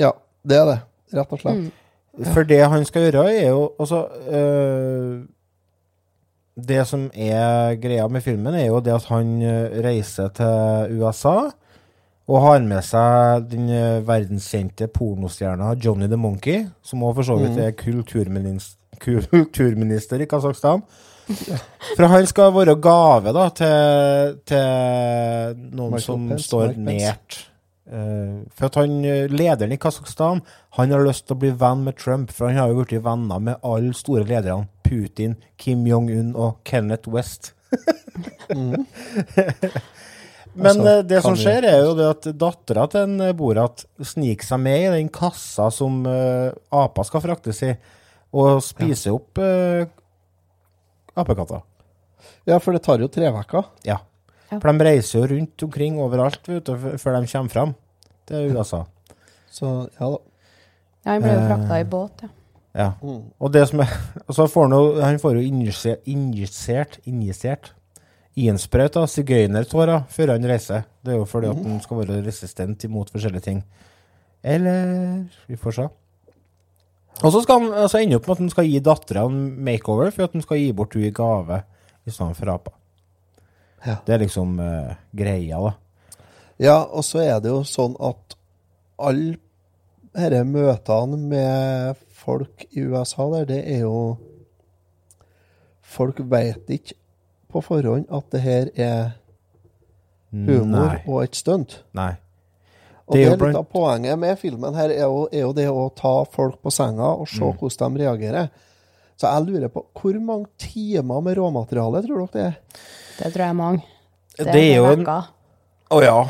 Ja, 0.00 0.14
det 0.46 0.60
er 0.60 0.70
det. 0.70 0.78
Rett 1.18 1.34
og 1.34 1.42
slett. 1.42 1.66
Mm. 1.66 2.24
For 2.34 2.46
det 2.46 2.62
han 2.68 2.86
skal 2.86 3.08
gjøre, 3.08 3.28
er 3.32 3.48
jo 3.48 3.70
altså 3.80 4.00
øh, 4.34 5.20
Det 6.68 6.82
som 6.86 7.06
er 7.14 7.76
greia 7.80 8.08
med 8.08 8.20
filmen, 8.20 8.54
er 8.54 8.66
jo 8.66 8.80
det 8.84 8.94
at 8.94 9.06
han 9.08 9.42
øh, 9.42 9.78
reiser 9.84 10.28
til 10.36 11.00
USA 11.00 11.50
og 12.30 12.44
har 12.44 12.62
med 12.62 12.84
seg 12.86 13.46
den 13.50 13.70
øh, 13.74 14.06
verdenskjente 14.06 14.86
pornostjerna 14.94 15.72
Johnny 15.82 16.06
the 16.06 16.18
Monkey, 16.20 16.64
som 16.82 17.02
også 17.02 17.16
for 17.20 17.28
så 17.32 17.38
vidt 17.40 17.56
Mm. 17.56 17.62
er 17.66 17.70
kulturminister, 17.78 18.76
kulturminister 19.02 20.20
i 20.22 20.28
Kasakhstan. 20.30 20.82
For 21.96 22.06
han 22.10 22.26
skal 22.26 22.54
være 22.54 22.74
gave 22.82 23.32
da, 23.34 23.48
til, 23.54 24.38
til 24.50 25.60
noen 25.74 25.94
Michael 25.94 26.02
som 26.06 26.28
Pence, 26.28 26.46
står 26.48 26.74
Mike 26.76 26.98
nært. 27.04 27.38
Uh, 27.90 28.46
for 28.54 28.68
at 28.68 28.76
han, 28.78 29.04
eh, 29.04 29.26
Lederen 29.30 29.72
i 29.74 29.78
Kasakhstan 29.82 30.42
han 30.76 30.92
har 30.94 31.02
lyst 31.02 31.26
til 31.26 31.34
å 31.34 31.40
bli 31.42 31.50
venn 31.58 31.82
med 31.86 31.96
Trump, 31.98 32.30
for 32.30 32.46
han 32.46 32.60
har 32.60 32.70
jo 32.70 32.84
blitt 32.84 33.02
venner 33.02 33.42
med 33.42 33.58
alle 33.66 33.94
store 33.94 34.22
lederne. 34.28 34.68
Putin, 34.86 35.34
Kim 35.58 35.82
Jong-un 35.86 36.34
og 36.34 36.60
Kenneth 36.64 37.10
West. 37.10 37.52
Mm. 38.54 38.86
Men 40.54 40.66
Altså, 40.66 40.88
eh, 40.90 41.04
det 41.06 41.22
som 41.22 41.36
skjer, 41.38 41.66
er 41.68 41.84
jo 41.84 41.94
det 41.98 42.08
at 42.10 42.28
dattera 42.38 42.86
til 42.90 43.06
en 43.06 43.24
eh, 43.28 43.34
Borat 43.36 43.84
sniker 44.02 44.46
seg 44.46 44.62
med 44.64 44.82
i 44.82 44.92
den 44.96 45.10
kassa 45.14 45.68
som 45.74 46.00
uh, 46.06 46.50
apa 46.74 47.04
skal 47.06 47.22
fraktes 47.22 47.62
i, 47.66 47.74
og 48.34 48.62
spiser 48.64 49.14
opp 49.14 49.38
uh, 49.38 49.86
apekatter. 51.20 51.62
Ja, 52.48 52.58
for 52.58 52.74
det 52.74 52.82
tar 52.86 53.02
jo 53.02 53.10
tre 53.12 53.30
uker. 53.30 53.68
Ja. 53.86 54.00
Ja. 54.50 54.58
For 54.58 54.66
de 54.66 54.86
reiser 54.88 55.20
jo 55.20 55.30
rundt 55.36 55.62
omkring 55.62 56.00
overalt 56.02 56.48
vet 56.50 56.66
du, 56.66 56.74
før 56.98 57.20
de 57.20 57.30
kommer 57.30 57.54
fram 57.54 57.76
til 58.26 58.50
USA. 58.56 58.82
Så 59.50 59.70
ja 60.00 60.10
da. 60.10 60.18
Ja, 61.00 61.14
han 61.14 61.22
ble 61.24 61.32
jo 61.32 61.44
frakta 61.46 61.80
i 61.80 61.88
båt, 61.88 62.26
ja. 62.26 62.34
Ja. 62.70 62.92
Mm. 63.02 63.22
Og 63.42 63.50
det 63.50 63.64
som 63.66 63.80
er 63.82 63.90
så 64.36 64.44
får 64.46 64.68
han 64.68 64.74
jo 64.76 64.82
Han 65.02 65.16
får 65.18 65.40
jo 65.40 65.40
injisert 65.42 66.04
Injisert, 66.06 67.00
injisert 67.02 67.72
innsprøyt 68.38 68.96
av 69.00 69.08
sigøynertårer 69.10 70.04
før 70.10 70.34
han 70.34 70.46
reiser. 70.46 70.84
Det 71.02 71.14
er 71.14 71.18
jo 71.18 71.28
fordi 71.28 71.50
at 71.50 71.62
han 71.64 71.80
skal 71.82 72.02
være 72.02 72.20
resistent 72.26 72.84
imot 72.86 73.10
forskjellige 73.12 73.46
ting. 73.48 73.64
Eller 74.42 75.26
Vi 75.48 75.56
får 75.56 75.76
se. 75.76 75.88
Og 77.20 77.32
så 77.32 77.42
skal 77.42 77.60
han 77.60 77.74
altså 77.82 77.98
ende 78.00 78.16
opp 78.16 78.28
med 78.28 78.38
at 78.38 78.44
han 78.44 78.52
skal 78.52 78.68
gi 78.70 78.80
dattera 78.80 79.26
en 79.28 79.40
makeover 79.64 80.12
for 80.14 80.24
at 80.24 80.36
han 80.36 80.44
skal 80.44 80.60
gi 80.60 80.72
bort 80.72 80.94
henne 80.96 81.10
i 81.10 81.16
gave 81.16 81.62
i 82.06 82.10
stedet 82.10 82.38
for 82.38 82.52
apa. 82.54 82.72
Ja. 83.84 83.96
Det 84.06 84.14
er 84.14 84.22
liksom 84.22 84.58
uh, 84.60 84.94
greia, 85.16 85.60
da. 85.60 85.72
Ja, 86.60 86.78
og 86.84 87.04
så 87.04 87.22
er 87.24 87.38
det 87.40 87.52
jo 87.52 87.62
sånn 87.64 87.96
at 88.00 88.36
alle 89.00 89.38
disse 90.10 90.42
møtene 90.44 91.16
med 91.16 92.00
folk 92.20 92.66
i 92.70 92.84
USA 92.84 93.28
der, 93.36 93.46
det 93.48 93.62
er 93.76 93.86
jo 93.86 94.18
Folk 95.90 96.20
vet 96.30 96.68
ikke 96.70 96.94
på 97.52 97.62
forhånd 97.64 98.06
at 98.10 98.30
det 98.34 98.40
her 98.44 98.70
er 98.76 99.12
humor 100.32 100.66
Nei. 100.94 100.98
og 101.06 101.22
et 101.24 101.34
stunt. 101.38 101.80
Nei. 101.96 102.12
Og 103.10 103.16
Det 103.16 103.24
er 103.26 103.36
litt 103.40 103.56
av 103.58 103.64
poenget 103.66 104.18
med 104.22 104.38
filmen 104.38 104.74
her, 104.78 104.92
er 104.94 105.02
jo, 105.08 105.24
er 105.32 105.40
jo 105.42 105.52
det 105.56 105.66
å 105.68 105.88
ta 105.98 106.12
folk 106.30 106.60
på 106.62 106.70
senga 106.70 107.08
og 107.18 107.26
se 107.28 107.42
Mm. 107.42 107.56
hvordan 107.58 107.94
de 107.96 108.04
reagerer. 108.04 108.50
Så 109.18 109.26
jeg 109.28 109.46
lurer 109.48 109.68
på 109.68 109.82
hvor 110.00 110.20
mange 110.20 110.46
timer 110.58 111.20
med 111.20 111.36
råmateriale 111.36 112.02
tror 112.06 112.28
dere 112.28 112.32
det 112.32 112.44
er? 112.46 112.54
Det 113.18 113.32
tror 113.34 113.42
jeg 113.42 113.48
er 113.50 113.58
mange. 113.58 113.82
Det, 114.38 114.46
Det 114.52 114.62
er 114.62 114.76
jo 114.76 114.84
en- 114.86 115.04
Å 115.06 115.24
oh, 115.90 116.00
ja. 116.02 116.28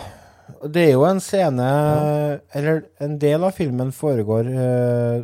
Det 0.67 0.89
er 0.89 0.93
jo 0.93 1.05
en 1.05 1.21
scene 1.21 2.41
Eller 2.55 2.83
en 2.99 3.19
del 3.19 3.45
av 3.45 3.53
filmen 3.53 3.93
foregår 3.93 4.49
uh, 4.51 5.23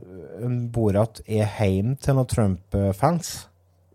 Borat 0.70 1.20
er 1.26 1.44
heim 1.44 1.96
til 1.96 2.14
noen 2.14 2.26
Trump-fans. 2.28 3.46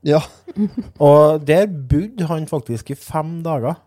Ja. 0.08 0.22
Og 1.08 1.44
der 1.46 1.68
bodde 1.70 2.28
han 2.30 2.48
faktisk 2.50 2.92
i 2.94 2.98
fem 2.98 3.40
dager. 3.46 3.78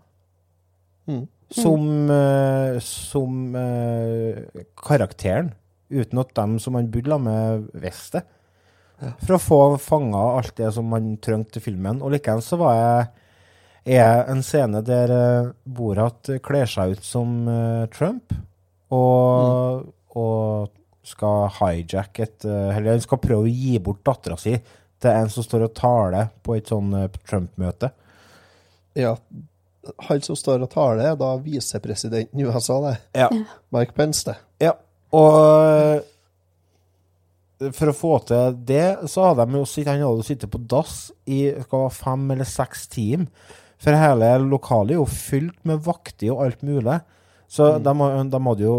Mm. 1.06 1.26
Som, 1.54 1.88
uh, 2.10 2.78
som 2.82 3.54
uh, 3.54 4.62
karakteren. 4.80 5.52
Uten 5.92 6.22
at 6.22 6.32
dem 6.34 6.56
som 6.58 6.78
han 6.78 6.88
bodde 6.90 7.12
sammen 7.12 7.28
med, 7.28 7.68
visste 7.82 8.22
det. 8.22 8.30
For 9.26 9.36
å 9.36 9.42
få 9.42 9.58
fanga 9.82 10.22
alt 10.38 10.54
det 10.56 10.70
som 10.72 10.86
man 10.88 11.16
trengte 11.22 11.58
til 11.58 11.66
filmen. 11.66 12.00
Og 12.00 12.14
likeens 12.14 12.46
så 12.48 12.56
var 12.60 12.78
jeg 13.84 14.00
er 14.00 14.30
en 14.32 14.40
scene 14.40 14.80
der 14.86 15.10
eh, 15.12 15.48
Borat 15.68 16.30
kler 16.46 16.70
seg 16.70 16.94
ut 16.94 17.04
som 17.04 17.34
Trump, 17.92 18.32
og, 18.96 19.90
og 20.16 20.70
skal 21.04 21.50
hijacke 21.58 22.24
et 22.24 22.46
Eller 22.48 22.94
han 22.94 23.04
skal 23.04 23.20
prøve 23.20 23.44
å 23.44 23.52
gi 23.52 23.74
bort 23.84 24.00
dattera 24.06 24.38
si 24.40 24.54
til 25.04 25.12
en 25.12 25.28
som 25.32 25.44
står 25.46 25.66
og 25.68 25.74
taler 25.78 26.30
på 26.44 26.56
et 26.56 26.70
sånn 26.72 26.90
eh, 26.98 27.10
Trump-møte. 27.28 27.92
Ja. 28.98 29.14
Han 30.08 30.22
som 30.24 30.36
står 30.40 30.62
og 30.64 30.70
taler, 30.72 31.10
er 31.12 31.16
da 31.20 31.34
visepresidenten 31.44 32.40
i 32.40 32.46
USA, 32.48 32.78
det. 32.86 32.96
Ja. 33.20 33.28
Mike 33.74 33.92
Pence, 33.96 34.24
det. 34.30 34.36
Ja, 34.64 34.72
og 35.14 35.36
eh, 37.60 37.70
for 37.76 37.92
å 37.92 37.96
få 37.96 38.12
til 38.28 38.56
det, 38.66 38.86
så 39.12 39.28
hadde 39.28 39.44
de 39.48 39.60
jo 39.60 39.66
sitt, 39.68 39.86
han 39.88 40.02
hadde 40.02 40.24
sittet 40.26 40.50
på 40.52 40.58
dass 40.68 40.96
i 41.30 41.42
hva 41.70 41.84
fem 41.94 42.24
eller 42.34 42.48
seks 42.48 42.88
timer. 42.92 43.28
For 43.84 43.96
hele 43.98 44.32
lokalet 44.48 44.94
er 44.94 45.00
jo 45.02 45.06
fylt 45.10 45.56
med 45.68 45.82
vakter 45.84 46.32
og 46.32 46.42
alt 46.46 46.62
mulig. 46.64 46.98
Så 47.52 47.74
de, 47.84 47.92
har- 48.00 48.24
de 48.32 48.40
hadde 48.48 48.64
jo 48.64 48.76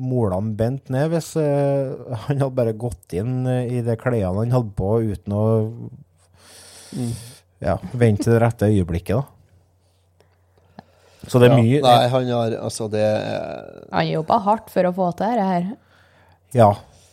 målene 0.00 0.56
bent 0.58 0.88
ned 0.90 1.12
hvis 1.12 1.34
uh, 1.38 2.16
han 2.26 2.40
hadde 2.42 2.54
bare 2.56 2.72
gått 2.74 3.14
inn 3.14 3.44
eh, 3.46 3.68
i 3.78 3.82
de 3.86 3.94
klærne 4.00 4.40
han 4.40 4.54
hadde 4.54 4.72
på, 4.78 4.88
uten 5.06 5.36
å 5.36 5.44
ja, 7.64 7.76
vente 7.94 8.26
til 8.26 8.34
det 8.34 8.40
rette 8.42 8.68
øyeblikket, 8.70 9.16
da. 9.20 9.30
Så 11.24 11.40
det 11.40 11.48
er 11.48 11.54
Ja, 11.54 11.60
mye 11.62 11.78
Nei, 11.80 12.08
han 12.12 12.26
har 12.28 12.54
Altså, 12.66 12.84
det 12.92 13.00
er 13.00 13.86
Han 13.88 14.10
jobba 14.10 14.36
hardt 14.44 14.66
for 14.68 14.84
å 14.84 14.90
få 14.92 15.06
til 15.16 15.30
dette 15.32 15.46
her. 15.48 15.70
Ja. 16.52 16.66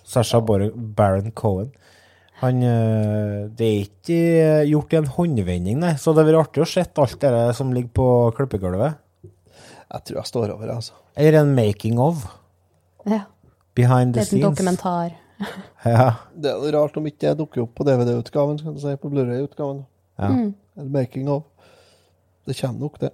Sasha 0.03 0.41
Bar- 0.43 0.73
Baron 0.75 1.31
Cohen. 1.31 1.69
Han 2.41 2.59
eh, 2.65 3.45
Det 3.55 3.69
er 3.69 3.85
ikke 3.85 4.17
eh, 4.17 4.65
gjort 4.67 4.91
i 4.91 4.99
en 4.99 5.07
håndvending, 5.15 5.79
nei. 5.79 5.93
Så 5.95 6.11
det 6.11 6.25
hadde 6.25 6.33
vært 6.33 6.49
artig 6.49 6.65
å 6.65 6.69
se 6.73 6.83
alt 6.83 7.23
det 7.23 7.55
som 7.55 7.71
ligger 7.71 7.93
på 8.01 8.09
klippegulvet. 8.35 8.99
Jeg 9.23 10.05
tror 10.09 10.19
jeg 10.19 10.31
står 10.33 10.53
over, 10.57 10.67
det, 10.67 10.75
altså. 10.81 10.99
Eller 11.15 11.39
en 11.45 11.55
making 11.55 11.99
of. 12.03 12.27
Ja. 13.05 13.21
Behind 13.75 14.13
the 14.13 14.21
Liten 14.21 14.41
dokumentar. 14.41 15.11
Ja. 15.85 16.11
Det 16.37 16.51
er 16.51 16.75
rart 16.75 16.97
om 16.97 17.05
ikke 17.09 17.25
jeg 17.31 17.37
dukker 17.39 17.63
opp 17.63 17.71
på 17.79 17.83
DVD-utgaven, 17.87 18.59
kan 18.61 18.75
du 18.75 18.79
si, 18.83 18.91
på 19.01 19.09
Blu-ray-utgaven. 19.09 19.79
Ja. 20.19 20.27
Mm. 20.29 20.51
Eller 20.77 20.89
making 20.93 21.29
of. 21.33 21.43
Det 22.45 22.53
kommer 22.59 22.79
nok, 22.79 22.99
det. 23.01 23.09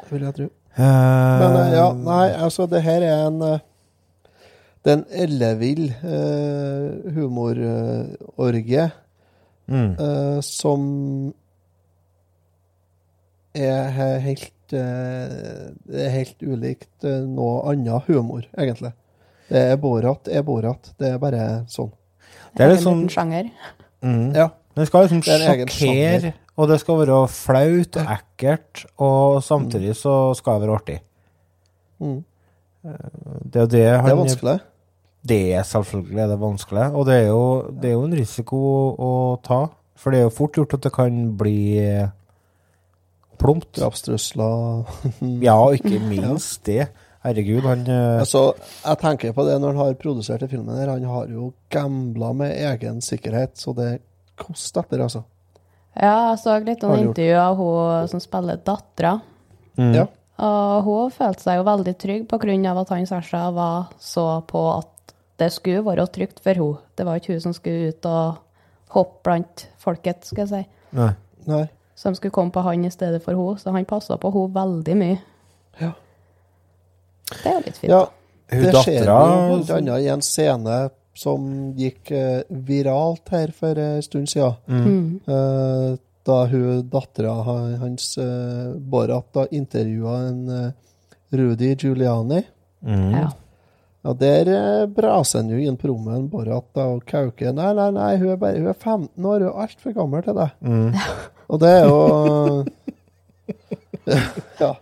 Det 0.00 0.10
vil 0.10 0.22
jeg 0.26 0.34
tro. 0.34 0.48
Uh, 0.74 0.82
Men 0.82 1.56
eh, 1.60 1.72
ja, 1.76 1.84
nei, 1.94 2.26
altså, 2.34 2.66
det 2.66 2.80
her 2.82 3.04
er 3.06 3.28
en 3.28 3.36
eh, 3.46 3.60
Det 4.84 4.90
er 4.90 4.96
en 4.98 5.06
ellevill 5.22 5.84
uh, 6.02 7.12
humororgie 7.14 8.90
Mm. 9.66 9.94
uh, 9.96 10.40
som 10.42 10.82
er 13.54 14.18
helt 14.20 14.42
eh, 14.44 14.63
Det 14.74 16.02
er 16.04 16.12
helt 16.14 16.44
ulikt 16.44 17.06
eh, 17.06 17.22
noe 17.28 17.62
annet 17.70 18.08
humor, 18.10 18.44
egentlig. 18.58 18.92
Det 19.48 19.60
er 19.74 19.78
Borat 19.80 20.28
er 20.32 20.44
Borat. 20.46 20.92
Det 20.98 21.14
er 21.14 21.18
bare 21.22 21.48
sånn. 21.70 21.92
Det 22.54 22.64
er 22.64 22.72
litt 22.74 22.84
sånn 22.84 23.06
sjanger. 23.12 23.50
mm. 24.04 24.28
Ja. 24.36 24.50
Det 24.74 24.88
skal 24.88 25.04
liksom 25.04 25.20
Det 25.22 25.34
er 25.38 25.60
sjokkere, 25.70 26.30
og 26.58 26.66
det 26.66 26.80
skal 26.82 26.96
være 26.98 27.18
flaut 27.30 27.96
og 28.00 28.08
ekkelt, 28.10 28.80
og 28.98 29.36
samtidig 29.46 29.92
så 29.94 30.14
skal 30.34 30.58
det 30.58 30.66
være 30.66 30.78
artig. 30.80 30.96
Mm. 32.02 32.24
Det 32.82 33.60
er 33.60 33.60
jo 33.60 33.70
det 33.70 33.84
han 33.86 34.08
Det 34.08 34.12
er 34.12 34.18
vanskelig. 34.18 34.56
Det 35.24 35.38
er 35.54 35.62
selvfølgelig 35.62 36.20
er 36.24 36.32
det 36.32 36.40
vanskelig, 36.40 36.88
og 36.90 37.06
det 37.06 37.14
er, 37.14 37.28
jo, 37.28 37.44
det 37.70 37.88
er 37.88 37.94
jo 37.94 38.02
en 38.08 38.18
risiko 38.18 38.58
å 38.98 39.12
ta. 39.46 39.60
For 39.96 40.10
det 40.10 40.20
er 40.20 40.26
jo 40.26 40.34
fort 40.34 40.58
gjort 40.58 40.74
at 40.74 40.82
det 40.84 40.92
kan 40.92 41.22
bli 41.38 41.78
eh, 41.78 42.10
plumpt. 43.40 43.72
Drapstrusler. 43.78 44.84
Ja, 45.44 45.58
ikke 45.74 46.00
minst 46.02 46.64
det. 46.68 46.88
Herregud, 47.24 47.64
han 47.64 47.86
eh, 47.88 48.18
Altså, 48.20 48.50
jeg 48.84 49.00
tenker 49.00 49.32
på 49.36 49.46
det 49.48 49.54
når 49.60 49.72
han 49.72 49.80
har 49.80 49.94
produsert 50.00 50.42
den 50.44 50.50
filmen 50.52 50.76
her. 50.76 50.90
Han 50.92 51.06
har 51.08 51.30
jo 51.32 51.52
gambla 51.72 52.32
med 52.36 52.52
egen 52.72 53.00
sikkerhet, 53.04 53.56
så 53.60 53.72
det 53.76 53.92
koster 54.36 54.84
etter, 54.84 55.04
altså. 55.06 55.22
Ja, 55.94 56.32
jeg 56.32 56.40
så 56.42 56.58
litt 56.58 56.82
av 56.84 56.90
intervjuet 56.96 57.08
intervju 57.14 57.38
av 57.38 57.56
hun 57.60 58.08
som 58.10 58.20
spiller 58.22 58.60
dattera. 58.66 59.14
mm. 59.78 59.94
Ja. 59.94 60.06
Og 60.44 60.82
hun 60.82 61.12
følte 61.14 61.44
seg 61.44 61.60
jo 61.60 61.66
veldig 61.68 61.92
trygg 62.02 62.24
på 62.26 62.38
grunn 62.42 62.64
av 62.66 62.80
at 62.80 62.88
han 62.90 63.04
Sasha 63.06 63.44
var 63.54 63.92
så 64.02 64.24
på 64.50 64.62
at 64.72 65.14
det 65.38 65.52
skulle 65.54 65.84
være 65.86 66.08
trygt 66.10 66.40
for 66.42 66.58
henne. 66.58 66.80
Det 66.98 67.06
var 67.06 67.20
ikke 67.20 67.36
hun 67.36 67.44
som 67.44 67.54
skulle 67.54 67.92
ut 67.94 68.08
og 68.10 68.40
hoppe 68.96 69.22
blant 69.26 69.68
folket, 69.82 70.26
skal 70.26 70.42
jeg 70.44 70.50
si. 70.50 70.62
Nei. 70.98 71.12
Nei. 71.46 71.62
Så 71.94 72.10
de 72.10 72.18
skulle 72.18 72.34
komme 72.34 72.50
på 72.54 72.64
han 72.66 72.84
i 72.84 72.90
stedet 72.90 73.22
for 73.22 73.36
henne. 73.38 73.58
Så 73.58 73.72
han 73.74 73.86
passa 73.88 74.18
på 74.18 74.32
henne 74.34 74.54
veldig 74.54 74.96
mye. 75.00 75.20
Ja. 75.80 75.92
Det 77.30 77.46
er 77.46 77.54
jo 77.54 77.62
litt 77.66 77.80
fint. 77.80 77.90
Ja, 77.92 78.02
Hun 78.52 78.62
det 78.64 78.74
skjer 78.84 78.98
jo 78.98 79.04
dattera- 79.06 79.78
annet 79.78 80.02
i 80.02 80.08
en 80.12 80.22
scene 80.22 80.78
som 81.14 81.46
gikk 81.78 82.10
eh, 82.10 82.42
viralt 82.48 83.30
her 83.30 83.52
for 83.54 83.78
en 83.78 84.02
stund 84.02 84.28
siden. 84.28 84.56
Mm. 84.66 85.20
Eh, 85.26 85.96
da 86.24 86.44
hun 86.48 86.88
dattera 86.88 87.32
hans, 87.80 88.18
uh, 88.18 88.72
Borat, 88.76 89.26
da 89.32 89.46
intervjua 89.50 90.14
en 90.28 90.48
eh, 90.48 90.70
Rudy 91.36 91.74
Giuliani. 91.76 92.42
Mm. 92.80 93.10
Ja. 93.12 93.30
Ja, 94.04 94.12
der 94.12 94.48
uh, 94.48 94.86
braser 94.88 95.42
han 95.42 95.52
jo 95.52 95.60
inn 95.60 95.76
på 95.80 95.88
rommet, 95.88 96.16
en 96.16 96.30
Borat, 96.32 96.66
da, 96.76 96.88
og 96.94 97.04
kauker. 97.08 97.52
Nei, 97.56 97.70
nei, 97.76 97.90
nei, 97.96 98.10
hun 98.22 98.32
er 98.32 98.40
bare 98.40 98.60
hun 98.60 98.72
er 98.72 98.78
15 98.80 99.28
år, 99.28 99.44
hun 99.44 99.50
er 99.50 99.62
altfor 99.66 99.96
gammel 99.96 100.24
til 100.24 100.40
det. 100.40 100.50
Mm. 100.64 100.96
Og 101.48 101.60
det 101.60 101.70
er 101.70 101.84
jo 101.88 102.64
Ja. 104.60 104.74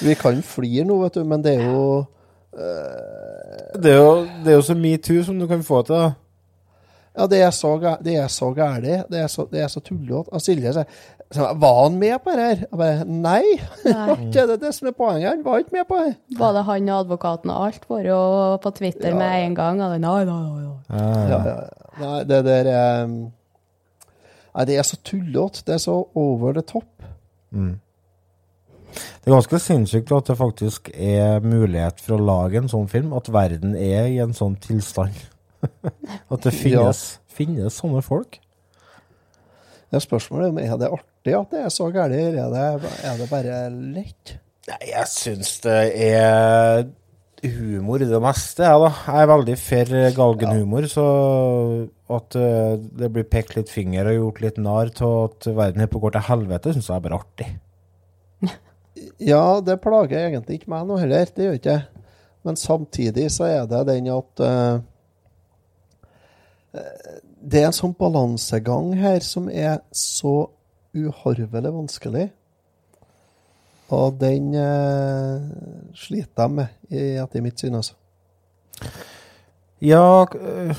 Vi 0.00 0.14
kan 0.18 0.42
flire 0.46 0.84
nå, 0.86 0.96
vet 1.04 1.14
du, 1.18 1.24
men 1.28 1.42
det 1.44 1.56
er 1.58 1.66
jo 1.70 1.84
Det 3.80 3.92
er 3.92 3.96
jo, 4.00 4.10
det 4.44 4.52
er 4.52 4.58
jo 4.58 4.64
så 4.66 4.74
metoo 4.78 5.22
som 5.24 5.38
du 5.38 5.46
kan 5.50 5.62
få 5.66 5.82
til. 5.86 5.94
da. 5.94 6.10
Ja, 7.18 7.26
det 7.26 7.40
er 7.42 7.50
så, 7.50 7.72
det 8.04 8.14
er 8.16 8.28
så 8.30 8.52
gærlig. 8.54 9.00
Det 9.10 9.18
er 9.20 9.26
så, 9.26 9.44
det 9.50 9.60
er 9.64 9.68
så 9.68 9.80
tullete. 9.82 10.30
Og 10.32 10.40
Silje 10.42 10.72
sier 10.72 10.84
så, 11.34 11.48
Var 11.58 11.82
han 11.82 11.98
med 11.98 12.18
på 12.24 12.30
det 12.34 12.44
her? 12.46 12.62
Jeg 12.70 12.78
bare 12.78 13.04
Nei! 13.06 13.42
Det 13.84 13.94
Nei. 13.94 14.06
det 14.14 14.26
ikke 14.28 14.46
det, 14.50 14.56
det 14.62 14.72
som 14.74 14.88
er 14.90 14.94
poenget. 14.98 15.28
Han 15.30 15.44
var 15.44 15.58
ikke 15.62 15.76
med 15.78 15.88
på 15.90 15.98
det. 16.04 16.14
Både 16.38 16.62
han 16.68 16.88
og 16.88 16.98
advokaten 17.04 17.50
og 17.54 17.66
alt 17.66 17.84
var 17.90 18.06
jo 18.06 18.20
på 18.62 18.70
Twitter 18.78 19.14
med 19.18 19.44
en 19.46 19.54
gang. 19.58 19.82
Og 19.82 19.92
det, 19.94 20.00
nei, 20.00 20.24
nei, 20.24 20.40
nei, 20.46 20.62
nei. 20.62 20.78
Ah, 20.90 21.28
Ja, 21.30 21.38
ja. 21.38 21.54
ja. 21.54 22.00
Nei, 22.00 22.18
det 22.30 22.40
der 22.46 22.70
er 22.72 23.14
Nei, 24.54 24.66
det 24.66 24.80
er 24.80 24.86
så 24.86 24.98
tullete. 25.06 25.62
Det 25.66 25.76
er 25.76 25.82
så 25.82 25.96
over 26.18 26.56
the 26.56 26.64
top. 26.66 27.06
Mm. 27.50 27.78
Det 28.90 29.28
er 29.28 29.36
ganske 29.36 29.60
sinnssykt 29.62 30.12
at 30.14 30.30
det 30.30 30.38
faktisk 30.40 30.90
er 30.94 31.44
mulighet 31.44 32.00
for 32.02 32.16
å 32.16 32.24
lage 32.24 32.58
en 32.58 32.70
sånn 32.70 32.88
film, 32.90 33.12
at 33.14 33.30
verden 33.30 33.76
er 33.78 34.08
i 34.10 34.18
en 34.22 34.34
sånn 34.34 34.56
tilstand. 34.62 35.14
at 36.32 36.46
det 36.46 36.54
finnes, 36.56 37.04
finnes 37.30 37.78
sånne 37.78 38.02
folk. 38.02 38.40
Ja, 39.90 40.00
spørsmålet 40.02 40.46
er 40.46 40.52
om 40.54 40.60
er 40.62 40.78
det 40.80 40.92
artig 40.94 41.34
at 41.36 41.54
det 41.54 41.64
er 41.66 41.74
så 41.74 41.90
gærent, 41.90 42.38
eller 42.38 42.60
er 42.74 42.82
det, 42.82 42.94
er 43.06 43.20
det 43.20 43.28
bare 43.30 43.60
lett? 43.70 44.36
Nei, 44.70 44.80
jeg 44.90 45.10
syns 45.10 45.56
det 45.64 45.78
er 46.06 46.84
humor 47.42 48.02
i 48.02 48.08
det 48.08 48.20
meste, 48.22 48.64
jeg, 48.66 48.80
da. 48.82 48.90
Jeg 49.06 49.24
er 49.24 49.30
veldig 49.30 49.56
for 49.60 49.94
galgenhumor, 50.16 50.86
så 50.90 51.04
at 52.10 52.36
eh, 52.36 52.74
det 53.00 53.10
blir 53.14 53.28
pekt 53.30 53.56
litt 53.56 53.70
finger 53.72 54.10
og 54.10 54.16
gjort 54.16 54.42
litt 54.44 54.60
narr 54.60 54.90
av 55.06 55.16
at 55.28 55.48
verden 55.48 55.84
her 55.84 55.90
på 55.90 56.02
går 56.02 56.16
til 56.16 56.26
helvete, 56.26 56.74
syns 56.74 56.90
jeg 56.90 56.98
er 56.98 57.06
bare 57.06 57.22
artig. 57.22 57.50
Ja, 59.20 59.62
det 59.64 59.78
plager 59.80 60.26
egentlig 60.26 60.58
ikke 60.58 60.72
meg 60.72 60.84
nå 60.88 60.96
heller, 61.00 61.28
det 61.32 61.44
gjør 61.46 61.54
ikke 61.56 61.74
jeg. 61.76 62.06
Men 62.44 62.56
samtidig 62.58 63.26
så 63.32 63.46
er 63.46 63.68
det 63.70 63.80
den 63.88 64.08
at 64.12 64.42
eh, 64.44 64.80
eh, 66.76 67.14
Det 67.40 67.62
er 67.62 67.68
en 67.68 67.76
sånn 67.76 67.94
balansegang 67.96 68.90
her 69.00 69.22
som 69.24 69.48
er 69.48 69.78
så 69.96 70.50
uhorvelig 70.96 71.72
vanskelig. 71.72 72.26
Og 73.90 74.18
den 74.20 74.52
eh, 74.54 75.40
sliter 75.98 76.44
jeg 76.46 76.54
med, 76.60 76.74
i- 76.94 77.16
etter 77.18 77.42
mitt 77.42 77.58
syn, 77.58 77.74
altså. 77.74 77.94
Ja, 79.82 80.22
eh, 80.36 80.76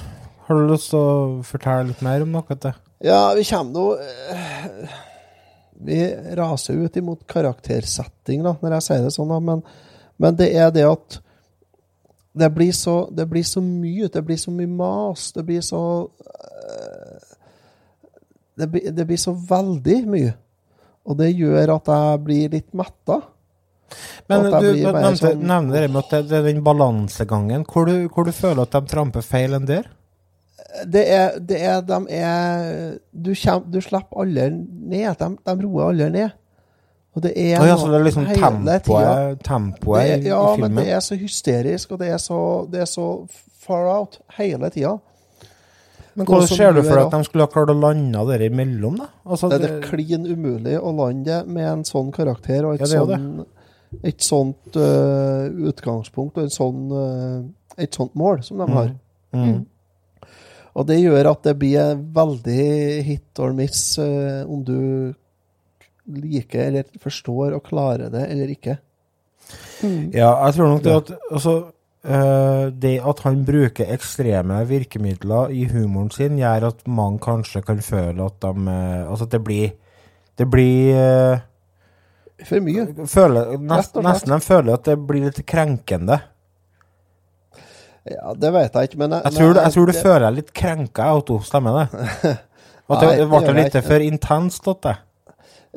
har 0.48 0.56
du 0.62 0.70
lyst 0.72 0.92
til 0.94 1.00
å 1.00 1.42
fortelle 1.48 1.90
litt 1.92 2.04
mer 2.06 2.24
om 2.24 2.32
noe? 2.36 2.56
Til? 2.56 2.76
Ja, 3.04 3.34
vi 3.36 3.44
kommer 3.50 3.74
nå 3.74 3.86
eh, 4.00 4.94
vi 5.82 5.98
raser 6.38 6.78
ut 6.78 6.98
imot 7.02 7.24
karaktersetting, 7.28 8.44
da, 8.46 8.56
når 8.62 8.76
jeg 8.78 8.86
sier 8.88 9.04
det 9.08 9.14
sånn, 9.16 9.32
da, 9.34 9.40
men, 9.42 9.64
men 10.22 10.36
det 10.38 10.52
er 10.56 10.70
det 10.76 10.86
at 10.86 11.18
det 12.38 12.48
blir, 12.56 12.72
så, 12.78 13.10
det 13.12 13.26
blir 13.28 13.44
så 13.44 13.60
mye, 13.66 14.08
det 14.14 14.22
blir 14.24 14.38
så 14.40 14.54
mye 14.56 14.70
mas, 14.72 15.32
det 15.36 15.44
blir 15.50 15.64
så 15.66 15.82
øh, 16.06 17.26
det, 18.62 18.68
blir, 18.72 18.86
det 18.96 19.08
blir 19.10 19.20
så 19.20 19.34
veldig 19.36 19.98
mye. 20.14 20.36
Og 21.08 21.18
det 21.18 21.32
gjør 21.36 21.76
at 21.76 21.88
jeg 21.90 22.20
blir 22.26 22.50
litt 22.54 22.74
metta. 22.78 23.22
Men 24.30 24.46
du 24.46 24.68
nevnte, 24.72 25.16
sånn- 25.20 25.42
nevner 25.44 25.82
det 25.84 25.90
med 25.92 26.04
at 26.06 26.30
det, 26.30 26.38
er 26.38 26.44
den 26.46 26.62
balansegangen. 26.64 27.66
Hvor 27.68 27.86
du, 27.90 28.08
hvor 28.08 28.24
du 28.26 28.32
føler 28.32 28.62
at 28.64 28.72
de 28.72 28.82
tramper 28.88 29.22
feil 29.26 29.54
enn 29.58 29.66
der? 29.68 29.90
Det 30.88 31.02
er, 31.12 31.40
det 31.40 31.58
er 31.68 31.82
De 31.84 31.98
er 32.16 33.00
Du, 33.12 33.34
kjem, 33.36 33.66
du 33.72 33.82
slipper 33.84 34.22
aldri 34.24 34.46
ned. 34.54 35.18
De, 35.20 35.28
de 35.44 35.56
roer 35.66 35.90
aldri 35.92 36.10
ned. 36.14 36.32
Og 37.12 37.22
det 37.26 37.34
er 37.36 37.58
ja, 37.68 37.76
så 37.76 37.90
det 37.92 37.98
er 38.00 38.06
liksom 38.08 38.26
tempoet, 38.32 39.42
tempoet 39.44 40.00
Det 40.00 40.08
i, 40.08 40.14
er- 40.14 40.28
Ja, 40.30 40.56
men 40.56 40.76
det 40.80 40.88
er 40.96 41.02
så 41.04 41.18
hysterisk, 41.20 41.92
og 41.92 42.00
det 42.00 42.08
er 42.14 42.18
så, 42.24 42.38
det 42.72 42.80
er 42.86 42.86
så 42.88 43.28
far 43.60 43.90
out 43.98 44.20
hele 44.38 44.70
tida. 44.72 44.94
Men 46.22 46.30
hvordan 46.30 46.52
ser 46.54 46.76
du 46.78 46.82
for 46.86 46.96
deg 47.00 47.06
at 47.08 47.16
de 47.18 47.28
skulle 47.28 47.46
ha 47.48 47.52
klart 47.52 47.72
å 47.74 47.78
lande 47.78 48.22
der 48.30 48.44
imellom, 48.48 49.00
da? 49.02 49.08
Altså, 49.26 49.50
det, 49.52 49.60
det 49.64 49.72
er 49.72 49.82
klin 49.90 50.28
umulig 50.30 50.78
å 50.80 50.94
lande 50.96 51.42
med 51.50 51.68
en 51.72 51.84
sånn 51.88 52.12
karakter 52.16 52.68
og 52.70 52.76
et 52.78 52.86
Ja, 52.86 52.88
det 52.88 53.08
det. 53.12 53.18
sånn 53.20 53.58
et 54.08 54.24
sånt 54.24 54.78
uh, 54.80 55.50
utgangspunkt 55.68 56.38
og 56.40 56.46
en 56.46 56.54
sånn, 56.54 56.84
uh, 56.96 57.82
et 57.82 57.92
sånt 57.98 58.14
mål 58.16 58.40
som 58.48 58.62
de 58.62 58.68
Mm. 58.70 58.76
har. 58.78 58.94
Mm. 59.36 59.66
Og 60.80 60.86
det 60.88 60.96
gjør 61.02 61.28
at 61.34 61.42
det 61.44 61.54
blir 61.60 61.98
veldig 62.16 63.04
hit 63.04 63.40
or 63.44 63.52
miss 63.58 63.98
uh, 64.00 64.46
om 64.48 64.64
du 64.64 65.14
liker 66.08 66.70
eller 66.70 66.88
forstår 67.04 67.58
og 67.58 67.66
klarer 67.68 68.10
det 68.14 68.24
eller 68.32 68.48
ikke. 68.56 68.78
Ja, 70.14 70.32
jeg 70.46 70.56
tror 70.56 70.72
nok 70.72 70.84
det 70.86 70.96
at 70.96 71.12
altså, 71.32 71.54
Det 72.04 72.96
at 73.06 73.20
han 73.28 73.44
bruker 73.46 73.86
ekstreme 73.94 74.64
virkemidler 74.66 75.52
i 75.54 75.68
humoren 75.70 76.10
sin, 76.12 76.40
gjør 76.40 76.64
at 76.72 76.80
mange 76.90 77.20
kanskje 77.22 77.62
kan 77.68 77.78
føle 77.86 78.26
at 78.26 78.40
de 78.42 78.68
eh, 78.74 79.04
Altså 79.06 79.28
at 79.28 79.36
det 79.36 79.42
blir 79.46 79.72
Det 80.40 80.48
blir 80.50 80.96
eh, 80.98 81.44
For 82.48 82.60
mye. 82.66 82.88
Føler, 83.06 83.52
nest, 83.62 83.94
nesten 84.02 84.34
de 84.34 84.40
føler 84.42 84.74
at 84.74 84.88
det 84.90 84.96
blir 85.08 85.28
litt 85.28 85.44
krenkende. 85.46 86.18
Ja, 88.10 88.34
det 88.34 88.50
vet 88.56 88.74
jeg 88.74 88.90
ikke, 88.90 88.98
men 88.98 89.12
Jeg 89.20 89.34
tror, 89.36 89.54
du- 89.54 89.60
jeg 89.62 89.72
tror 89.76 89.86
du 89.86 89.94
føler 89.94 90.26
deg 90.26 90.36
litt 90.40 90.54
krenka 90.58 91.12
Otto. 91.20 91.38
stemmer 91.46 91.84
det. 91.84 92.32
At 92.92 93.00
det, 93.06 93.12
det 93.22 93.28
ble 93.30 93.40
det 93.40 93.52
jeg 93.54 93.56
litt 93.70 93.86
for 93.86 94.00
intenst, 94.04 94.66
at 94.68 94.82
det. 94.84 94.96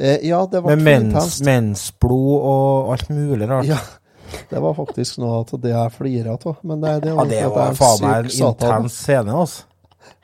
Eh, 0.00 0.24
ja, 0.26 0.40
det 0.50 0.62
ble 0.64 0.74
mens, 0.80 1.04
intenst. 1.12 1.44
mensblod 1.46 2.40
og 2.48 2.88
alt 2.96 3.10
mulig 3.12 3.46
rart. 3.46 3.68
Ja, 3.68 3.76
det 4.50 4.60
var 4.64 4.74
faktisk 4.76 5.20
noe 5.22 5.42
at 5.42 5.52
det 5.62 5.70
jeg 5.72 5.94
flira 5.94 6.34
av. 6.34 6.58
Men 6.62 6.82
det, 6.82 6.96
det, 7.04 7.14
Ja, 7.14 7.24
det 7.30 7.44
var 7.54 7.78
faen 7.78 8.02
meg 8.04 8.28
en 8.28 8.50
intens 8.50 8.98
scene, 8.98 9.38
altså. 9.44 9.70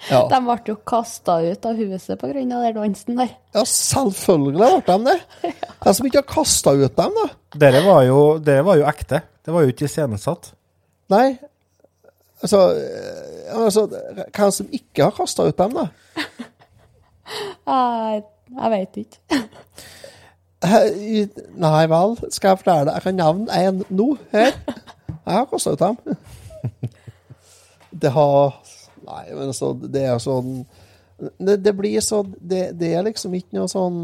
Ja. 0.08 0.22
De 0.30 0.38
ble 0.44 0.56
jo 0.64 0.76
kasta 0.88 1.36
ut 1.44 1.66
av 1.68 1.76
huset 1.76 2.20
pga. 2.20 2.32
den 2.32 2.52
dansen 2.76 3.18
der. 3.20 3.34
ja, 3.54 3.64
selvfølgelig 3.64 4.56
ble 4.56 4.80
de 4.86 4.96
det. 5.10 5.52
De 5.84 5.94
som 5.96 6.08
ikke 6.08 6.22
har 6.22 6.28
kasta 6.28 6.72
ut 6.72 6.96
dem, 6.96 7.18
da. 7.20 7.26
Dere 7.60 7.82
var 7.84 8.02
jo, 8.06 8.20
dere 8.44 8.64
var 8.64 8.80
jo 8.80 8.88
ekte. 8.88 9.22
Det 9.44 9.54
var 9.54 9.64
jo 9.64 9.72
ikke 9.72 9.88
iscenesatt. 9.88 10.52
Nei. 11.12 11.38
Altså, 12.40 12.60
altså 13.52 13.86
Hvem 13.90 14.52
som 14.56 14.68
ikke 14.72 15.04
har 15.04 15.16
kasta 15.16 15.48
ut 15.48 15.58
dem, 15.58 15.76
da? 15.76 15.88
Jeg, 17.70 18.22
jeg 18.50 18.70
veit 18.72 18.96
ikke. 19.04 19.36
Nei 20.60 21.84
vel, 21.88 22.16
skal 22.28 22.52
jeg 22.52 22.60
fortelle? 22.60 22.92
Jeg 22.92 23.04
kan 23.06 23.16
nevne 23.16 23.60
én 23.62 23.80
nå, 23.88 24.10
her. 24.34 24.52
Jeg 25.08 25.32
har 25.32 25.46
kosta 25.48 25.72
ut 25.72 25.80
dem. 25.80 25.96
Det 27.90 28.12
har 28.14 28.58
Nei, 29.00 29.24
men 29.32 29.48
altså, 29.50 29.72
det 29.74 30.04
er 30.06 30.18
sånn 30.22 30.60
Det, 31.40 31.56
det 31.64 31.72
blir 31.74 32.02
så 32.04 32.20
det, 32.22 32.76
det 32.78 32.92
er 32.94 33.06
liksom 33.06 33.32
ikke 33.34 33.56
noe 33.56 33.70
sånn 33.70 33.96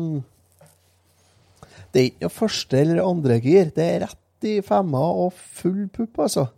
Det 1.92 2.00
er 2.00 2.08
ikke 2.08 2.26
noe 2.26 2.34
første 2.34 2.80
eller 2.80 3.02
andre 3.04 3.38
gir. 3.44 3.70
Det 3.76 3.84
er 3.84 4.00
rett 4.06 4.48
i 4.48 4.56
femma 4.64 5.00
og 5.00 5.32
full 5.32 5.86
pupp, 5.88 6.18
altså. 6.26 6.48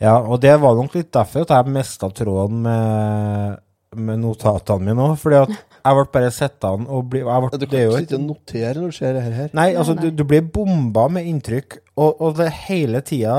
Ja, 0.00 0.14
og 0.18 0.40
det 0.40 0.54
var 0.62 0.76
nok 0.78 0.94
litt 0.96 1.10
derfor 1.12 1.44
at 1.44 1.52
jeg 1.52 1.74
mista 1.74 2.08
tråden 2.08 2.62
med, 2.64 3.58
med 3.92 4.22
notatene 4.22 4.86
mine 4.88 5.10
òg. 5.10 5.18
Fordi 5.20 5.42
at 5.42 5.52
jeg 5.86 5.96
ble 5.98 6.04
bare 6.16 6.30
sittende 6.34 6.90
og 6.92 7.06
bli, 7.12 7.20
jeg 7.22 7.42
ble, 7.44 7.50
Du 7.52 7.58
det 7.64 7.68
kan 7.70 7.78
er 7.78 7.84
jo 7.84 7.90
ikke 7.92 7.98
et- 8.02 8.08
sitte 8.08 8.18
og 8.20 8.26
notere 8.30 8.74
når 8.82 8.90
du 8.94 8.96
ser 8.98 9.12
det 9.16 9.22
her. 9.22 9.48
Nei, 9.54 9.68
altså, 9.78 9.94
du, 9.98 10.08
du 10.10 10.24
blir 10.24 10.42
bomba 10.54 11.06
med 11.08 11.26
inntrykk, 11.30 11.78
og, 11.96 12.20
og 12.20 12.36
det 12.40 12.50
hele 12.66 13.00
tida 13.06 13.38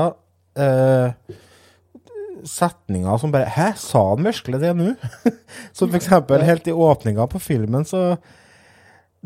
eh, 0.58 1.36
setninger 2.48 3.18
som 3.20 3.32
bare 3.34 3.50
Hæ, 3.50 3.72
sa 3.76 4.02
han 4.14 4.24
virkelig 4.28 4.60
det 4.62 4.74
nå? 4.78 4.92
så 5.76 5.86
for 5.88 5.96
eksempel 5.98 6.44
helt 6.46 6.68
i 6.70 6.74
åpninga 6.74 7.26
på 7.32 7.40
filmen 7.42 7.84
så 7.88 8.02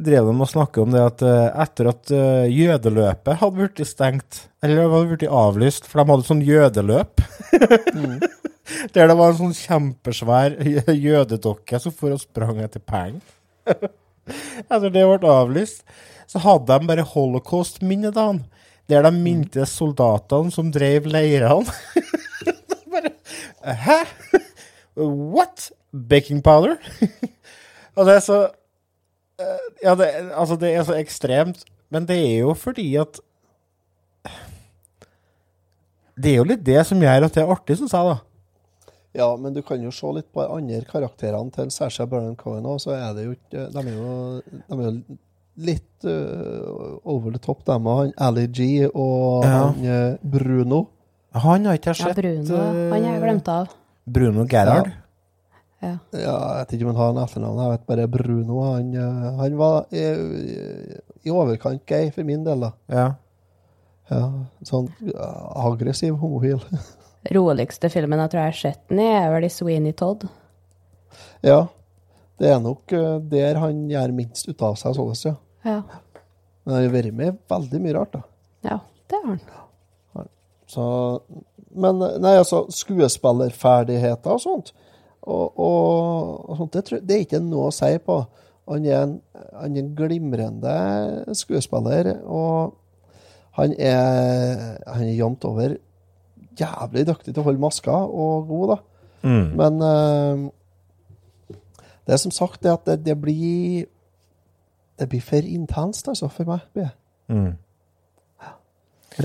drev 0.03 0.25
de 0.31 0.33
og 0.41 0.49
snakket 0.49 0.81
om 0.87 0.95
det 0.95 1.03
at 1.05 1.23
eh, 1.29 1.49
etter 1.63 1.91
at 1.91 2.13
eh, 2.17 2.47
jødeløpet 2.49 3.37
hadde 3.43 3.59
blitt 3.59 3.83
stengt, 3.87 4.47
eller 4.65 4.89
hadde 4.89 5.11
blitt 5.11 5.27
avlyst, 5.29 5.85
for 5.85 6.01
de 6.01 6.15
hadde 6.15 6.25
sånn 6.31 6.41
jødeløp 6.47 7.21
Der 8.95 9.11
det 9.11 9.17
var 9.19 9.33
en 9.33 9.39
sånn 9.39 9.57
kjempesvær 9.57 10.57
jødedokke 11.07 11.81
som 11.83 11.95
for 11.95 12.15
og 12.15 12.23
sprang 12.23 12.61
etter 12.63 12.83
penger. 12.85 13.21
Etter 13.67 14.89
det 14.95 15.03
ble 15.03 15.33
avlyst, 15.33 15.83
så 16.31 16.43
hadde 16.45 16.71
de 16.71 16.89
bare 16.89 17.07
holocaust-minnedagen. 17.13 18.45
Der 18.91 19.05
de 19.07 19.13
minte 19.15 19.67
soldatene 19.69 20.53
som 20.55 20.71
drev 20.75 21.07
leirene. 21.11 21.71
bare 22.93 23.15
Hæ? 23.63 24.01
What? 24.97 25.71
Baking 25.93 26.43
powder? 26.43 26.79
Og 27.97 28.07
det 28.09 28.15
er 28.17 28.25
så 28.25 28.39
eh, 29.41 29.69
Ja, 29.85 29.95
det, 29.99 30.09
altså, 30.33 30.57
det 30.57 30.73
er 30.75 30.87
så 30.89 30.97
ekstremt. 30.99 31.65
Men 31.93 32.09
det 32.09 32.17
er 32.17 32.39
jo 32.47 32.55
fordi 32.57 32.95
at 33.01 33.21
Det 36.23 36.33
er 36.33 36.39
jo 36.41 36.49
litt 36.49 36.65
det 36.67 36.83
som 36.87 37.01
gjør 37.03 37.27
at 37.27 37.35
det 37.35 37.43
er 37.43 37.53
artig, 37.53 37.79
syns 37.81 37.95
jeg, 37.97 38.13
da. 38.13 38.32
Ja, 39.15 39.27
men 39.37 39.53
du 39.53 39.61
kan 39.63 39.83
jo 39.85 39.91
se 39.93 40.09
litt 40.17 40.31
på 40.33 40.41
de 40.41 40.49
andre 40.57 40.85
karakterene 40.89 41.53
til 41.53 41.69
Sasha 41.71 42.07
Baron 42.09 42.37
Cohen 42.41 42.65
òg, 42.65 42.79
så 42.81 42.95
er 42.97 43.13
det 43.17 43.27
jo 43.27 43.35
ikke 43.37 43.67
De 43.75 43.83
er 43.83 43.93
jo, 43.93 44.15
de 44.71 44.79
er 44.79 44.87
jo 44.87 45.19
litt 45.69 46.07
uh, 46.09 46.97
over 47.05 47.35
the 47.35 47.39
top, 47.45 47.61
dem 47.69 47.85
han 47.93 48.15
Ali 48.17 48.47
G 48.49 48.87
og 48.89 49.45
Ja. 49.45 49.51
han 49.67 49.85
øh, 49.85 50.15
Bruno. 50.25 50.87
Han 51.35 51.65
har 51.69 51.77
ikke 51.77 51.93
jeg 51.93 51.99
Ja, 52.01 52.07
sett. 52.09 52.17
Bruno. 52.17 52.57
Han 52.93 53.05
har 53.05 53.13
jeg 53.13 53.23
glemt 53.23 53.49
av. 53.53 53.69
Bruno 54.07 54.47
Gerhard. 54.49 54.89
Ja. 55.83 55.99
Ja, 56.15 56.19
jeg 56.23 56.57
vet 56.63 56.73
ikke 56.73 56.87
om 56.89 56.95
han 56.95 57.01
har 57.03 57.11
en 57.13 57.21
etternavn, 57.27 57.61
jeg 57.67 57.71
vet 57.75 57.87
bare 57.87 58.09
Bruno. 58.09 58.61
Han, 58.71 58.93
han 59.43 59.57
var 59.59 59.87
i, 59.93 60.03
i 61.27 61.31
overkant 61.31 61.85
gay 61.87 62.09
for 62.15 62.25
min 62.25 62.45
del, 62.47 62.61
da. 62.65 62.73
Ja. 62.89 63.07
Ja, 64.11 64.23
sånn 64.69 64.89
aggressiv 65.69 66.17
homofil. 66.21 66.61
Roligste 67.31 67.89
filmen 67.93 68.19
jeg 68.19 68.31
tror 68.33 68.41
jeg 68.43 68.51
har 68.51 68.59
sett 68.59 68.81
den 68.91 68.99
i, 69.05 69.07
er 69.15 69.29
vel 69.31 69.45
i 69.47 69.53
Sweeney 69.53 69.93
Todd. 69.95 70.27
ja. 71.47 71.67
Det 72.43 72.49
er 72.51 72.59
nok 72.59 72.91
øh, 72.97 73.21
der 73.31 73.59
han 73.61 73.85
gjør 73.91 74.11
minst 74.17 74.49
ut 74.49 74.63
av 74.67 74.75
seg, 74.81 74.97
sånn, 74.97 75.13
ja. 75.29 75.35
Ja. 75.69 75.75
Men 76.65 76.75
han 76.75 76.83
har 76.89 76.95
vært 76.97 77.15
med 77.15 77.37
veldig 77.53 77.81
mye 77.85 77.93
rart, 77.95 78.17
da. 78.17 78.23
ja, 78.67 78.79
det 79.13 79.21
har 79.21 79.37
han. 80.17 80.27
Så, 80.73 80.87
men 81.77 82.01
nei, 82.25 82.33
altså, 82.41 82.65
skuespillerferdigheter 82.73 84.33
og 84.35 84.41
sånt, 84.43 84.73
og, 85.23 85.53
og, 85.61 86.51
og 86.51 86.57
sånt, 86.65 86.73
det, 86.75 86.83
tror- 86.89 87.05
det 87.07 87.15
er 87.21 87.25
ikke 87.29 87.43
noe 87.45 87.69
å 87.69 87.75
si 87.77 87.93
på. 88.03 88.19
Han 88.73 88.89
er 88.91 88.99
en, 89.05 89.15
han 89.61 89.77
er 89.77 89.85
en 89.85 89.95
glimrende 89.99 90.75
skuespiller, 91.39 92.15
og 92.27 92.75
han 93.61 93.77
er, 93.79 94.81
han 94.89 95.05
er 95.07 95.15
jevnt 95.15 95.47
over 95.47 95.77
jævlig 96.59 97.07
dyktig 97.09 97.33
til 97.33 97.43
å 97.43 97.47
holde 97.47 97.63
maska, 97.63 97.93
og 97.93 98.51
ro, 98.51 98.63
da. 98.73 98.79
Mm. 99.23 99.49
Men 99.59 99.83
uh, 99.83 101.57
det 102.07 102.17
er 102.17 102.23
som 102.23 102.35
sagt 102.35 102.63
det 102.65 102.73
at 102.73 102.87
det, 102.87 103.05
det 103.07 103.15
blir 103.21 103.87
Det 104.99 105.09
blir 105.09 105.23
for 105.25 105.43
intenst, 105.43 106.09
altså, 106.09 106.29
for 106.29 106.45
meg. 106.47 106.61
blir 106.73 106.85
det. 106.85 106.93
Mm. 107.29 107.53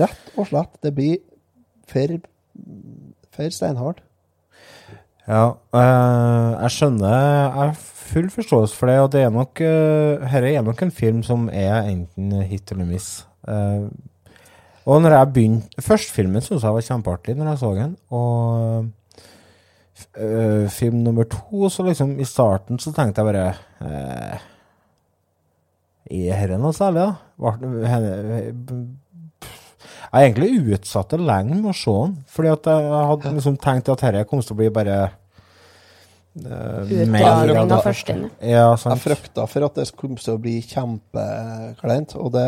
Rett 0.00 0.32
og 0.36 0.46
slett. 0.48 0.78
Det 0.82 0.94
blir 0.94 1.18
for, 1.86 2.18
for 3.30 3.50
steinhardt. 3.54 4.02
Ja, 5.28 5.44
eh, 5.76 6.62
jeg 6.62 6.72
skjønner 6.72 7.12
Jeg 7.12 7.52
har 7.52 7.74
full 7.78 8.30
forståelse 8.32 8.76
for 8.76 8.88
det, 8.88 8.98
og 9.00 9.10
det 9.12 9.22
er 9.22 9.30
nok 9.30 9.60
uh, 9.60 10.24
Dette 10.24 10.54
er 10.54 10.62
nok 10.64 10.82
en 10.82 10.90
film 10.90 11.22
som 11.22 11.48
er 11.52 11.82
enten 11.82 12.32
hit 12.48 12.72
eller 12.72 12.88
miss. 12.88 13.26
Eh, 13.48 13.84
og 14.88 15.02
når 15.04 15.12
jeg 15.18 15.32
begynte 15.36 15.82
Førstefilmen 15.84 16.40
syntes 16.44 16.64
jeg 16.64 16.72
var 16.78 16.86
kjempeartig 16.86 17.34
når 17.36 17.50
jeg 17.52 17.60
så 17.60 17.70
den, 17.76 17.92
og 18.10 18.86
øh, 20.16 20.68
film 20.72 21.02
nummer 21.04 21.26
to, 21.28 21.68
så 21.72 21.84
liksom 21.86 22.14
i 22.20 22.24
starten 22.28 22.78
så 22.80 22.92
tenkte 22.96 23.20
jeg 23.20 23.28
bare 23.28 23.50
øh, 23.84 24.38
Er 26.08 26.46
dette 26.46 26.56
noe 26.62 26.72
særlig, 26.72 27.04
da? 27.04 27.12
Var- 27.38 27.60
henne- 27.92 28.88
Jeg 30.08 30.30
egentlig 30.32 30.72
utsatt 30.78 31.10
det 31.12 31.20
lenge 31.20 31.54
med 31.60 31.68
å 31.68 31.76
se 31.76 31.92
den, 31.92 32.14
fordi 32.32 32.48
at 32.48 32.64
jeg 32.70 33.06
hadde 33.10 33.32
liksom 33.36 33.56
tenkt 33.60 33.90
at 33.92 34.00
dette 34.06 34.24
kom 34.30 34.40
til 34.40 34.54
å 34.54 34.56
bli 34.56 34.70
bare 34.72 34.94
uh, 36.46 36.80
Utdragning 36.88 37.58
av 37.76 37.82
førsteinnlegg. 37.84 38.30
Ja, 38.40 38.70
Jeg 38.70 38.78
sant. 38.80 39.02
frykta 39.04 39.44
for 39.52 39.66
at 39.68 39.74
det 39.76 39.84
kom 40.00 40.16
til 40.16 40.32
å 40.32 40.40
bli 40.40 40.54
kjempekleint, 40.64 42.16
og 42.16 42.32
det 42.38 42.46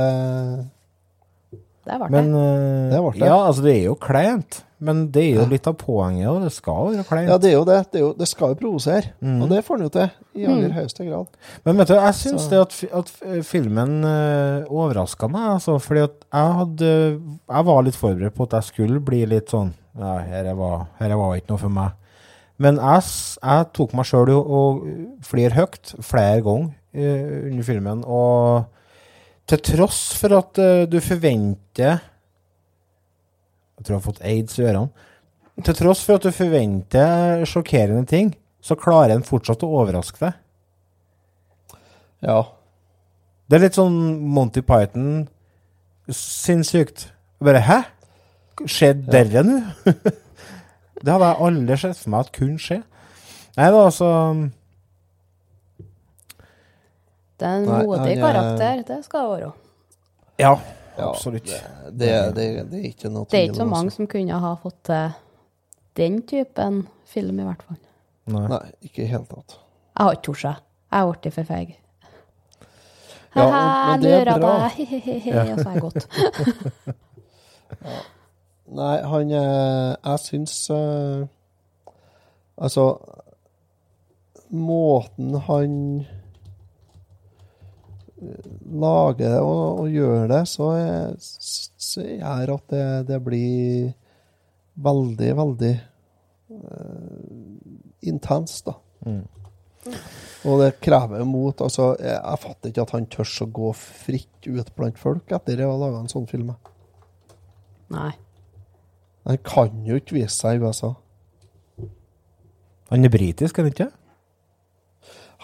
Det 1.86 1.96
ble 2.00 2.08
Men 2.12 2.32
det. 2.34 2.40
eh, 2.40 2.90
Det 2.94 2.98
ble 3.04 3.12
det. 3.20 3.28
Ja, 3.30 3.38
altså, 3.46 3.62
det 3.64 3.76
er 3.78 3.84
jo 3.86 3.94
kleint. 4.00 4.64
Men 4.80 5.10
det 5.12 5.22
er 5.26 5.34
jo 5.42 5.44
litt 5.50 5.66
av 5.68 5.74
poenget, 5.76 6.24
og 6.30 6.38
det 6.40 6.50
skal 6.54 6.86
være 6.88 7.02
kleint. 7.04 7.28
Ja, 7.28 7.36
det 7.36 7.50
er 7.50 7.52
jo 7.58 7.64
det. 7.68 7.74
Det, 7.92 7.98
er 8.00 8.04
jo, 8.06 8.12
det 8.16 8.28
skal 8.30 8.54
jo 8.54 8.56
provosere, 8.62 9.10
mm. 9.20 9.42
og 9.44 9.50
det 9.52 9.58
får 9.66 9.76
den 9.76 9.84
jo 9.84 9.90
til, 9.92 10.14
i 10.40 10.46
aller 10.48 10.70
Mm. 10.70 10.76
høyeste 10.78 11.04
grad. 11.04 11.26
Men 11.66 11.76
vet 11.82 11.88
du, 11.90 11.94
jeg 11.98 12.14
syns 12.16 12.46
det 12.48 12.60
at, 12.62 12.78
at 12.96 13.10
filmen 13.44 13.92
uh, 14.04 14.64
overraska 14.72 15.28
meg, 15.28 15.50
altså. 15.58 15.76
Fordi 15.84 16.00
at 16.06 16.16
jeg 16.32 16.56
hadde 16.62 16.90
Jeg 17.50 17.66
var 17.68 17.82
litt 17.84 17.98
forberedt 18.00 18.34
på 18.38 18.46
at 18.48 18.56
jeg 18.56 18.68
skulle 18.70 19.00
bli 19.04 19.20
litt 19.28 19.52
sånn 19.52 19.74
Nei, 20.00 20.24
dette 20.30 20.56
var, 20.56 20.86
dette 21.00 21.16
var 21.18 21.36
ikke 21.36 21.50
noe 21.52 21.58
for 21.60 21.76
meg. 21.76 21.92
Men 22.56 22.76
jeg, 22.80 23.04
jeg 23.42 23.68
tok 23.76 23.92
meg 23.98 24.06
sjøl 24.08 24.30
og, 24.32 24.50
og 24.50 24.82
å 25.28 25.54
høyt 25.60 25.94
flere 26.00 26.40
ganger 26.46 26.72
uh, 26.96 27.48
under 27.52 27.68
filmen, 27.68 28.04
og 28.08 28.64
til 29.50 29.62
tross 29.66 30.00
for 30.18 30.36
at 30.38 30.60
uh, 30.62 30.86
du 30.86 30.98
forventer 31.02 31.98
Jeg 31.98 33.82
tror 33.82 33.94
jeg 33.94 33.98
har 33.98 34.04
fått 34.04 34.22
aids 34.28 34.58
i 34.60 34.66
ørene. 34.66 35.08
Til 35.64 35.76
tross 35.76 36.04
for 36.04 36.20
at 36.20 36.24
du 36.24 36.32
forventer 36.32 37.42
sjokkerende 37.48 38.06
ting, 38.08 38.30
så 38.60 38.76
klarer 38.78 39.16
en 39.16 39.24
fortsatt 39.26 39.64
å 39.64 39.70
overraske 39.80 40.20
deg. 40.20 40.36
Ja. 42.24 42.40
Det 43.48 43.56
er 43.56 43.64
litt 43.64 43.78
sånn 43.78 43.96
Monty 44.30 44.62
Python 44.64 45.26
sinnssykt. 46.12 47.08
Bare 47.40 47.64
hæ? 47.64 47.80
Skjedde 48.68 49.08
dette 49.12 49.42
nå? 49.46 49.58
det 51.02 51.12
hadde 51.12 51.30
jeg 51.32 51.44
aldri 51.48 51.80
sett 51.80 52.00
for 52.02 52.12
meg 52.12 52.26
at 52.26 52.32
kunne 52.36 52.60
skje. 52.60 52.82
Nei 53.56 53.68
da, 53.72 53.84
altså 53.88 54.10
Det 57.40 57.48
er 57.48 57.56
en 57.62 57.66
Nei, 57.70 57.80
modig 57.88 58.12
er- 58.12 58.20
karakter, 58.20 58.82
det 58.90 58.98
skal 59.06 59.20
det 59.24 59.30
være. 59.40 59.52
Ja, 60.44 60.54
Ja, 60.98 61.06
absolutt. 61.08 61.46
Det, 61.46 61.98
det, 62.00 62.08
det, 62.36 62.46
det 62.70 62.78
er 62.80 62.88
ikke 62.90 63.08
noe 63.08 63.24
Det 63.30 63.38
er 63.38 63.44
ikke 63.48 63.56
så 63.62 63.64
mange 63.64 63.88
altså. 63.88 63.96
som 64.02 64.06
kunne 64.10 64.40
ha 64.42 64.50
fått 64.60 64.80
til 64.84 65.12
den 65.96 66.18
typen 66.28 66.80
film, 67.08 67.38
i 67.40 67.46
hvert 67.46 67.62
fall. 67.64 67.78
Nei. 68.34 68.42
Nei, 68.52 68.58
ikke 68.84 69.02
i 69.06 69.06
hele 69.08 69.24
tatt. 69.30 69.54
Jeg 69.96 70.04
har 70.04 70.12
ikke 70.18 70.26
tort 70.28 70.42
seg. 70.42 70.54
Jeg 70.90 70.98
har 70.98 71.12
blitt 71.14 71.34
for 71.38 71.48
feig. 71.48 71.76
Ja, 73.36 73.46
men 73.46 74.02
det 74.02 74.10
er 74.12 74.24
lurer 74.26 74.40
bra. 74.42 74.52
deg, 74.66 74.86
he-he-he, 74.90 75.32
og 75.40 75.58
så 75.60 75.68
er 75.68 75.72
jeg 75.72 75.80
gått. 75.86 76.02
Nei, 78.80 78.96
han 79.02 79.30
eh, 79.34 79.96
Jeg 80.04 80.18
syns 80.24 80.56
eh, 80.70 81.22
Altså 82.60 82.84
Måten 84.50 85.34
han 85.46 85.74
lager 88.20 89.18
det 89.34 89.40
og, 89.40 89.80
og 89.84 89.88
gjør 89.94 90.26
det, 90.30 90.40
så, 90.50 90.70
er- 90.76 91.14
s- 91.18 91.70
så 91.80 92.02
gjør 92.04 92.52
at 92.58 92.66
det, 92.74 92.84
det 93.08 93.18
blir 93.24 93.92
veldig, 94.80 95.30
veldig 95.38 95.72
eh, 96.50 98.08
intenst, 98.12 98.66
da. 98.68 98.74
Mm. 99.06 99.22
Og 100.44 100.58
det 100.60 100.74
krever 100.84 101.24
mot. 101.24 101.60
altså 101.64 101.94
Jeg, 102.00 102.16
jeg 102.16 102.38
fatter 102.42 102.68
ikke 102.70 102.82
at 102.84 102.90
han 102.96 103.06
tør 103.12 103.30
å 103.44 103.46
gå 103.60 103.70
fritt 103.76 104.48
ut 104.48 104.68
blant 104.76 104.98
folk 105.00 105.32
etter 105.36 105.62
å 105.64 105.70
ha 105.72 105.78
laga 105.80 106.00
en 106.02 106.08
sånn 106.12 106.28
film. 106.28 106.52
Nei. 107.92 108.12
Han 109.28 109.38
kan 109.44 109.82
jo 109.88 109.96
ikke 110.00 110.16
vise 110.16 110.32
seg 110.36 110.60
i 110.60 110.64
USA. 110.64 110.94
Han 112.90 113.04
er 113.06 113.12
britisk, 113.12 113.58
er 113.60 113.66
han 113.68 113.72
ikke? 113.74 113.88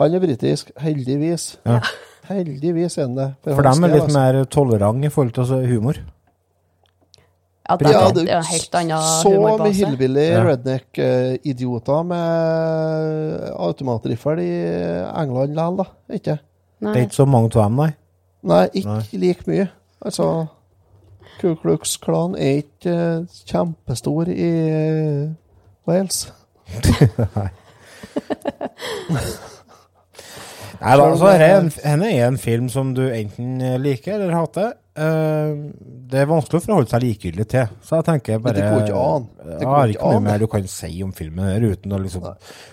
Han 0.00 0.14
er 0.16 0.20
britisk, 0.24 0.72
heldigvis. 0.82 1.44
Ja. 1.64 1.80
Heldigvis 2.28 2.98
er 2.98 3.02
han 3.06 3.16
det. 3.16 3.28
For 3.44 3.54
for 3.58 3.62
dem 3.68 3.84
er 3.84 3.92
litt 3.94 4.02
altså. 4.06 4.18
mer 4.18 4.44
tolerant 4.44 5.04
i 5.04 5.08
forhold 5.12 5.32
til 5.36 5.40
altså, 5.46 5.60
humor. 5.66 5.94
Ja, 7.68 7.76
det, 7.76 7.90
Ja, 7.90 8.00
det- 8.08 8.14
det 8.14 8.30
er 8.30 8.36
jo 8.36 8.42
helt 8.52 8.74
annen 8.74 8.98
Så 9.22 9.28
med 9.30 9.38
humorbase. 9.38 9.74
hillbilly 9.74 10.26
Ja. 10.30 10.42
redneck-idioter 10.44 12.02
med 12.06 13.50
automatriffel 13.58 14.38
i 14.38 14.52
England 15.22 15.50
likevel, 15.54 15.76
da. 15.76 15.84
Ikke? 16.14 16.38
Det 16.80 16.96
er 16.96 17.00
ikke 17.06 17.14
så 17.14 17.24
mange 17.26 17.50
av 17.56 17.62
dem, 17.64 17.76
nei. 17.76 17.90
Nei, 18.44 18.68
ikke 18.74 19.18
like 19.18 19.42
mye. 19.48 19.68
Altså 20.04 20.46
Ku 21.40 21.54
Klux 21.54 21.96
Klan 21.96 22.34
er 22.34 22.62
ikke 22.62 23.18
uh, 23.20 23.26
kjempestor 23.46 24.28
i 24.28 24.50
uh, 25.24 25.28
Wales. 25.86 26.32
Nei. 27.36 27.48
Nei 30.80 30.96
da, 30.98 31.04
altså, 31.10 31.28
er 31.32 31.42
henne 31.84 32.08
er 32.12 32.26
en 32.26 32.38
film 32.40 32.66
som 32.72 32.92
du 32.96 33.06
enten 33.08 33.60
liker 33.82 34.18
eller 34.18 34.34
hater. 34.36 34.74
Eh, 34.96 35.52
det 36.08 36.22
er 36.22 36.28
vanskelig 36.30 36.62
å 36.62 36.64
forholde 36.64 36.88
seg 36.88 37.02
likegyldig 37.04 37.46
til, 37.52 37.72
så 37.84 37.98
jeg 37.98 38.06
tenker 38.06 38.38
bare 38.40 38.56
det 38.56 38.68
går 38.72 38.86
ikke 38.86 39.02
an. 39.04 39.26
Det 39.44 39.68
går 39.68 39.92
ikke 39.92 40.12
an, 40.12 40.22
mer 40.24 40.40
du 40.40 40.46
kan 40.48 40.68
si 40.72 40.90
om 41.04 41.12
filmen 41.16 41.44
her 41.50 41.66
uten 41.74 41.92
å 41.92 42.00
liksom 42.00 42.24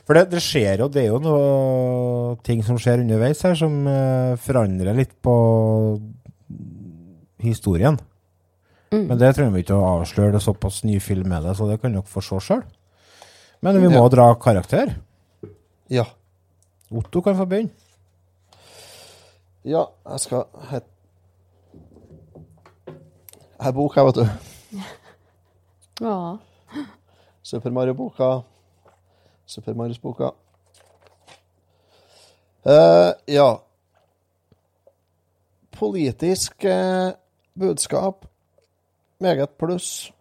For 0.07 0.15
det, 0.15 0.29
det 0.31 0.39
skjer 0.45 0.85
jo, 0.85 0.87
det 0.93 1.03
er 1.03 1.09
jo 1.11 1.19
noe 1.25 2.37
ting 2.47 2.63
som 2.63 2.79
skjer 2.79 3.03
underveis 3.03 3.43
her, 3.43 3.57
som 3.59 3.75
eh, 3.91 4.37
forandrer 4.39 4.95
litt 4.95 5.17
på 5.23 5.35
historien. 7.43 7.99
Mm. 8.93 9.07
Men 9.09 9.19
det 9.19 9.33
trenger 9.35 9.55
vi 9.57 9.65
ikke 9.65 9.75
å 9.75 9.91
avsløre, 9.97 10.31
det 10.35 10.39
er 10.39 10.47
såpass 10.47 10.83
ny 10.87 10.99
film 11.03 11.27
med 11.33 11.43
det, 11.43 11.57
så 11.59 11.67
det 11.67 11.79
kan 11.81 11.95
dere 11.95 12.07
få 12.07 12.23
se 12.23 12.39
sjøl. 12.45 12.63
Men 13.63 13.79
vi 13.81 13.89
må 13.91 14.03
Ja. 14.03 14.09
dra 14.11 14.33
karakter. 14.35 14.95
Ja. 15.89 16.05
Otto 16.91 17.21
kan 17.21 17.35
få 17.35 17.47
begynne. 17.49 17.71
Ja, 19.65 19.83
jeg 20.09 20.19
skal 20.19 20.43
Her, 20.69 20.79
har 23.59 23.71
bok 23.71 23.95
her, 23.95 24.03
vet 24.03 24.15
du. 24.15 24.25
Ja. 26.01 26.35
Super 27.43 27.69
Mario-boka. 27.69 28.39
Super 29.45 29.73
Marius-boka. 29.73 30.29
Uh, 32.65 33.13
ja. 33.27 33.55
Politisk 35.71 36.65
uh, 36.65 37.11
budskap. 37.59 38.25
Meget 39.19 39.49
pluss. 39.49 40.13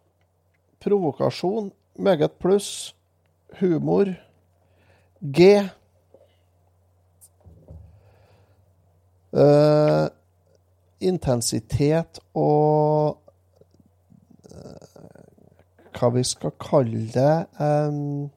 Provokasjon. 0.80 1.72
Meget 1.96 2.32
pluss. 2.32 2.94
Humor. 3.60 4.14
G. 5.22 5.70
Eh, 9.32 10.06
intensitet 11.02 12.20
og 12.38 13.18
hva 15.96 16.10
vi 16.14 16.22
skal 16.26 16.54
kalle 16.60 17.06
det 17.14 17.34
um, 17.60 18.30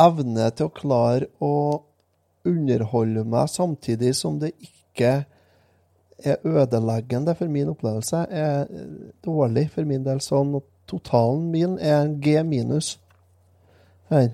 Evne 0.00 0.48
til 0.56 0.66
å 0.66 0.74
klare 0.74 1.28
å 1.44 1.54
underholde 2.44 3.22
meg 3.30 3.50
samtidig 3.52 4.10
som 4.18 4.40
det 4.42 4.50
ikke 4.58 5.12
er 6.24 6.40
ødeleggende 6.42 7.34
for 7.38 7.52
min 7.52 7.70
opplevelse, 7.70 8.24
er 8.26 8.66
dårlig 9.24 9.68
for 9.70 9.86
min 9.86 10.02
del. 10.02 10.18
Sånn 10.24 10.56
at 10.58 10.66
totalen 10.90 11.46
min 11.52 11.76
er 11.78 12.00
en 12.00 12.16
G 12.22 12.40
minus 12.42 12.96
her. 14.10 14.32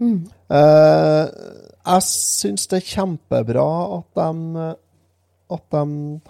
Mm. 0.00 0.24
Eh, 0.50 1.28
jeg 1.84 2.02
syns 2.08 2.66
det 2.70 2.80
er 2.80 2.88
kjempebra 2.88 3.66
at 3.98 4.18
de, 4.18 4.66
at 5.54 5.64
de 5.76 5.84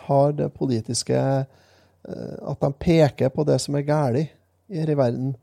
har 0.08 0.34
det 0.36 0.50
politiske 0.52 1.16
eh, 1.16 2.36
At 2.44 2.60
de 2.60 2.72
peker 2.72 3.32
på 3.32 3.44
det 3.48 3.60
som 3.62 3.78
er 3.78 3.86
galt 3.88 4.32
her 4.68 4.90
i 4.90 4.96
verden. 4.98 5.34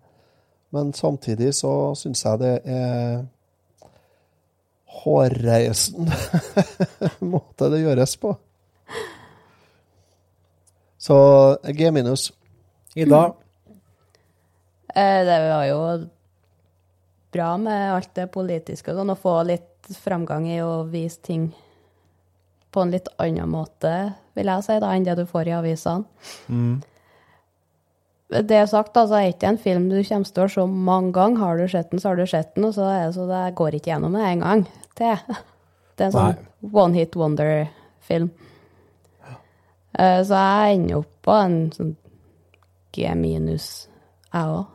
Men 0.72 0.94
samtidig 0.94 1.54
så 1.56 1.94
syns 1.96 2.24
jeg 2.26 2.40
det 2.40 2.56
er 2.66 3.24
hårreisende 5.02 6.16
måte 7.34 7.70
det 7.72 7.82
gjøres 7.82 8.18
på. 8.22 8.36
Så 11.02 11.18
G 11.74 11.92
minus. 11.92 12.30
Ida? 12.96 13.32
Eh, 14.96 15.26
Det 15.26 15.40
var 15.50 15.66
jo 15.66 15.82
bra 17.32 17.56
med 17.58 17.94
alt 17.96 18.14
det 18.18 18.28
politiske, 18.34 18.94
sånn 18.96 19.14
å 19.14 19.20
få 19.20 19.42
litt 19.48 19.92
fremgang 20.04 20.48
i 20.50 20.62
å 20.64 20.84
vise 20.90 21.22
ting 21.24 21.50
på 22.72 22.84
en 22.84 22.94
litt 22.94 23.10
annen 23.20 23.50
måte, 23.52 24.14
vil 24.38 24.52
jeg 24.52 24.66
si, 24.66 24.78
da, 24.80 24.94
enn 24.96 25.06
det 25.08 25.18
du 25.20 25.26
får 25.28 25.50
i 25.50 25.56
avisene. 25.58 26.08
Mm. 26.48 26.80
Det 28.32 28.62
sagt, 28.72 28.96
altså, 28.96 29.18
er 29.18 29.34
ikke 29.34 29.50
en 29.50 29.60
film 29.60 29.90
du 29.92 29.98
kommer 30.08 30.30
til 30.30 30.46
å 30.46 30.52
se 30.54 30.64
mange 30.72 31.12
ganger. 31.18 31.42
Har 31.42 31.60
du 31.60 31.66
sett 31.68 31.90
den, 31.92 32.00
så 32.00 32.14
har 32.14 32.20
du 32.20 32.24
sett 32.32 32.54
den, 32.56 32.70
og 32.70 32.76
så 32.78 32.88
er 32.88 33.02
det 33.10 33.16
så 33.18 33.28
det 33.28 33.42
går 33.60 33.76
ikke 33.76 33.92
gjennom 33.92 34.16
det 34.16 34.28
en 34.30 34.46
gang 34.46 34.68
til. 35.00 35.26
Det 36.00 36.08
er 36.08 36.08
en 36.08 36.14
sånn 36.16 36.72
one 36.74 36.96
hit 36.96 37.16
wonder-film. 37.20 38.30
Eh, 39.92 40.22
så 40.26 40.40
jeg 40.40 40.78
ender 40.78 41.02
opp 41.02 41.12
på 41.28 41.36
en 41.36 41.58
sånn 41.76 41.92
G 42.96 43.12
minus, 43.20 43.68
jeg 44.32 44.56
òg. 44.56 44.72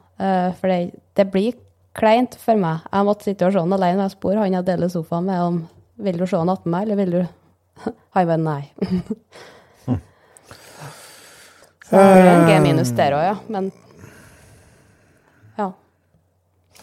for 0.61 0.71
det, 0.71 1.01
det 1.19 1.27
blir 1.33 1.57
kleint 1.97 2.37
for 2.41 2.61
meg. 2.61 2.85
Jeg 2.93 3.09
måtte 3.09 3.27
sitte 3.27 3.49
og 3.49 3.55
se 3.55 3.63
den 3.65 3.77
alene. 3.77 4.05
Jeg 4.07 4.15
spurte 4.17 4.43
han 4.43 4.57
jeg 4.57 4.69
deler 4.69 4.93
sofaen 4.93 5.29
med 5.29 5.43
om 5.43 5.59
vil 6.07 6.19
du 6.21 6.27
se 6.29 6.37
han 6.37 6.53
attmed 6.53 6.73
meg, 6.75 6.83
eller 6.85 6.99
vil 7.01 7.15
du 7.15 7.23
Han 8.17 8.27
bare 8.29 8.41
nei. 8.41 8.63
Så 11.87 11.95
det 12.03 12.23
er 12.27 12.33
en 12.33 12.49
G 12.49 12.55
minus 12.65 12.91
der 12.99 13.15
òg, 13.15 13.23
ja. 13.23 13.35
Men 13.53 13.69
ja. 15.57 15.69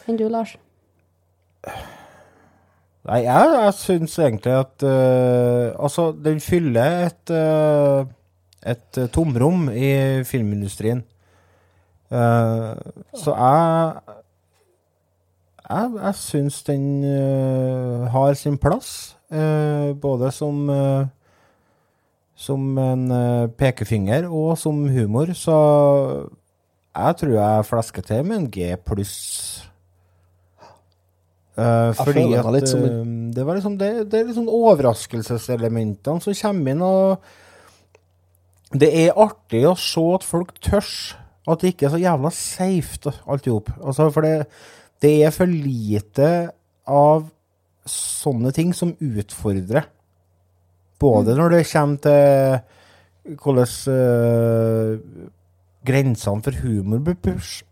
Enn 0.07 0.19
du, 0.19 0.29
Lars? 0.31 0.53
Nei, 3.03 3.19
jeg, 3.25 3.49
jeg 3.57 3.73
syns 3.81 4.15
egentlig 4.21 4.53
at 4.55 4.85
uh, 4.87 5.75
Altså, 5.75 6.13
den 6.15 6.39
fyller 6.43 7.09
et 7.09 7.33
uh, 7.35 8.07
et 8.63 8.99
tomrom 9.11 9.67
i 9.75 10.23
filmindustrien. 10.23 11.03
Uh, 12.13 12.79
så 13.11 13.33
jeg 13.35 14.15
Jeg, 15.63 15.91
jeg 15.95 16.15
syns 16.19 16.63
den 16.67 16.87
har 18.11 18.33
sin 18.35 18.57
plass, 18.59 19.15
både 20.03 20.31
som 20.35 20.65
som 22.43 22.77
en 22.81 23.03
pekefinger 23.55 24.25
og 24.27 24.57
som 24.59 24.81
humor, 24.91 25.31
så 25.37 25.55
jeg 26.93 27.15
tror 27.19 27.31
jeg 27.33 27.65
flesker 27.69 28.05
til 28.05 28.25
med 28.27 28.37
en 28.37 28.49
G 28.51 28.73
pluss. 28.85 29.69
Uh, 31.53 31.93
fordi 31.93 32.33
at 32.33 32.45
uh, 32.49 33.05
det 33.35 33.45
var 33.45 33.53
liksom 33.53 33.75
det, 33.77 33.89
det 34.09 34.19
er 34.19 34.29
liksom 34.29 34.49
overraskelseselementene 34.49 36.21
som 36.21 36.33
kommer 36.39 36.71
inn, 36.73 36.81
og 36.81 37.17
det 38.73 38.89
er 39.03 39.19
artig 39.21 39.61
å 39.69 39.75
se 39.77 40.01
at 40.15 40.25
folk 40.25 40.55
tørs. 40.61 41.13
At 41.45 41.61
det 41.61 41.73
ikke 41.73 41.85
er 41.89 41.93
så 41.93 41.99
jævla 42.01 42.29
safe, 42.33 43.11
alt 43.27 43.45
i 43.45 43.51
hop. 43.51 43.69
Altså, 43.83 44.07
for 44.15 44.25
det, 44.25 44.47
det, 45.03 45.13
er 45.27 45.33
for 45.35 45.49
lite 45.51 46.29
av 46.89 47.27
sånne 47.89 48.53
ting 48.55 48.71
som 48.75 48.95
utfordrer. 49.03 49.89
Både 51.03 51.33
mm. 51.33 51.39
når 51.39 51.55
det 51.57 51.63
kommer 51.71 52.03
til 52.07 53.37
hvordan 53.43 53.67
uh, 53.87 55.29
grensene 55.87 56.43
for 56.43 56.63
humor 56.63 57.03
blir 57.03 57.19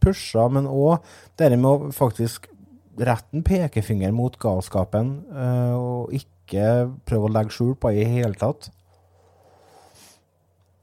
pusha, 0.04 0.48
men 0.52 0.68
òg 0.68 1.00
det 1.40 1.52
med 1.56 1.70
å 1.70 1.92
faktisk 1.96 2.50
en 3.02 3.44
pekefinger 3.44 4.12
mot 4.12 4.36
galskapen, 4.40 5.14
uh, 5.32 5.76
og 5.76 6.16
ikke 6.16 6.92
prøve 7.08 7.30
å 7.30 7.34
legge 7.34 7.56
skjul 7.56 7.76
på 7.80 7.94
det 7.94 8.04
i 8.04 8.14
hele 8.18 8.36
tatt. 8.36 8.68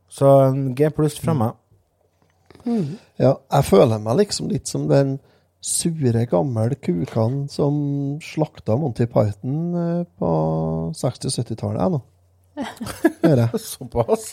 Så 0.09 0.29
G 0.75 0.89
pluss 0.95 1.19
fra 1.21 1.35
meg. 1.37 1.57
Mm. 2.65 2.97
Ja, 3.21 3.37
jeg 3.37 3.67
føler 3.69 4.01
meg 4.03 4.19
liksom 4.23 4.49
litt 4.51 4.69
som 4.69 4.89
den 4.91 5.19
sure, 5.65 6.25
gamle 6.31 6.79
kukene 6.79 7.49
som 7.53 7.77
slakta 8.23 8.77
Monty 8.79 9.09
Python 9.11 9.63
uh, 9.75 10.03
på 10.19 10.33
60-70-tallet, 10.97 11.83
jeg 11.83 11.95
nå. 11.97 12.03
Såpass? 13.63 14.33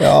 Ja, 0.00 0.16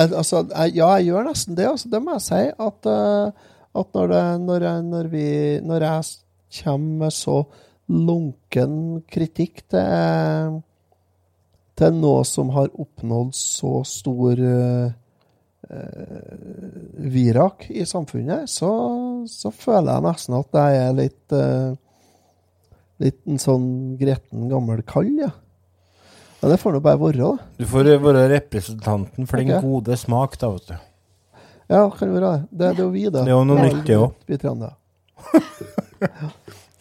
jeg, 0.00 0.12
altså, 0.18 0.42
jeg, 0.48 0.76
ja, 0.76 0.92
jeg 0.98 1.12
gjør 1.12 1.26
nesten 1.28 1.56
det. 1.56 1.68
Altså, 1.68 1.90
det 1.92 2.00
må 2.02 2.16
jeg 2.16 2.24
si. 2.26 2.44
At 2.64 2.88
uh, 2.90 3.50
at 3.72 3.94
når, 3.96 4.08
det, 4.08 4.24
når, 4.40 4.64
jeg, 4.66 4.82
når, 4.84 5.06
vi, 5.08 5.28
når 5.64 5.86
jeg 5.86 6.04
kommer 6.62 7.06
med 7.06 7.14
så 7.16 7.36
lunken 7.92 8.74
kritikk 9.10 9.62
til, 9.72 10.58
til 11.80 11.96
noe 11.96 12.26
som 12.28 12.52
har 12.52 12.68
oppnådd 12.72 13.32
så 13.36 13.80
stor 13.88 14.42
uh, 14.44 14.92
virak 17.14 17.70
i 17.72 17.86
samfunnet, 17.88 18.50
så, 18.52 18.70
så, 19.30 19.52
føler 19.54 19.90
jeg 19.92 20.04
nesten 20.06 20.36
at 20.38 20.58
jeg 20.58 20.82
er 20.82 20.98
litt 20.98 21.36
uh, 21.36 21.78
Litt 23.02 23.18
en 23.26 23.40
sånn 23.40 23.64
gretten, 23.98 24.44
gammel 24.46 24.78
kall, 24.86 25.08
ja. 25.18 25.32
ja 26.38 26.50
det 26.52 26.58
får 26.62 26.76
nå 26.76 26.80
bare 26.84 27.00
være, 27.00 27.18
da. 27.18 27.48
Du 27.58 27.64
får 27.66 27.88
være 27.98 28.28
representanten 28.30 29.26
for 29.26 29.42
den 29.42 29.50
gode 29.64 29.96
smak, 29.98 30.36
da, 30.38 30.52
vet 30.54 30.68
du. 30.68 30.76
Ja, 31.72 31.80
det 31.88 31.96
kan 31.98 32.12
jo 32.12 32.14
være 32.14 32.30
det. 32.30 32.44
Det, 32.52 32.60
det 32.60 32.68
er 32.68 32.84
jo 32.84 32.92
vi, 32.92 33.02
da. 33.08 33.24
Det 33.24 33.32
er 33.32 33.34
jo 33.34 33.48
noe 33.48 33.66
nytt, 33.66 33.82
det 33.88 33.98
òg. 33.98 34.14
Biterne. 34.28 34.70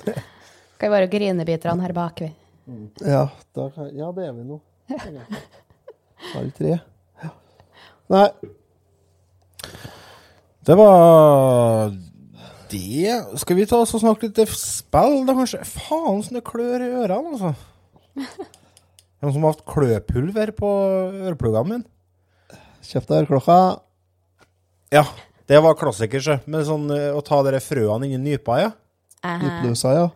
Skal 0.03 0.85
vi 0.85 0.93
være 0.93 1.09
grinebiterne 1.15 1.87
her 1.87 1.95
bak, 1.97 2.21
vi. 2.21 2.29
Ja, 3.07 3.25
kan, 3.55 3.89
ja, 3.97 4.11
det 4.13 4.27
er 4.27 4.37
vi 4.37 4.45
nå. 4.45 4.61
Alle 6.37 6.51
tre. 6.53 6.77
Ja. 7.23 7.33
Nei. 8.13 8.27
Det 10.65 10.77
var 10.77 11.89
det. 12.71 13.17
Skal 13.41 13.57
vi 13.59 13.67
ta 13.69 13.81
oss 13.83 13.93
og 13.97 14.03
snakke 14.03 14.29
litt 14.29 14.55
spill, 14.55 15.21
da, 15.27 15.35
kanskje? 15.37 15.61
Faen, 15.67 16.23
sånn 16.25 16.39
det 16.39 16.45
klør 16.47 16.83
i 16.83 16.89
ørene, 17.03 17.35
altså. 17.35 17.53
Noen 19.21 19.35
som 19.35 19.45
har 19.45 19.53
hatt 19.53 19.65
kløpulver 19.69 20.53
på 20.57 20.69
ørepluggene 21.27 21.69
mine? 21.69 22.57
Kjøp 22.87 23.05
deg 23.07 23.19
øreklokka. 23.21 23.57
Ja, 24.91 25.05
det 25.51 25.61
var 25.63 25.77
klassiker, 25.79 26.23
sjø. 26.23 26.39
Men 26.49 26.65
sånn 26.67 26.89
uh, 26.89 27.11
å 27.15 27.21
ta 27.25 27.39
dere 27.45 27.61
frøene 27.63 28.09
inni 28.09 28.19
nypa, 28.31 28.57
ja. 28.63 28.71
Nypløsa, 29.21 29.93
ja. 29.95 30.09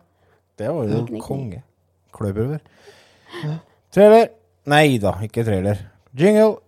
Det 0.58 0.72
var 0.72 0.89
jo 0.89 1.03
ja. 1.03 1.22
konge. 1.24 1.62
Kløpulver. 2.16 2.64
Ja. 3.43 3.60
Trailer. 3.93 4.30
Nei 4.72 4.97
da, 5.01 5.14
ikke 5.28 5.45
trailer. 5.45 5.86
Jingle. 6.18 6.64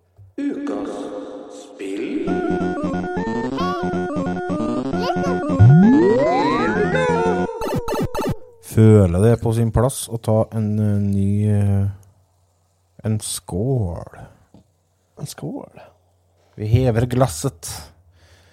Føler 8.77 9.23
det 9.23 9.29
er 9.33 9.39
på 9.41 9.49
sin 9.57 9.71
plass 9.73 10.03
å 10.13 10.19
ta 10.21 10.43
en 10.53 10.67
uh, 10.77 10.97
ny 11.01 11.49
uh, 11.49 11.87
En 13.07 13.15
skål. 13.23 14.19
En 15.17 15.29
skål? 15.29 15.79
Vi 16.57 16.67
hever 16.69 17.07
glasset. 17.09 17.71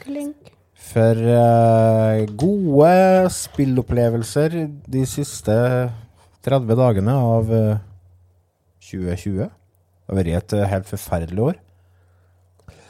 Klink. 0.01 0.49
For 0.81 1.21
uh, 1.29 2.25
gode 2.41 2.95
spillopplevelser 3.37 4.57
de 4.97 5.05
siste 5.09 5.59
30 6.45 6.81
dagene 6.81 7.19
av 7.21 7.53
uh, 7.53 7.85
2020. 8.85 9.45
Det 9.45 10.13
har 10.13 10.21
vært 10.23 10.35
et 10.41 10.57
uh, 10.57 10.67
helt 10.73 10.89
forferdelig 10.89 11.47
år. 11.51 11.61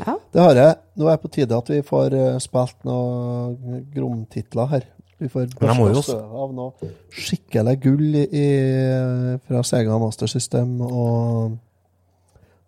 Ja. 0.05 0.17
Det 0.31 0.43
har 0.43 0.59
jeg. 0.63 0.81
Nå 0.99 1.07
er 1.11 1.17
det 1.19 1.23
på 1.27 1.35
tide 1.35 1.59
at 1.59 1.71
vi 1.75 1.83
får 1.87 2.15
uh, 2.15 2.43
spilt 2.43 2.79
noen 2.87 3.87
Grom-titler 3.95 4.71
her. 4.77 4.91
Vi 5.23 5.31
får 5.31 5.53
børsta 5.61 6.17
av 6.19 6.53
noe 6.55 6.91
skikkelig 7.15 7.75
gull 7.85 8.19
i, 8.19 8.25
i, 8.27 8.49
fra 9.47 9.63
Sega 9.67 9.99
Master 10.03 10.31
System 10.31 10.77
og 10.85 11.57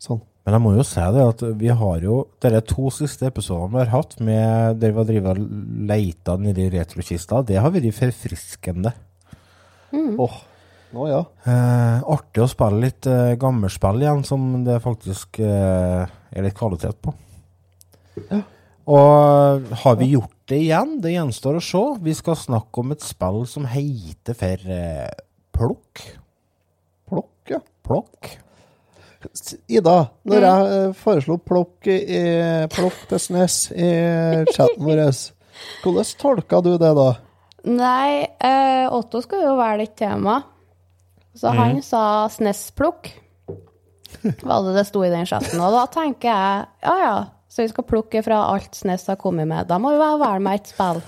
sånn. 0.02 0.22
Men 0.46 0.54
jeg 0.54 0.62
må 0.62 0.72
jo 0.76 0.84
si 0.86 1.02
det 1.16 1.22
at 1.26 1.40
vi 1.58 1.70
har 1.74 2.04
jo 2.06 2.20
de 2.44 2.60
to 2.70 2.90
siste 2.94 3.26
episodene 3.26 3.72
vi 3.72 3.80
har 3.82 3.90
hatt 3.96 4.12
med 4.22 4.78
der 4.78 4.92
vi 4.94 5.00
har 5.00 5.08
drevet 5.08 5.40
og 5.40 5.88
leita 5.90 6.36
nedi 6.38 6.68
retrokista, 6.70 7.40
det 7.42 7.58
har 7.58 7.74
vært 7.74 7.90
forfriskende. 7.96 8.94
Mm. 9.90 10.14
Oh. 10.22 10.36
Nå, 10.94 11.08
ja. 11.10 11.24
Eh, 11.50 12.04
artig 12.14 12.44
å 12.44 12.48
spille 12.48 12.84
litt 12.84 13.08
eh, 13.10 13.34
gammelspill 13.42 14.04
igjen, 14.04 14.22
som 14.28 14.46
det 14.64 14.78
faktisk 14.84 15.40
eh, 15.42 16.06
er 16.06 16.46
litt 16.46 16.56
kvalitet 16.56 17.00
på. 17.02 17.12
Ja. 18.30 18.40
Og 18.86 19.66
har 19.82 19.98
vi 19.98 20.12
gjort 20.14 20.35
det 20.48 20.62
igjen? 20.62 20.96
Det 21.02 21.14
gjenstår 21.14 21.58
å 21.58 21.64
se. 21.64 21.82
Vi 22.06 22.14
skal 22.16 22.38
snakke 22.38 22.82
om 22.82 22.94
et 22.94 23.04
spill 23.04 23.42
som 23.50 23.66
heter 23.70 24.36
for 24.38 24.72
eh, 24.72 25.10
Plukk. 25.56 26.02
Plukk, 27.08 27.50
ja. 27.50 27.60
Plukk. 27.86 28.34
Ida, 29.66 29.96
når 30.28 30.36
mm. 30.36 30.46
jeg 30.46 30.74
eh, 30.76 30.96
foreslo 31.00 31.38
plukk, 31.42 31.88
i, 31.90 32.20
plukk 32.70 33.06
til 33.10 33.22
SNES 33.22 33.56
i 33.74 33.88
chatten 34.52 34.84
vår, 34.86 35.02
hvordan 35.82 36.10
tolka 36.20 36.60
du 36.62 36.74
det 36.78 36.92
da? 36.98 37.08
Nei, 37.66 38.26
eh, 38.38 38.84
Otto 38.94 39.22
skulle 39.24 39.48
jo 39.48 39.56
være 39.58 39.80
litt 39.82 39.96
tema. 39.98 40.38
Så 41.36 41.50
mm. 41.50 41.58
han 41.58 41.80
sa 41.84 42.02
SNES-plukk. 42.32 43.10
Hva 44.44 44.60
det 44.64 44.76
det 44.76 44.86
sto 44.88 45.02
i 45.04 45.10
den 45.12 45.26
chatten. 45.28 45.58
Og 45.60 45.74
da 45.74 45.86
tenker 45.92 46.30
jeg 46.30 46.68
ja 46.86 46.94
ja, 47.02 47.16
så 47.56 47.64
vi 47.64 47.72
skal 47.72 47.86
plukke 47.88 48.20
fra 48.20 48.42
alt 48.52 48.74
SNES 48.76 49.06
har 49.08 49.16
kommet 49.16 49.48
med. 49.48 49.64
Da 49.70 49.78
må 49.80 49.94
jo 49.94 50.00
jeg 50.02 50.20
være 50.20 50.40
med 50.44 50.58
et 50.58 50.68
spill. 50.68 50.98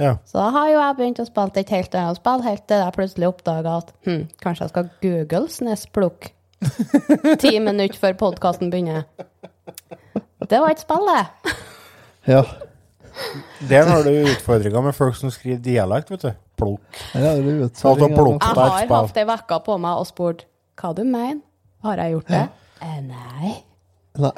Ja. 0.00 0.14
Så 0.24 0.38
da 0.38 0.46
har 0.54 0.68
jo 0.70 0.78
jeg 0.78 0.96
begynt 0.96 1.18
å 1.20 1.26
spille 1.28 1.60
et 1.60 1.72
helt 1.74 1.96
annet 2.00 2.16
spill, 2.16 2.44
helt 2.46 2.62
til 2.72 2.80
jeg 2.80 2.94
plutselig 2.96 3.28
oppdaga 3.28 3.74
at 3.82 3.90
hm, 4.08 4.22
kanskje 4.40 4.64
jeg 4.64 4.72
skal 4.72 4.88
google 5.04 5.50
SNES-plukk. 5.52 6.30
Ti 7.42 7.52
minutter 7.60 8.00
før 8.00 8.16
podkasten 8.22 8.72
begynner. 8.72 9.04
Det 10.48 10.62
var 10.62 10.72
et 10.72 10.80
spill, 10.80 11.04
det. 11.10 11.58
ja. 12.32 12.40
Der 13.68 13.84
har 13.90 14.06
du 14.06 14.10
utfordringer 14.22 14.86
med 14.88 14.96
folk 14.96 15.20
som 15.20 15.28
skriver 15.34 15.60
dialekt, 15.66 16.14
vet 16.14 16.24
du. 16.24 16.32
Plukk. 16.56 17.02
Ja, 17.12 17.34
det 17.36 17.68
plukk 17.68 18.40
jeg 18.40 18.56
har 18.56 18.72
hatt 18.88 19.20
ei 19.20 19.28
uke 19.28 19.60
på 19.68 19.76
meg 19.84 20.00
og 20.00 20.08
spurt 20.08 20.46
hva 20.80 20.94
du 20.96 21.04
mener. 21.04 21.44
Har 21.84 22.00
jeg 22.00 22.16
gjort 22.16 22.32
det? 22.32 22.42
Eh, 22.80 22.98
nei. 23.04 23.54
Nei. 24.24 24.34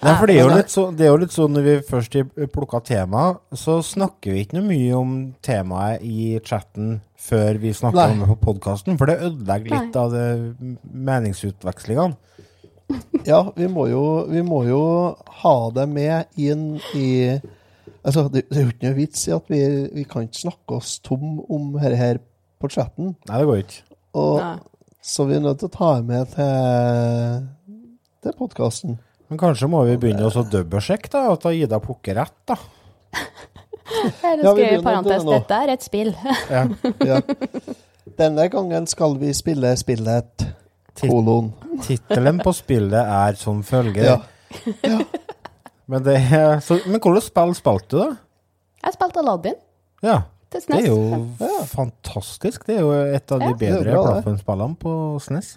Nei, 0.00 0.14
for 0.16 0.30
det 0.30 0.36
er, 0.38 0.46
jo 0.46 0.56
litt 0.56 0.72
så, 0.72 0.82
det 0.96 1.04
er 1.04 1.10
jo 1.10 1.20
litt 1.20 1.34
sånn 1.34 1.52
når 1.52 1.64
vi 1.66 1.72
først 1.84 2.14
plukka 2.54 2.80
tema, 2.88 3.24
så 3.52 3.80
snakker 3.84 4.32
vi 4.32 4.44
ikke 4.46 4.56
noe 4.56 4.68
mye 4.70 4.96
om 4.96 5.12
temaet 5.44 6.04
i 6.08 6.38
chatten 6.40 6.94
før 7.20 7.60
vi 7.60 7.74
snakker 7.76 8.00
Nei. 8.00 8.14
om 8.14 8.22
det 8.22 8.28
på 8.30 8.38
podkasten, 8.46 8.96
for 8.96 9.10
det 9.10 9.18
ødelegger 9.26 9.74
litt 9.74 9.92
Nei. 9.92 10.00
av 10.00 10.14
det 10.14 10.78
meningsutvekslingene. 11.10 12.16
Ja, 13.28 13.42
vi 13.54 13.68
må 13.70 13.86
jo, 13.90 14.04
vi 14.30 14.40
må 14.42 14.62
jo 14.66 14.82
ha 15.42 15.56
det 15.76 15.86
med 15.92 16.40
inn 16.40 16.72
i 16.96 17.10
Altså, 18.00 18.30
det, 18.32 18.46
det 18.48 18.56
er 18.56 18.62
jo 18.64 18.70
ikke 18.72 18.86
noe 18.86 18.96
vits 18.96 19.26
i 19.28 19.32
at 19.34 19.50
vi, 19.52 19.58
vi 19.92 20.06
kan 20.08 20.24
ikke 20.24 20.38
snakke 20.46 20.76
oss 20.78 20.94
tom 21.04 21.42
om 21.52 21.66
dette 21.74 21.98
her 22.00 22.20
på 22.56 22.70
chatten. 22.72 23.10
Nei, 23.28 23.40
det 23.42 23.48
går 23.50 23.60
ikke. 23.60 23.82
Og, 24.16 24.62
så 25.04 25.26
vi 25.28 25.36
er 25.36 25.42
nødt 25.44 25.60
til 25.60 25.68
å 25.68 25.74
ta 25.74 25.90
det 25.98 26.06
med 26.08 26.32
til, 26.32 27.44
til 28.24 28.36
podkasten. 28.38 28.96
Men 29.30 29.38
kanskje 29.38 29.68
må 29.70 29.84
vi 29.86 29.96
begynne 30.02 30.26
oss 30.26 30.36
å 30.40 30.42
dobbeltsjekke, 30.50 31.10
da, 31.12 31.20
at 31.32 31.44
Ida 31.54 31.78
plukker 31.82 32.16
rett, 32.18 32.34
da. 32.50 32.56
Eller 34.26 34.44
Ja, 34.44 34.52
vi 34.54 34.64
skriv 34.64 34.66
i 34.66 34.70
begynner 34.70 34.76
med 34.76 34.84
parentes 34.84 35.22
det 35.22 35.26
nå. 35.26 35.32
'Dette 35.38 35.58
er 35.64 35.72
et 35.74 35.86
spill'. 35.86 36.14
Ja. 36.50 36.62
Ja. 37.06 37.20
Denne 38.18 38.48
gangen 38.52 38.86
skal 38.90 39.14
vi 39.18 39.30
spille 39.34 39.70
spillet 39.78 40.44
kolon. 41.00 41.52
Tittelen 41.86 42.40
på 42.42 42.52
spillet 42.54 43.00
er 43.06 43.38
som 43.38 43.62
følger. 43.66 44.20
Ja. 44.82 44.98
Men, 45.90 46.02
det 46.06 46.16
er, 46.18 46.60
så, 46.62 46.78
men 46.86 47.00
hvordan 47.02 47.22
spill 47.24 47.54
spilte 47.58 47.90
du, 47.96 47.98
da? 48.02 48.10
Jeg 48.86 48.94
spilte 48.98 49.22
Aladdin 49.22 49.56
Ja. 50.06 50.20
til 50.50 50.62
Det 50.66 50.76
er 50.82 50.86
jo 50.90 51.26
fantastisk. 51.70 52.66
Det 52.66 52.76
er 52.76 52.80
jo 52.82 52.92
et 52.92 53.32
av 53.32 53.38
de 53.42 53.50
Ja. 53.50 53.56
Bedre 53.62 53.94
plattformspillene 54.02 54.76
på 54.82 54.94
SNES. 55.22 55.56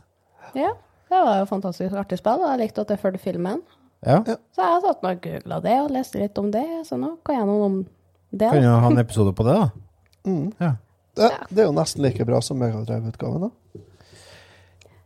Ja, 0.57 0.74
det 1.14 1.22
var 1.28 1.39
jo 1.41 1.47
fantastisk 1.49 1.95
artig 2.01 2.18
spill, 2.20 2.41
og 2.43 2.49
jeg 2.53 2.61
likte 2.64 2.84
at 2.86 2.91
jeg 2.93 3.01
fulgte 3.01 3.22
filmen. 3.24 3.61
Ja. 4.03 4.18
Så 4.26 4.66
jeg 4.66 4.82
satt 4.84 5.05
og 5.07 5.22
googla 5.24 5.59
det 5.64 5.76
og 5.80 5.91
leste 5.95 6.20
litt 6.20 6.38
om 6.41 6.49
det, 6.51 6.66
så 6.89 6.97
nå 6.99 7.14
kan 7.26 7.38
jeg 7.38 7.45
noe 7.47 7.68
om 7.70 7.78
det. 8.34 8.49
Kan 8.49 8.66
jo 8.66 8.74
ha 8.84 8.89
en 8.91 8.99
episode 9.03 9.34
på 9.38 9.45
det, 9.47 9.55
da. 9.61 9.70
Mm. 10.24 10.53
Ja. 10.55 10.70
Det, 11.20 11.28
det 11.51 11.59
er 11.59 11.66
jo 11.68 11.74
nesten 11.76 11.99
like 12.05 12.24
bra 12.26 12.38
som 12.41 12.55
Megadrive-utgaven. 12.61 13.41
da. 13.49 13.82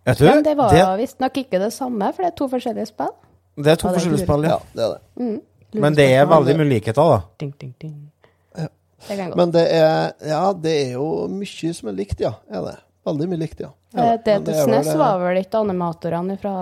Vet 0.06 0.20
du, 0.22 0.26
Men 0.30 0.44
det 0.46 0.54
var 0.60 0.70
det, 0.72 0.84
visstnok 1.02 1.40
ikke 1.42 1.58
det 1.60 1.72
samme, 1.74 2.12
for 2.14 2.22
det 2.22 2.30
er 2.30 2.36
to 2.38 2.48
forskjellige 2.52 2.86
spill. 2.92 3.10
det 3.58 3.72
er 3.74 3.80
to 3.82 3.88
Ja, 3.90 3.94
forskjellige 3.98 4.22
spill, 4.28 4.46
ja. 4.46 4.52
Ja, 4.60 4.60
det 4.78 4.84
er 4.86 4.92
det. 4.94 5.02
Mm. 5.26 5.82
Men 5.82 5.98
det 5.98 6.06
er 6.14 6.30
veldig 6.30 6.56
mye 6.62 6.70
likheter, 6.70 7.10
da. 7.12 7.18
Ding, 7.42 7.50
ding, 7.60 7.74
ding. 7.82 7.96
Ja. 8.56 8.68
Det 9.08 9.18
kan 9.18 9.32
gå. 9.34 9.40
Men 9.42 9.52
det 9.58 9.66
er, 9.74 10.14
ja, 10.30 10.44
det 10.54 10.76
er 10.86 10.94
jo 10.94 11.08
mye 11.34 11.74
som 11.82 11.90
er 11.92 11.98
likt, 11.98 12.22
ja. 12.24 12.36
Er 12.48 12.62
det. 12.70 12.76
Veldig 13.08 13.28
mye 13.32 13.40
likt, 13.40 13.62
ja. 13.64 13.70
Eh, 13.96 14.16
det 14.24 14.24
til 14.26 14.54
er 14.54 14.66
vel 14.66 14.74
SNES 14.74 14.90
det- 14.92 14.98
var 15.00 15.20
vel 15.24 15.40
ikke 15.42 15.62
animatorene 15.64 16.36
fra 16.42 16.56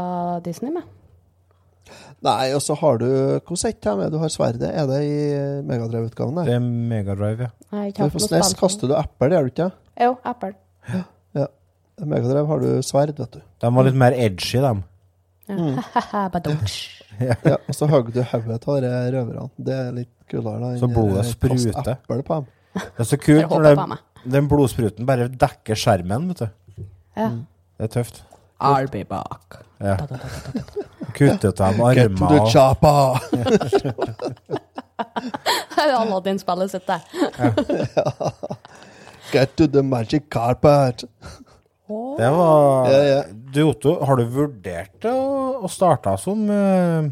Disney 0.45 0.71
med? 0.75 0.83
Nei, 2.25 2.53
og 2.55 2.61
så 2.63 2.75
har 2.79 2.97
du 3.01 3.05
Hvordan 3.45 3.69
er 3.69 3.73
det 3.81 3.97
med 3.99 4.11
du 4.11 4.17
har 4.21 4.31
sverdet? 4.33 4.69
Er 4.73 4.87
det 4.89 5.01
i 5.05 5.17
Megadrive-utgaven? 5.67 6.45
Det 6.47 6.55
er 6.55 6.63
Megadrive, 6.63 7.49
ja. 7.49 7.51
Nei, 7.75 7.89
ikke 7.91 8.09
på 8.13 8.21
SNES 8.23 8.55
kaster 8.57 8.89
du 8.89 8.95
eple, 8.97 9.29
gjør 9.29 9.49
du 9.49 9.51
ikke? 9.53 9.71
Jo, 10.01 10.17
eple. 10.25 10.53
Ja. 10.93 11.03
ja. 11.41 11.47
Megadrive 12.05 12.47
har 12.47 12.59
du 12.63 12.69
sverd, 12.85 13.15
vet 13.17 13.37
du. 13.37 13.41
De 13.61 13.73
var 13.77 13.83
litt 13.89 13.99
mer 14.01 14.17
edgy, 14.17 14.61
de. 14.61 14.73
Ja. 15.47 15.55
Mm. 15.55 15.77
Ja, 17.15 17.35
og 17.55 17.75
så 17.75 17.87
hogg 17.87 18.09
du 18.11 18.19
hodet 18.27 18.65
av 18.67 18.81
de 18.83 18.89
røverne. 19.13 19.45
Det 19.55 19.75
er 19.75 19.93
litt 19.95 20.09
kulere 20.27 20.59
da 20.59 20.71
Så 20.81 20.89
blodet 20.91 21.21
eh, 21.21 21.29
spruter. 21.29 21.95
dem. 22.27 22.47
Det 22.75 23.05
er 23.05 23.07
så 23.07 23.19
kult 23.21 23.53
når 23.53 23.67
det, 23.69 23.99
den 24.25 24.47
blodspruten 24.49 25.05
bare 25.07 25.27
dekker 25.29 25.77
skjermen, 25.79 26.29
vet 26.31 26.45
du. 26.45 26.85
Ja. 27.15 27.29
Det 27.77 27.87
er 27.89 27.93
tøft. 27.99 28.23
I'll 28.59 28.89
be 28.91 29.03
back. 29.05 29.59
Ja. 29.83 29.97
Kuttet 31.15 31.43
ut 31.45 31.57
dem 31.59 31.81
Get 31.95 32.15
to 32.15 32.27
the 32.27 32.39
armer 32.39 32.85
og 32.95 33.19
er 35.83 35.91
Aladdin-spillet 35.99 36.71
sitt 36.71 36.87
der. 36.87 37.03
Get 39.33 39.57
to 39.57 39.67
the 39.67 39.83
magic 39.83 40.29
carpet! 40.31 41.03
Det 42.17 42.29
var 42.33 42.89
Ja, 42.89 43.01
ja. 43.03 43.23
Du, 43.53 43.59
Otto, 43.69 43.91
har 44.03 44.17
du 44.17 44.23
vurdert 44.33 45.05
å, 45.05 45.17
å 45.61 45.69
starte 45.69 46.15
som 46.17 46.39
uh, 46.49 47.05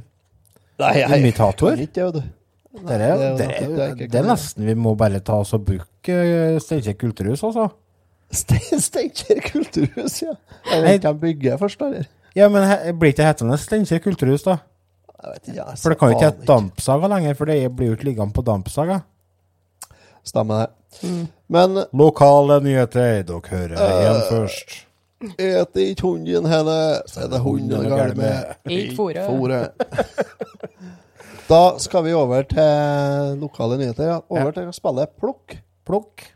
Nei, 0.82 0.94
jeg 0.98 1.20
imitator? 1.22 1.76
Jeg, 1.78 1.92
jeg, 1.94 1.94
jeg, 1.94 2.08
jeg, 2.08 2.08
jeg, 2.08 2.24
du. 2.24 2.43
Det 2.74 2.96
er, 2.96 2.98
det 2.98 3.38
det, 3.38 3.48
det 3.70 3.84
er, 3.86 3.96
det 4.10 4.18
er 4.18 4.26
nesten 4.26 4.66
vi 4.66 4.74
må 4.74 4.96
bare 4.98 5.20
ta 5.22 5.36
oss 5.44 5.54
og 5.54 5.62
bruke 5.68 6.16
uh, 6.18 6.56
Steinkjer 6.62 6.96
kulturhus, 6.98 7.44
altså. 7.46 7.68
Steinkjer 8.88 9.44
kulturhus, 9.46 10.24
ja. 10.24 10.34
Jeg 10.72 10.82
vet 10.82 10.98
ikke 10.98 11.12
de 11.14 11.22
bygger 11.28 11.60
først, 11.62 11.84
eller? 11.86 12.08
Ja, 12.34 12.48
men 12.50 12.66
blir 12.98 13.14
ikke 13.14 13.28
hetende 13.28 13.60
Steinkjer 13.62 14.02
kulturhus, 14.02 14.46
da? 14.48 14.58
Jeg 15.22 15.36
vet 15.36 15.52
ikke, 15.52 15.60
jeg 15.60 15.84
For 15.84 15.94
det 15.94 16.00
kan 16.00 16.10
jo 16.10 16.18
ikke 16.18 16.32
hete 16.32 16.48
Dampsaga 16.50 17.12
lenger, 17.14 17.38
for 17.38 17.52
det 17.52 17.60
blir 17.78 17.92
jo 17.92 18.00
ikke 18.00 18.10
liggende 18.10 18.34
på 18.34 18.46
Dampsaga. 18.48 19.04
Stemmer 20.26 20.66
det. 20.66 21.12
Men 21.54 21.84
Lokale 21.94 22.58
nyheter, 22.64 23.22
dere 23.28 23.54
hører 23.54 23.78
igjen 23.78 24.18
Øh. 24.18 24.26
først. 24.32 24.76
et 25.40 25.76
ikke 25.76 26.02
hunden 26.02 26.46
henne, 26.46 26.80
så 27.08 27.22
er 27.24 27.28
det 27.28 27.40
hunden 27.40 27.90
galt 27.90 28.18
med. 28.18 28.56
Ikke 28.66 28.96
fôret. 28.98 29.70
Da 31.50 31.62
skal 31.82 32.06
vi 32.06 32.14
over 32.16 32.46
til 32.48 33.38
lokale 33.42 33.78
nyheter. 33.82 34.08
Ja. 34.14 34.20
Over 34.32 34.54
til 34.56 34.70
å 34.72 34.76
spille 34.76 35.08
plukk. 35.20 35.58
Plukk. 35.88 36.30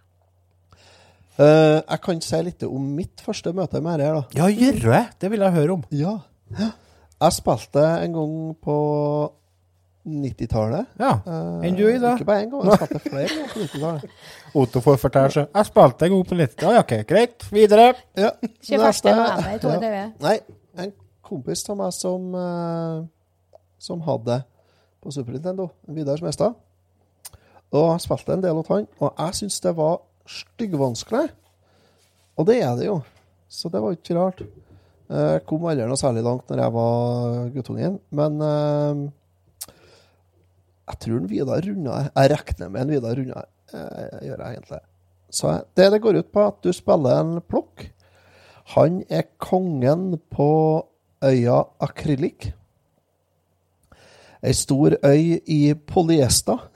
Uh, 1.38 1.80
jeg 1.86 2.00
kan 2.02 2.22
si 2.26 2.38
litt 2.48 2.64
om 2.66 2.86
mitt 2.98 3.22
første 3.22 3.52
møte 3.54 3.80
med 3.86 4.02
dette. 4.02 4.24
Ja, 4.40 4.48
gjør 4.50 4.80
det! 4.92 5.02
Det 5.22 5.30
vil 5.32 5.44
jeg 5.46 5.54
høre 5.54 5.76
om. 5.78 5.84
Ja. 5.94 6.16
Jeg 6.58 7.36
spilte 7.38 7.84
en 8.04 8.16
gang 8.16 8.34
på 8.66 8.78
90-tallet. 10.08 10.88
Ja, 11.02 11.12
Eh, 11.28 11.68
enn 11.68 11.76
du, 11.76 11.84
Ida? 11.92 12.14
Ikke 12.16 12.26
bare 12.30 12.46
én 12.46 12.52
gang, 12.52 12.64
jeg 12.70 12.78
spilte 12.80 13.02
flere 13.10 13.28
ganger 13.28 13.50
på 13.54 13.60
90-tallet. 13.64 14.14
Otto 14.64 14.82
får 14.86 15.00
fortelle 15.02 15.34
seg. 15.36 15.50
Jeg 15.54 15.68
spilte 15.70 16.08
en 16.08 16.14
gang 16.16 16.28
på 16.30 16.38
90. 16.42 16.64
Ja, 16.64 16.84
ok, 16.84 16.94
greit. 17.10 17.48
Videre. 17.54 17.88
Ja. 18.18 18.30
21. 18.42 18.84
neste- 18.86 19.16
november 19.18 19.60
22. 19.68 19.92
Ja. 19.98 20.06
Nei, 20.24 20.38
en 20.86 20.94
kompis 21.28 21.66
av 21.70 21.78
meg 21.84 21.94
som, 21.98 22.30
uh, 22.34 23.04
som 23.84 24.02
hadde 24.08 24.32
det 24.32 24.40
på 25.02 25.12
Super 25.14 25.36
Nintendo, 25.36 25.70
Vidar 25.88 26.20
Smestad. 26.20 26.56
Og 27.76 27.90
jeg 27.92 28.04
spilte 28.06 28.38
en 28.38 28.44
del 28.46 28.62
av 28.62 28.70
han, 28.72 28.88
og 29.02 29.12
jeg 29.20 29.40
syns 29.42 29.60
det 29.64 29.74
var 29.78 30.00
styggvanskelig. 30.28 31.28
Og 32.38 32.48
det 32.48 32.62
er 32.64 32.76
det 32.80 32.88
jo, 32.88 33.02
så 33.50 33.70
det 33.74 33.82
var 33.84 33.96
ikke 33.96 34.18
rart. 34.18 34.44
Eh, 35.10 35.34
Jeg 35.38 35.46
kom 35.50 35.66
aldri 35.68 35.88
noe 35.88 36.00
særlig 36.00 36.24
langt 36.26 36.50
når 36.52 36.64
jeg 36.64 36.76
var 36.76 37.50
guttungen, 37.56 38.00
men 38.12 38.42
eh, 38.48 39.06
jeg 40.88 41.00
tror 41.04 41.28
Vidar 41.32 41.64
runda. 41.66 42.02
Jeg 42.16 42.32
regner 42.34 42.72
med 42.72 42.82
en 42.86 42.94
Vidar 42.96 43.20
runda 43.20 43.44
eh, 43.74 44.20
gjør 44.28 44.44
jeg 44.44 44.58
egentlig. 44.58 44.82
Så 45.30 45.54
det 45.76 45.90
det 45.92 46.02
går 46.04 46.22
ut 46.22 46.32
på, 46.32 46.46
at 46.48 46.62
du 46.64 46.72
spiller 46.72 47.20
en 47.20 47.42
plukk. 47.44 47.90
Han 48.76 49.02
er 49.10 49.28
kongen 49.40 50.20
på 50.32 50.50
øya 51.24 51.64
Akrylik. 51.84 52.52
Ei 54.44 54.54
stor 54.54 54.98
øy 55.04 55.40
i 55.46 55.74
polyester. 55.88 56.70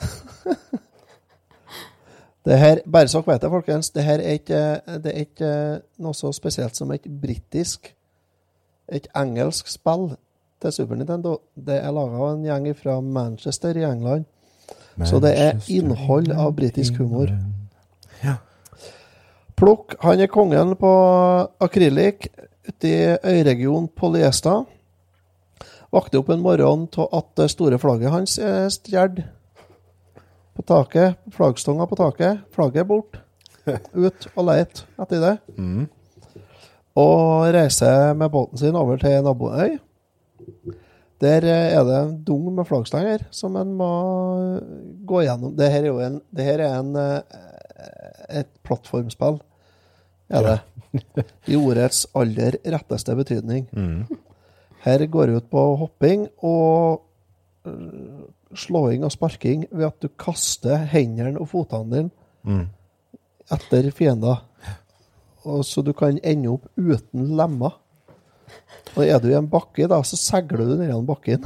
det 2.45 2.59
her, 2.59 2.82
bare 2.91 3.07
så 3.07 3.22
dere 3.22 3.34
vet 3.34 3.41
det, 3.41 3.49
folkens, 3.49 3.89
det 3.89 4.03
her 4.03 4.20
er 4.20 4.38
ikke, 4.39 4.62
det 5.03 5.14
er 5.14 5.26
ikke 5.26 5.53
noe 6.01 6.18
så 6.18 6.32
spesielt 6.34 6.78
som 6.78 6.91
et 6.91 7.05
britisk, 7.22 7.93
et 8.91 9.07
engelsk 9.16 9.68
spill 9.70 10.12
til 10.62 10.72
Super 10.72 10.95
Nintendo. 10.95 11.38
Det 11.55 11.78
er 11.78 11.91
laga 11.93 12.18
av 12.18 12.34
en 12.36 12.45
gjeng 12.45 12.70
fra 12.78 12.99
Manchester 13.01 13.78
i 13.78 13.86
England. 13.86 14.26
Så 15.05 15.20
det 15.20 15.32
er 15.39 15.59
innhold 15.72 16.32
av 16.32 16.53
britisk 16.55 16.99
humor. 16.99 17.32
Ja. 18.24 18.36
Plukk, 19.57 19.95
han 20.01 20.20
er 20.20 20.30
kongen 20.30 20.76
på 20.76 20.91
akrylik 21.62 22.28
ute 22.68 22.89
i 22.89 23.16
øyregionen 23.26 23.88
Polyesta. 23.97 24.64
Vakte 25.91 26.21
opp 26.21 26.29
en 26.31 26.43
morgen 26.43 26.85
til 26.91 27.09
at 27.11 27.27
det 27.35 27.49
store 27.51 27.79
flagget 27.81 28.13
hans 28.13 28.37
er 28.39 28.69
stjålet 28.71 29.25
på 30.55 30.63
taket. 30.67 31.19
Flaggstanga 31.35 31.87
på 31.87 31.97
taket. 31.99 32.45
Flagget 32.55 32.85
er 32.85 32.87
borte. 32.87 33.19
Ut 33.93 34.27
og 34.35 34.45
leit 34.47 34.83
etter 35.03 35.21
det. 35.23 35.33
Mm. 35.57 35.89
Og 37.01 37.51
reiser 37.55 38.15
med 38.17 38.31
båten 38.31 38.59
sin 38.59 38.79
over 38.79 38.99
til 39.01 39.19
naboøy. 39.25 39.77
Der 41.21 41.45
er 41.45 41.83
det 41.85 41.99
en 41.99 42.15
dung 42.25 42.47
med 42.55 42.65
flaggstenger 42.65 43.27
som 43.35 43.59
en 43.59 43.75
må 43.77 43.91
gå 45.05 45.21
gjennom. 45.27 45.53
Det 45.57 45.69
her 45.69 45.83
er 45.83 45.91
jo 45.91 46.01
en, 46.01 46.17
det 46.33 46.47
her 46.47 46.63
er 46.65 46.79
en, 46.79 46.95
eh, 46.97 48.39
et 48.41 48.49
plattformspill, 48.65 49.37
er 50.31 50.47
det. 50.47 50.57
I 51.51 51.59
ordets 51.59 52.07
aller 52.17 52.57
retteste 52.65 53.15
betydning. 53.15 53.67
Mm. 53.75 54.07
Her 54.86 55.05
går 55.13 55.29
det 55.32 55.36
ut 55.41 55.49
på 55.51 55.63
hopping 55.77 56.27
og 56.41 57.01
øh, 57.69 58.25
slåing 58.57 59.03
og 59.05 59.11
sparking 59.13 59.67
ved 59.71 59.86
at 59.91 59.99
du 60.01 60.09
kaster 60.19 60.86
hendene 60.91 61.38
og 61.39 61.49
fotene 61.53 61.91
dine 61.95 62.09
Mm. 62.43 62.63
etter 63.53 63.91
fiender. 63.93 64.39
Og 65.45 65.63
så 65.65 65.84
du 65.86 65.91
kan 65.93 66.17
ende 66.23 66.49
opp 66.49 66.63
uten 66.77 67.27
lemmer. 67.38 67.75
Og 68.95 69.03
er 69.05 69.19
du 69.21 69.27
i 69.29 69.36
en 69.38 69.47
bakke, 69.49 69.86
da, 69.88 70.01
så 70.03 70.17
segler 70.17 70.65
du 70.65 70.75
ned 70.79 70.89
i 70.89 71.05
bakken. 71.05 71.45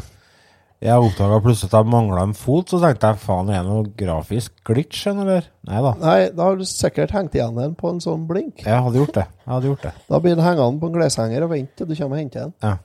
Jeg 0.85 1.01
oppdaga 1.01 1.37
plutselig 1.41 1.69
at 1.71 1.77
jeg 1.79 1.89
mangla 1.91 2.23
en 2.27 2.33
fot, 2.37 2.69
så 2.69 2.79
tenkte 2.79 3.07
jeg 3.11 3.19
faen, 3.23 3.49
er 3.49 3.63
det 3.63 3.71
noe 3.71 3.91
grafisk 3.97 4.55
glitch, 4.67 5.05
eller? 5.11 5.47
Nei 5.67 5.79
da. 5.81 5.93
Nei, 6.01 6.17
da 6.35 6.47
har 6.49 6.57
du 6.59 6.65
sikkert 6.67 7.11
hengt 7.15 7.35
igjen 7.35 7.55
den 7.59 7.75
på 7.79 7.89
en 7.93 8.01
sånn 8.03 8.25
blink. 8.29 8.63
Jeg 8.65 8.83
hadde 8.87 8.99
gjort 8.99 9.15
det. 9.19 9.27
Jeg 9.45 9.53
hadde 9.53 9.69
gjort 9.71 9.85
det. 9.87 9.93
Da 10.09 10.19
blir 10.23 10.35
den 10.35 10.45
hengende 10.45 10.79
på 10.83 10.89
en 10.91 10.97
gleshenger 10.99 11.43
og 11.47 11.53
vente 11.55 11.75
til 11.79 11.87
du 11.91 11.95
kommer 11.95 12.15
og 12.17 12.21
henter 12.23 12.47
den. 12.47 12.53
Ja. 12.63 12.75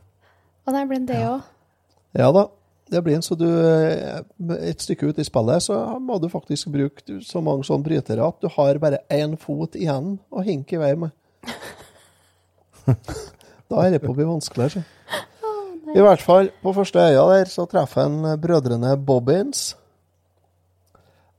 Og 0.66 0.74
der 0.76 0.88
blir 0.88 1.06
det 1.08 1.20
òg. 1.26 1.46
Ja 2.18 2.32
da. 2.34 2.48
Det 2.90 3.04
blir 3.06 3.14
en, 3.14 3.22
så 3.22 3.36
du 3.38 3.46
eh, 3.46 4.22
Et 4.66 4.82
stykke 4.82 5.06
ut 5.06 5.18
i 5.22 5.24
spillet 5.24 5.62
så 5.62 5.76
må 6.02 6.16
du 6.18 6.26
faktisk 6.28 6.72
bruke 6.74 7.20
så 7.22 7.38
mange 7.44 7.62
sånne 7.66 7.86
brytere 7.86 8.26
at 8.26 8.40
du 8.42 8.48
har 8.50 8.80
bare 8.82 8.98
én 9.14 9.36
fot 9.38 9.78
igjen 9.78 10.16
å 10.30 10.42
hinke 10.42 10.74
i 10.74 10.80
vei 10.80 10.94
med. 10.98 11.14
da 13.70 13.84
er 13.84 13.94
det 13.94 14.02
på 14.02 14.10
å 14.10 14.16
bli 14.16 14.26
vanskeligere. 14.26 14.82
Så. 14.82 15.22
I 15.94 16.02
hvert 16.02 16.22
fall, 16.22 16.50
på 16.62 16.74
første 16.74 17.02
øya 17.02 17.22
der 17.30 17.50
så 17.50 17.66
treffer 17.70 18.08
en 18.08 18.34
brødrene 18.42 18.96
Bobbins. 18.98 19.76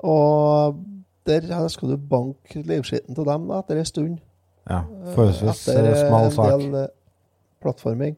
Og 0.07 0.80
der 1.28 1.67
skal 1.67 1.93
du 1.93 1.97
banke 1.97 2.63
livskitten 2.63 3.15
til 3.15 3.28
dem 3.28 3.47
da, 3.51 3.61
etter 3.61 3.80
ei 3.80 3.86
stund. 3.88 4.19
Ja, 4.69 4.82
forholdsvis 5.15 5.67
Etter 5.67 5.95
sak. 5.95 6.07
Etter 6.07 6.41
en 6.47 6.59
del 6.63 6.84
eh, 6.84 6.91
plattforming. 7.61 8.17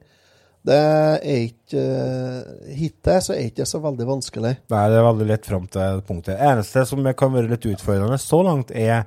Det 0.64 0.78
er 0.80 1.26
ikke 1.28 1.82
uh, 1.84 2.70
Hittil 2.72 3.18
så 3.26 3.34
er 3.36 3.49
ikke 3.49 3.64
det 3.64 3.68
så 3.68 3.82
veldig 3.84 4.05
vanskelig. 4.07 4.53
Nei, 4.72 4.84
det 4.91 4.99
er 4.99 5.07
veldig 5.09 5.28
lett 5.28 5.49
fram 5.49 5.66
til 5.68 5.82
det 5.82 6.05
punktet. 6.07 6.39
Eneste 6.39 6.86
som 6.88 7.03
kan 7.20 7.34
være 7.36 7.51
litt 7.51 7.68
utfordrende 7.68 8.20
så 8.22 8.39
langt, 8.47 8.72
er 8.72 9.03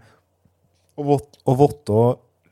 å 0.96 1.06
vite 1.56 2.02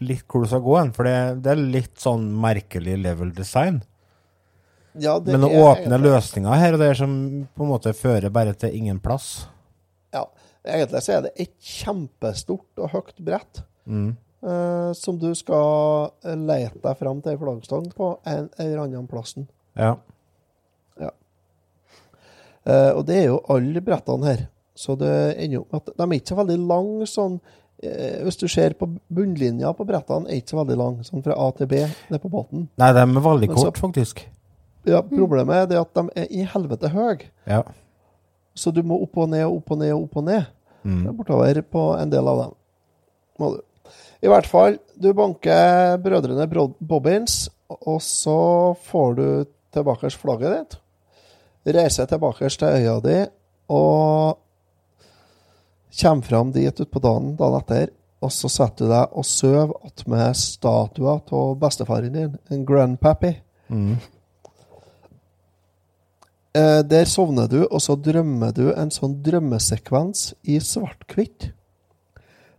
litt 0.05 0.25
hvor 0.29 0.45
du 0.45 0.49
skal 0.49 0.65
gå 0.65 0.79
hen. 0.79 0.95
For 0.97 1.09
det, 1.09 1.17
det 1.45 1.53
er 1.53 1.67
litt 1.77 2.01
sånn 2.01 2.31
merkelig 2.41 2.97
level 3.03 3.33
design. 3.37 3.83
Ja, 4.95 5.19
det 5.19 5.35
Men 5.35 5.49
å 5.49 5.51
åpne 5.51 5.89
egentlig- 5.91 6.13
løsninger 6.13 6.61
her 6.61 6.77
og 6.77 6.79
der 6.85 6.95
som 6.95 7.15
på 7.57 7.65
en 7.65 7.73
måte 7.73 7.93
fører 7.99 8.31
bare 8.33 8.55
til 8.55 8.75
ingen 8.77 9.01
plass. 9.03 9.47
Ja, 10.15 10.27
egentlig 10.65 11.03
så 11.03 11.17
er 11.17 11.23
det 11.27 11.33
et 11.37 11.55
kjempestort 11.61 12.79
og 12.79 12.93
høyt 12.93 13.19
brett. 13.19 13.65
Mm. 13.87 14.17
Eh, 14.45 14.92
som 14.99 15.18
du 15.20 15.30
skal 15.38 16.11
lete 16.24 16.80
deg 16.84 16.99
fram 17.01 17.22
til 17.22 17.34
ei 17.34 17.40
flaggstang 17.40 17.90
på 17.97 18.11
en 18.28 18.49
eller 18.59 18.84
annen 18.84 19.09
plassen. 19.11 19.49
Ja. 19.78 19.97
Ja. 21.01 21.11
Eh, 22.64 22.90
og 22.95 23.05
det 23.09 23.20
er 23.22 23.28
jo 23.32 23.42
alle 23.53 23.82
brettene 23.84 24.30
her. 24.30 24.47
Så 24.74 24.97
det 24.99 25.12
ender 25.38 25.62
opp 25.62 25.72
med 25.72 25.82
at 25.82 25.92
de 25.95 26.07
er 26.07 26.16
ikke 26.18 26.32
så 26.32 26.38
veldig 26.40 26.57
lange 26.66 27.07
sånn 27.07 27.36
eh, 27.78 28.16
Hvis 28.26 28.40
du 28.40 28.49
ser 28.51 28.74
på 28.78 28.88
bunnlinja 29.14 29.70
på 29.78 29.86
brettene, 29.86 30.26
er 30.26 30.40
ikke 30.40 30.55
så 30.57 30.61
veldig 30.62 30.78
lang, 30.80 30.97
sånn 31.07 31.22
fra 31.22 31.36
A 31.38 31.51
til 31.55 31.70
B 31.70 31.84
ned 31.84 32.22
på 32.22 32.30
båten. 32.32 32.66
Nei, 32.80 32.90
de 32.97 33.05
er 33.05 33.26
veldig 33.28 33.51
kort, 33.55 33.78
faktisk. 33.78 34.24
Ja, 34.84 35.01
Problemet 35.07 35.62
er 35.62 35.70
det 35.70 35.78
at 35.80 35.95
de 35.97 36.09
er 36.20 36.26
i 36.28 36.42
helvete 36.49 36.90
høye. 36.92 37.30
Ja. 37.49 37.62
Så 38.55 38.70
du 38.74 38.82
må 38.86 38.99
opp 39.03 39.16
og 39.18 39.30
ned 39.32 39.47
og 39.47 39.61
opp 39.61 39.72
og 39.74 39.80
ned 39.80 39.95
og 39.95 40.09
opp 40.09 40.18
og 40.20 40.26
ned. 40.28 40.51
Mm. 40.84 41.07
Er 41.09 41.16
bortover 41.16 41.62
på 41.62 41.84
en 41.97 42.11
del 42.12 42.28
av 42.28 42.42
dem. 42.42 42.59
Må 43.40 43.55
du. 43.55 43.62
I 44.25 44.31
hvert 44.31 44.49
fall, 44.49 44.79
du 44.97 45.11
banker 45.16 45.99
brødrene 46.01 46.47
Bobbins, 46.81 47.51
og 47.68 48.01
så 48.03 48.39
får 48.87 49.18
du 49.18 49.27
tilbake 49.75 50.11
flagget 50.16 50.55
ditt. 50.55 50.79
Reiser 51.77 52.09
tilbake 52.09 52.49
til 52.49 52.68
øya 52.68 52.97
di 53.05 53.18
og 53.72 54.41
kommer 56.01 56.27
fram 56.27 56.51
dit 56.53 56.81
utpå 56.81 57.01
dagen 57.01 57.37
dagen 57.37 57.61
etter. 57.61 57.93
Og 58.25 58.33
så 58.33 58.49
setter 58.49 58.87
du 58.87 58.93
deg 58.93 59.12
og 59.12 59.27
sover 59.29 59.72
attmed 59.85 60.37
statua 60.41 61.18
av 61.20 61.57
bestefaren 61.61 62.14
din, 62.14 62.37
en 62.49 62.64
grandpappy. 62.64 63.35
Mm. 63.68 63.99
Eh, 66.57 66.81
der 66.89 67.05
sovner 67.11 67.51
du, 67.51 67.66
og 67.66 67.83
så 67.83 67.99
drømmer 68.01 68.55
du 68.57 68.70
en 68.72 68.93
sånn 68.95 69.18
drømmesekvens 69.27 70.31
i 70.49 70.57
svart-hvitt. 70.62 71.51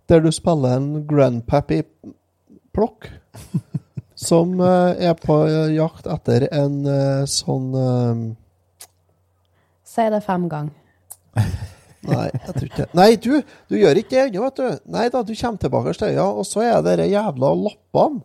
Der 0.09 0.19
du 0.21 0.31
spiller 0.31 0.77
en 0.77 1.07
grandpappy-plokk. 1.09 3.09
som 4.15 4.61
eh, 4.63 4.95
er 5.09 5.13
på 5.19 5.35
jakt 5.75 6.07
etter 6.07 6.47
en 6.55 6.85
eh, 6.87 7.25
sånn 7.29 7.73
eh, 7.75 8.15
Si 9.85 10.09
det 10.11 10.21
fem 10.25 10.49
ganger. 10.51 10.73
Nei, 12.05 12.29
jeg 12.31 12.53
tror 12.53 12.67
ikke 12.67 12.85
Nei, 12.95 13.15
du, 13.21 13.31
du 13.71 13.77
gjør 13.79 13.99
ikke 13.99 14.15
det 14.15 14.23
ennå, 14.29 14.47
vet 14.47 14.59
du. 14.59 14.65
Nei 14.93 15.05
da, 15.11 15.23
du 15.25 15.33
kommer 15.35 15.61
tilbake 15.61 15.93
til 15.97 16.07
øya, 16.13 16.25
og 16.25 16.45
så 16.47 16.59
er 16.65 16.83
det 16.85 16.97
de 17.01 17.07
jævla 17.11 17.47
lappene. 17.59 18.21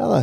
Ja, 0.00 0.06
det. 0.14 0.22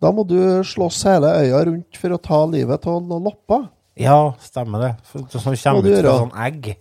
Da 0.00 0.10
må 0.16 0.24
du 0.26 0.38
slåss 0.66 1.02
hele 1.06 1.30
øya 1.42 1.60
rundt 1.68 2.00
for 2.00 2.16
å 2.16 2.22
ta 2.22 2.40
livet 2.50 2.86
av 2.88 3.02
noen 3.04 3.28
lapper. 3.28 3.68
Ja, 4.00 4.32
stemmer 4.42 4.82
det. 4.82 4.92
Som 5.10 5.26
kommer 5.28 5.84
ut 5.84 6.00
fra 6.00 6.16
sånn 6.24 6.34
egg. 6.46 6.72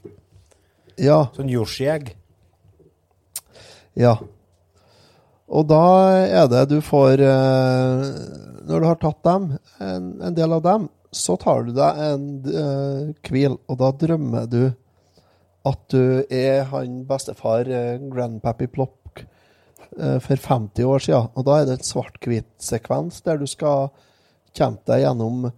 Ja. 1.00 1.20
Sånn 1.36 1.52
Yoshi-egg. 1.52 2.14
Ja. 4.00 4.16
Og 5.50 5.66
da 5.70 5.84
er 6.22 6.50
det 6.52 6.68
du 6.70 6.78
får 6.86 7.24
eh, 7.26 8.04
Når 8.70 8.84
du 8.84 8.86
har 8.86 9.00
tatt 9.02 9.24
dem, 9.26 9.48
en, 9.82 10.12
en 10.22 10.36
del 10.38 10.54
av 10.54 10.62
dem, 10.66 10.86
så 11.12 11.36
tar 11.42 11.66
du 11.66 11.74
deg 11.74 12.04
en 12.06 12.28
eh, 12.54 13.02
hvil, 13.26 13.58
og 13.66 13.80
da 13.82 13.90
drømmer 13.98 14.46
du 14.50 14.62
at 15.68 15.82
du 15.92 16.22
er 16.32 16.70
han 16.72 17.02
bestefar 17.10 17.68
uh, 17.68 17.98
Grandpappy 18.10 18.70
Plopk 18.72 19.24
uh, 20.00 20.18
for 20.24 20.40
50 20.40 20.88
år 20.88 21.04
siden. 21.04 21.28
Og 21.36 21.46
da 21.46 21.58
er 21.60 21.68
det 21.68 21.76
en 21.76 21.90
svart-hvit-sekvens 21.90 23.20
der 23.26 23.42
du 23.42 23.46
skal 23.50 23.90
kjempe 24.56 24.88
deg 24.88 25.04
gjennom 25.04 25.50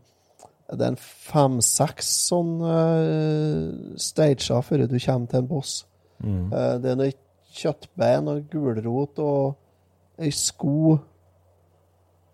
det 0.71 0.85
er 0.85 0.93
en 0.93 1.01
fem-seks 1.01 2.09
sånn 2.29 2.51
uh, 2.63 3.97
stager 3.99 4.63
før 4.63 4.85
du 4.87 4.97
kommer 4.97 5.27
til 5.31 5.41
en 5.41 5.49
boss. 5.49 5.73
Mm. 6.23 6.45
Uh, 6.47 6.75
det 6.81 6.91
er 6.91 6.99
noe 6.99 7.11
kjøttbein 7.51 8.29
og 8.31 8.45
gulrot 8.51 9.19
og 9.21 10.21
ei 10.21 10.31
sko 10.35 10.97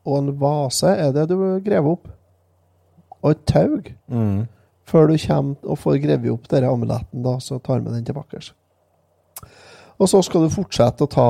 og 0.08 0.22
en 0.22 0.36
vase 0.40 0.92
er 0.96 1.12
det 1.16 1.28
du 1.32 1.36
graver 1.64 1.98
opp. 1.98 2.08
Og 3.24 3.34
et 3.34 3.44
tau. 3.50 3.82
Mm. 4.08 4.46
Før 4.88 5.10
du 5.12 5.18
kommer 5.20 5.68
og 5.68 5.82
får 5.82 6.00
grevet 6.04 6.32
opp 6.32 6.48
denne 6.52 6.72
amuletten, 6.72 7.24
da, 7.26 7.36
så 7.44 7.60
tar 7.60 7.82
vi 7.84 7.92
den 7.92 8.06
tilbake. 8.08 8.40
Og 9.98 10.08
så 10.08 10.22
skal 10.24 10.46
du 10.46 10.54
fortsette 10.54 11.04
å 11.04 11.12
ta 11.12 11.30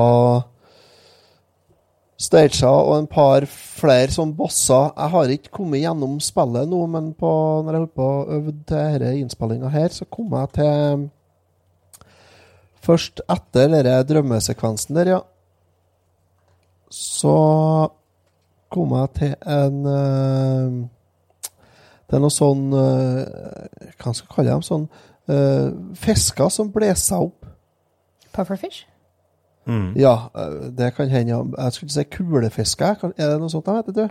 stager 2.18 2.68
og 2.68 2.94
en 3.00 3.10
par 3.10 3.46
flere 3.50 4.12
sånn 4.14 4.34
bosser. 4.38 4.92
Jeg 4.92 5.14
har 5.14 5.34
ikke 5.34 5.54
kommet 5.58 5.82
gjennom 5.82 6.18
spillet 6.22 6.70
nå, 6.70 6.84
men 6.92 7.12
på, 7.18 7.30
når 7.64 7.74
jeg 7.74 7.82
holdt 7.82 7.98
på 7.98 8.08
å 8.08 8.24
øve 8.36 8.54
til 8.54 8.74
denne 8.76 9.14
innspillinga 9.24 9.72
her, 9.74 9.94
så 9.94 10.06
kom 10.06 10.34
jeg 10.38 10.54
til 10.58 11.08
Først 12.88 13.20
etter 13.28 13.68
denne 13.68 13.98
drømmesekvensen 14.08 14.96
der, 14.96 15.10
ja, 15.16 15.20
så 16.90 17.34
kom 18.72 18.94
jeg 18.96 19.10
til 19.18 19.34
en 19.48 19.82
eh, 19.92 20.78
Det 22.08 22.16
er 22.16 22.22
noe 22.22 22.32
sånn 22.32 22.70
eh, 22.72 23.92
Hva 24.00 24.14
skal 24.16 24.24
jeg 24.24 24.32
kalle 24.32 24.54
dem? 24.54 24.64
Sånn 24.64 24.86
uh, 25.28 25.68
fisker 26.00 26.48
som 26.52 26.70
blåser 26.72 27.26
opp. 27.28 27.44
Pufferfish? 28.32 28.86
Mm. 29.68 29.92
Ja, 30.00 30.30
eh, 30.32 30.70
det 30.78 30.94
kan 30.96 31.10
hende. 31.12 31.42
Jeg 31.58 31.72
skulle 31.72 31.88
ikke 31.90 31.98
si 31.98 32.04
kulefisker. 32.16 33.12
Er 33.16 33.34
det 33.34 33.40
noe 33.42 33.52
sånt 33.52 33.66
de 33.68 33.76
heter, 33.76 33.96
du? 33.98 34.08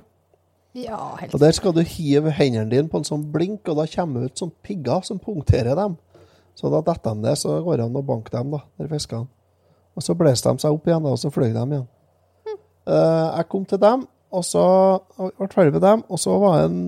Ja, 0.77 1.15
helt 1.17 1.33
Og 1.33 1.41
der 1.41 1.55
skal 1.57 1.73
du 1.73 1.81
hive 1.81 2.31
hendene 2.37 2.69
dine 2.69 2.89
på 2.91 3.01
en 3.01 3.07
sånn 3.07 3.25
blink, 3.33 3.65
og 3.65 3.79
da 3.79 3.87
kommer 3.89 4.21
det 4.21 4.31
ut 4.31 4.43
sånn 4.43 4.53
pigger 4.61 5.01
som 5.07 5.17
punkterer 5.17 5.73
dem. 5.79 5.97
Så 6.57 6.71
da 6.73 6.81
detter 6.81 7.13
de 7.13 7.21
ned, 7.21 7.37
så 7.37 7.59
går 7.61 7.77
det 7.77 7.85
an 7.85 7.99
å 7.99 8.05
banke 8.05 8.33
dem, 8.33 8.55
da, 8.55 8.63
de 8.81 8.89
fiskene. 8.89 9.29
Og 9.97 10.05
så 10.05 10.15
blåste 10.17 10.53
de 10.53 10.63
seg 10.63 10.73
opp 10.73 10.87
igjen, 10.89 11.05
da, 11.05 11.13
og 11.13 11.21
så 11.21 11.29
fløy 11.33 11.51
de 11.51 11.61
igjen. 11.61 11.85
Eh, 12.87 13.27
jeg 13.37 13.49
kom 13.51 13.65
til 13.69 13.81
dem, 13.81 14.07
og 14.33 14.43
så 14.45 14.63
ble 15.17 15.49
ferdig 15.51 15.75
med 15.75 15.83
dem, 15.85 16.01
og 16.07 16.21
så 16.21 16.37
var 16.41 16.57
jeg 16.57 16.71
en 16.71 16.81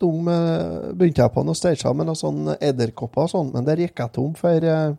dum 0.00 0.28
eh, 0.28 0.92
Begynte 0.92 1.24
jeg 1.24 1.32
på 1.32 1.44
noen 1.46 1.56
stager 1.56 1.96
med 1.96 2.08
noen 2.08 2.20
sånne 2.20 2.56
edderkopper 2.64 3.24
og 3.24 3.32
sånn, 3.32 3.50
men 3.54 3.66
der 3.66 3.80
gikk 3.80 4.02
jeg 4.02 4.12
tom 4.12 4.34
for 4.36 4.68
uh, 4.68 4.94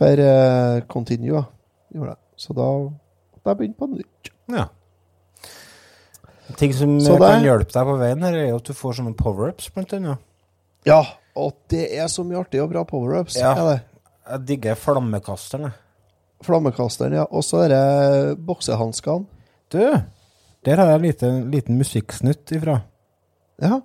For 0.00 0.22
uh, 0.24 0.80
continue. 0.88 1.42
Gjorde 1.92 2.14
jeg. 2.14 2.22
Så 2.40 2.56
da 2.56 2.68
måtte 2.72 3.52
jeg 3.52 3.58
begynne 3.58 3.76
på 3.76 3.90
nytt. 3.90 4.30
Ja. 4.50 4.68
Ting 6.58 6.72
som 6.74 6.96
eh, 6.96 7.18
kan 7.20 7.44
hjelpe 7.44 7.74
deg 7.74 7.90
på 7.90 7.96
veien 8.00 8.24
her, 8.24 8.38
er 8.38 8.54
at 8.56 8.66
du 8.66 8.72
får 8.74 8.96
sånne 8.98 9.12
power-ups, 9.18 9.68
blant 9.74 9.92
annet. 9.98 10.22
Ja, 10.88 11.02
og 11.38 11.54
det 11.70 11.86
er 11.96 12.08
så 12.10 12.24
mye 12.26 12.40
artig 12.42 12.62
og 12.62 12.70
bra 12.72 12.84
power-ups. 12.88 13.38
Ja. 13.38 13.52
er 13.54 13.68
det. 13.68 13.78
Jeg 14.30 14.46
digger 14.48 14.78
flammekasteren. 14.78 15.72
Flammekasteren, 16.44 17.18
ja. 17.18 17.26
Og 17.30 17.44
så 17.44 17.64
disse 17.68 18.36
boksehanskene. 18.46 19.26
Du, 19.70 19.80
der 20.66 20.80
har 20.80 20.90
jeg 20.90 20.98
en 20.98 21.06
liten, 21.06 21.40
liten 21.52 21.78
musikksnutt 21.78 22.52
ifra. 22.56 22.80
Ja. 23.62 23.80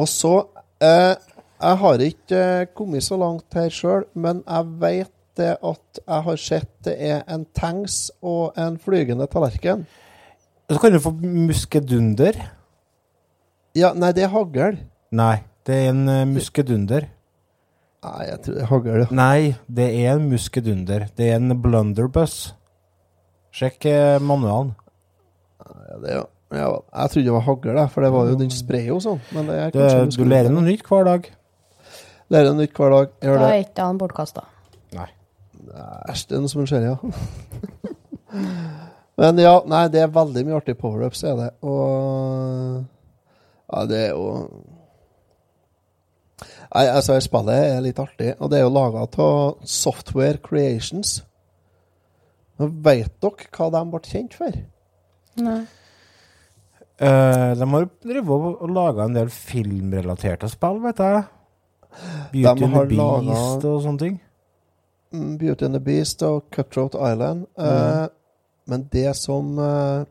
Og 0.00 0.08
så 0.08 0.34
eh, 0.80 1.14
Jeg 1.60 1.80
har 1.82 2.04
ikke 2.04 2.42
eh, 2.62 2.68
kommet 2.76 3.04
så 3.04 3.18
langt 3.20 3.56
her 3.56 3.72
sjøl, 3.74 4.06
men 4.16 4.40
jeg 4.46 4.76
vet 4.80 5.16
det 5.38 5.52
at 5.60 6.00
jeg 6.00 6.24
har 6.26 6.38
sett 6.40 6.70
det 6.84 6.94
er 6.96 7.20
en 7.30 7.44
tanks 7.56 8.08
og 8.24 8.56
en 8.60 8.78
flygende 8.80 9.28
tallerken. 9.30 9.84
Så 10.70 10.78
kan 10.80 10.94
du 10.94 11.00
få 11.02 11.12
muskedunder. 11.20 12.38
Ja, 13.76 13.92
nei, 13.94 14.12
det 14.16 14.24
er 14.26 14.32
hagl. 14.34 14.80
Nei, 15.14 15.42
det 15.66 15.76
er 15.76 15.92
en 15.92 16.02
uh, 16.08 16.26
muskedunder. 16.30 17.08
Nei, 18.06 18.20
jeg 18.28 18.40
tror 18.44 18.56
det 18.56 18.62
er 18.64 18.70
hagl. 18.70 19.06
Nei, 19.14 19.40
det 19.68 19.88
er 20.00 20.14
en 20.14 20.28
muskedunder. 20.30 21.08
Det 21.16 21.30
er 21.30 21.40
en 21.40 21.56
blunderbuss. 21.62 22.54
Sjekk 23.54 23.86
eh, 23.90 24.16
manualen. 24.22 24.72
Ja, 25.60 25.96
det, 26.00 26.12
ja. 26.14 26.22
Ja, 26.50 26.70
jeg 27.02 27.10
trodde 27.12 27.24
det 27.26 27.32
var 27.36 27.44
hagl, 27.46 27.80
for 27.92 28.02
det 28.06 28.12
var 28.12 28.30
jo 28.30 28.38
den 28.40 28.50
sprayer 28.50 28.88
jo 28.90 28.98
sånn. 29.04 29.20
Men 29.36 29.46
det 29.50 29.58
er 29.60 29.70
Det, 29.76 30.16
du 30.16 30.24
lærer 30.26 30.50
noe 30.50 30.64
nytt 30.66 30.82
hver 30.88 31.04
dag. 31.06 31.28
Lærer 32.30 32.50
noe 32.52 32.62
nytt 32.64 32.74
hver 32.78 32.90
dag. 32.94 33.12
Gjør 33.22 33.38
Da 33.38 33.44
det. 33.46 33.52
er 33.54 33.64
ikke 33.68 33.86
han 33.86 33.98
bortkasta. 34.00 34.46
Æsj, 36.10 36.22
det 36.30 36.34
er 36.36 36.40
noe 36.42 36.50
som 36.50 36.64
skjer, 36.66 36.86
ja. 36.88 36.96
Men 39.20 39.38
ja, 39.38 39.52
nei, 39.68 39.82
det 39.92 40.00
er 40.02 40.12
veldig 40.14 40.42
mye 40.48 40.56
artig 40.56 40.74
power-ups, 40.80 41.22
er 41.28 41.36
det. 41.38 41.48
Og 41.62 42.84
Ja, 43.70 43.84
det 43.86 43.98
er 44.06 44.14
jo 44.16 44.26
Nei, 46.70 46.84
altså, 46.86 47.16
spillet 47.22 47.56
er 47.74 47.80
litt 47.82 47.98
artig, 47.98 48.32
og 48.38 48.50
det 48.52 48.60
er 48.60 48.62
jo 48.64 48.70
laga 48.72 49.02
av 49.04 49.56
Software 49.66 50.38
Creations. 50.42 51.16
Nå 52.60 52.68
Vet 52.86 53.16
dere 53.22 53.48
hva 53.56 53.66
de 53.74 53.82
ble 53.90 54.00
kjent 54.06 54.36
for? 54.38 54.58
Nei. 55.42 55.60
Eh, 57.00 57.52
de 57.56 57.66
har 57.72 57.86
drevet 58.04 58.30
og, 58.60 58.64
laga 58.68 59.06
en 59.06 59.14
del 59.16 59.30
filmrelaterte 59.32 60.50
spill, 60.52 60.82
vet 60.84 60.98
jeg. 61.00 61.22
Beauty 62.32 62.64
and 62.64 62.74
the 62.74 62.84
Beast 62.86 62.98
laget- 63.00 63.64
og 63.64 63.82
sånne 63.82 63.98
ting. 63.98 64.20
Mm, 65.12 65.38
Beauty 65.38 65.64
and 65.64 65.74
the 65.74 65.80
Beast 65.80 66.22
og 66.22 66.44
Cutthroat 66.52 66.94
Island. 66.94 67.46
Eh, 67.58 68.06
men 68.66 68.88
det 68.92 69.16
som 69.16 69.58
uh, 69.58 70.04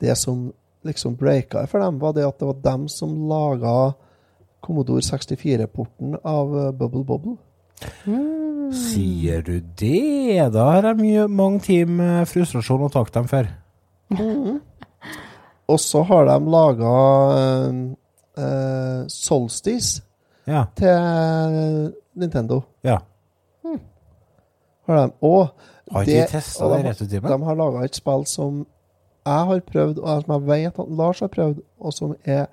Det 0.00 0.14
som 0.18 0.52
liksom 0.84 1.16
breaka 1.16 1.66
for 1.66 1.78
dem, 1.80 1.98
var 1.98 2.12
det 2.12 2.26
at 2.26 2.38
det 2.38 2.46
var 2.46 2.60
dem 2.62 2.88
som 2.88 3.28
laga 3.28 3.94
Commodore 4.60 5.00
64-porten 5.00 6.18
av 6.22 6.72
Bubble 6.72 7.04
Bobble. 7.04 7.36
Sier 8.72 9.42
du 9.42 9.60
det? 9.60 10.52
Da 10.52 10.64
har 10.70 10.82
jeg 10.90 10.98
mye, 11.00 11.28
mange 11.28 11.60
timer 11.60 12.24
frustrasjon 12.28 12.84
å 12.86 12.92
takke 12.92 13.14
dem 13.14 13.28
for. 13.30 13.48
Mhm. 14.10 14.60
Og 15.68 15.80
så 15.82 16.02
har 16.06 16.28
de 16.28 16.36
laga 16.52 16.92
uh, 17.34 17.78
eh, 18.38 19.06
Solstice 19.10 20.02
Ja. 20.46 20.64
til 20.78 21.92
Nintendo. 22.14 22.60
Ja. 22.86 23.00
Har 24.86 24.96
de. 24.96 25.12
Og, 25.20 25.48
Har 25.92 26.02
ikke 26.06 26.12
vi 26.12 26.26
testet 26.30 26.62
og 26.62 26.70
det 26.70 26.78
de, 26.84 26.88
rett 26.88 27.02
ut 27.02 27.12
i 27.12 27.20
meg? 27.20 27.30
de 27.32 27.48
har 27.48 27.58
laga 27.58 27.82
et 27.84 27.98
spill 27.98 28.22
som 28.30 28.66
jeg 29.26 29.46
har 29.50 29.60
prøvd, 29.66 29.98
og 29.98 30.22
som 30.22 30.32
jeg 30.36 30.46
vet 30.46 30.78
at 30.78 30.90
Lars 31.00 31.20
har 31.20 31.30
prøvd, 31.34 31.58
og 31.80 31.92
som 31.92 32.14
er 32.24 32.46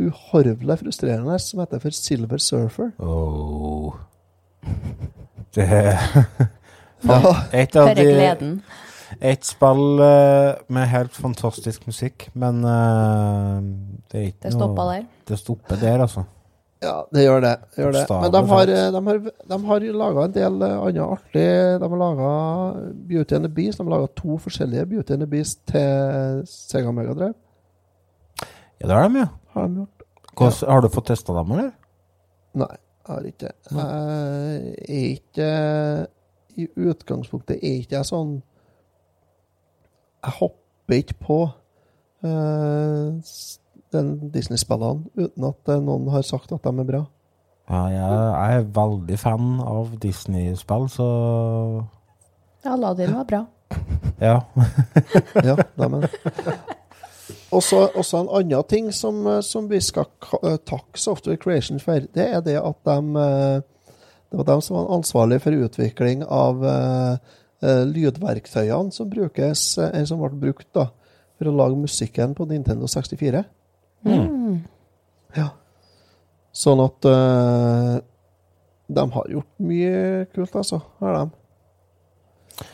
uhorvelig 0.00 0.78
frustrerende, 0.82 1.38
som 1.38 1.60
heter 1.60 1.80
for 1.80 1.96
Silver 1.96 2.38
Surfer. 2.38 2.90
Oh. 2.98 3.96
Det 5.54 5.68
Ja. 7.08 7.34
Et 7.52 7.76
av 7.76 7.86
For 7.88 7.94
de 7.94 8.04
gleden. 8.04 8.62
Et 9.20 9.44
spill 9.44 10.00
eh, 10.00 10.58
med 10.72 10.86
helt 10.88 11.12
fantastisk 11.12 11.84
musikk, 11.90 12.30
men 12.40 12.62
eh, 12.64 13.56
det 14.08 14.20
er 14.20 14.28
ikke 14.30 14.46
Det 14.46 14.52
stoppa 14.54 14.86
der. 14.88 15.02
Det 15.28 15.38
stopper 15.38 15.80
der, 15.82 16.04
altså. 16.06 16.24
Ja, 16.80 16.94
det 17.12 17.26
gjør 17.26 17.42
det. 17.44 17.52
det, 17.76 17.82
gjør 17.82 17.92
det. 17.92 18.04
Men 18.08 18.32
de 18.32 18.40
har, 18.48 18.70
de 18.70 19.02
har, 19.04 19.18
de 19.52 19.58
har 19.68 19.84
laga 20.00 20.24
en 20.24 20.32
del 20.32 20.62
eh, 20.64 20.76
annet 20.86 21.02
artig. 21.04 21.48
De 21.82 21.90
har 21.92 22.00
laga 22.00 22.30
Beauty 23.10 23.36
and 23.36 23.44
the 23.44 23.52
Beast. 23.52 23.78
De 23.78 23.84
har 23.84 23.92
laga 23.92 24.08
to 24.16 24.38
forskjellige 24.40 24.86
Beauty 24.88 25.12
and 25.12 25.26
the 25.26 25.28
Beast 25.28 25.60
til 25.68 26.40
Sega 26.48 26.90
Mega 26.96 27.12
Drive. 27.12 27.34
Ja, 28.80 28.86
det 28.86 28.94
har 28.96 29.08
de, 29.08 29.18
ja. 29.18 29.28
Har 29.52 29.68
de 29.68 29.82
gjort. 29.82 30.06
Hvordan, 30.36 30.72
Har 30.72 30.80
du 30.80 30.88
fått 30.88 31.10
testa 31.12 31.36
dem, 31.36 31.52
eller? 31.52 31.72
Nei, 32.56 32.72
jeg 32.72 33.14
har 33.14 33.26
ikke 33.28 33.50
det. 33.50 33.54
Jeg 33.76 34.72
er 34.88 35.10
ikke 35.12 35.50
I 36.56 36.68
utgangspunktet 36.88 37.58
er 37.60 37.82
ikke 37.82 37.98
jeg 37.98 38.08
sånn 38.08 38.38
Jeg 40.20 40.36
hopper 40.40 41.00
ikke 41.00 41.16
på 41.22 41.38
eh, 42.24 43.30
den 43.94 44.10
Disney-spillene 44.34 45.08
uten 45.16 45.48
at 45.48 45.72
eh, 45.72 45.80
noen 45.80 46.10
har 46.12 46.26
sagt 46.26 46.52
at 46.52 46.66
de 46.66 46.72
er 46.82 46.88
bra. 46.88 47.04
Ja, 47.70 47.84
jeg, 47.94 48.58
er 48.58 48.68
veldig 48.74 49.16
fan 49.22 49.60
av 49.62 49.94
Disney-spill, 50.02 50.88
så 50.90 51.08
Aladdin 52.66 53.14
var 53.14 53.24
bra. 53.30 53.44
ja. 54.28 54.40
ja, 55.46 55.54
det. 55.56 56.10
Også, 57.54 57.84
også 57.94 58.24
en 58.24 58.32
annen 58.40 58.66
ting 58.68 58.90
som, 58.94 59.22
eh, 59.26 59.40
som 59.46 59.70
vi 59.70 59.80
skal 59.80 60.10
eh, 60.42 60.58
takke 60.66 60.98
Software 61.00 61.40
Creation 61.40 61.80
for, 61.80 62.04
det 62.14 62.26
er 62.26 62.40
det 62.44 62.58
at 62.58 62.82
de 62.84 63.62
Det 64.30 64.38
var 64.38 64.46
de 64.46 64.62
som 64.62 64.76
var 64.76 64.92
ansvarlig 64.94 65.40
for 65.42 65.50
utvikling 65.50 66.20
av 66.22 66.64
eh, 66.64 67.16
lydverktøyene 67.60 68.92
som 68.94 69.08
brukes, 69.10 69.78
eh, 69.78 69.90
eller 69.92 70.08
som 70.08 70.22
ble 70.22 70.32
brukt 70.40 70.68
da, 70.76 70.88
for 71.38 71.50
å 71.50 71.56
lage 71.56 71.80
musikken 71.80 72.34
på 72.36 72.46
Nintendo 72.48 72.88
64. 72.88 73.42
Mm. 74.06 74.62
Ja. 75.36 75.50
Sånn 76.56 76.80
at 76.82 77.06
uh, 77.06 77.98
de 78.90 79.04
har 79.14 79.28
gjort 79.30 79.50
mye 79.62 80.24
kult, 80.34 80.56
altså. 80.58 80.80
Har 80.98 81.18
de. 81.18 81.36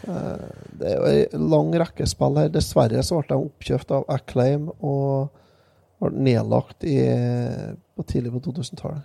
Uh, 0.09 0.47
det 0.81 0.89
er 0.89 0.95
jo 0.97 1.11
ei 1.11 1.43
lang 1.53 1.75
rekke 1.77 2.07
spill 2.09 2.39
her. 2.41 2.49
Dessverre 2.55 3.03
så 3.05 3.21
ble 3.21 3.29
de 3.35 3.51
oppkjøpt 3.51 3.93
av 3.99 4.07
Acclaim 4.17 4.71
og 4.79 5.29
ble 6.01 6.15
nedlagt 6.31 6.87
i, 6.89 6.97
på 7.97 8.07
tidlig 8.09 8.33
på 8.39 8.47
2000-tallet. 8.49 9.05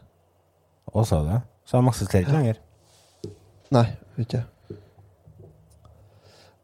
Og 0.94 1.06
sa 1.08 1.22
det. 1.28 1.42
Så 1.68 1.80
de 1.80 1.92
eksisterer 1.92 2.26
ikke 2.26 2.38
lenger. 2.38 2.64
Nei, 3.72 3.88
ikke. 4.20 4.46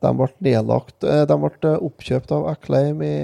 De 0.04 0.12
ble 0.14 0.28
nedlagt 0.46 1.06
eh, 1.08 1.24
De 1.30 1.38
ble 1.42 1.72
oppkjøpt 1.90 2.34
av 2.36 2.48
Acclaim 2.52 3.02
i 3.06 3.16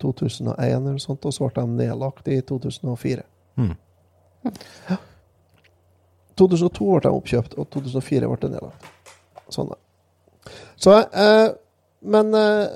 2001 0.00 0.56
eller 0.56 0.94
noe 0.94 1.02
sånt, 1.02 1.26
og 1.28 1.34
så 1.36 1.46
ble 1.46 1.62
de 1.62 1.78
nedlagt 1.84 2.28
i 2.32 2.40
2004. 2.48 3.24
Mm. 3.60 3.74
Ja. 4.88 4.96
2002 6.40 6.86
ble 6.94 7.02
de 7.04 7.12
oppkjøpt, 7.12 7.56
og 7.60 7.68
2004 7.76 8.30
ble 8.30 8.40
de 8.40 8.52
nedlagt. 8.54 8.88
Sånn, 9.52 9.68
da. 9.70 9.76
Så 10.80 10.94
eh, 10.96 11.48
Men 12.00 12.30
eh, 12.38 12.68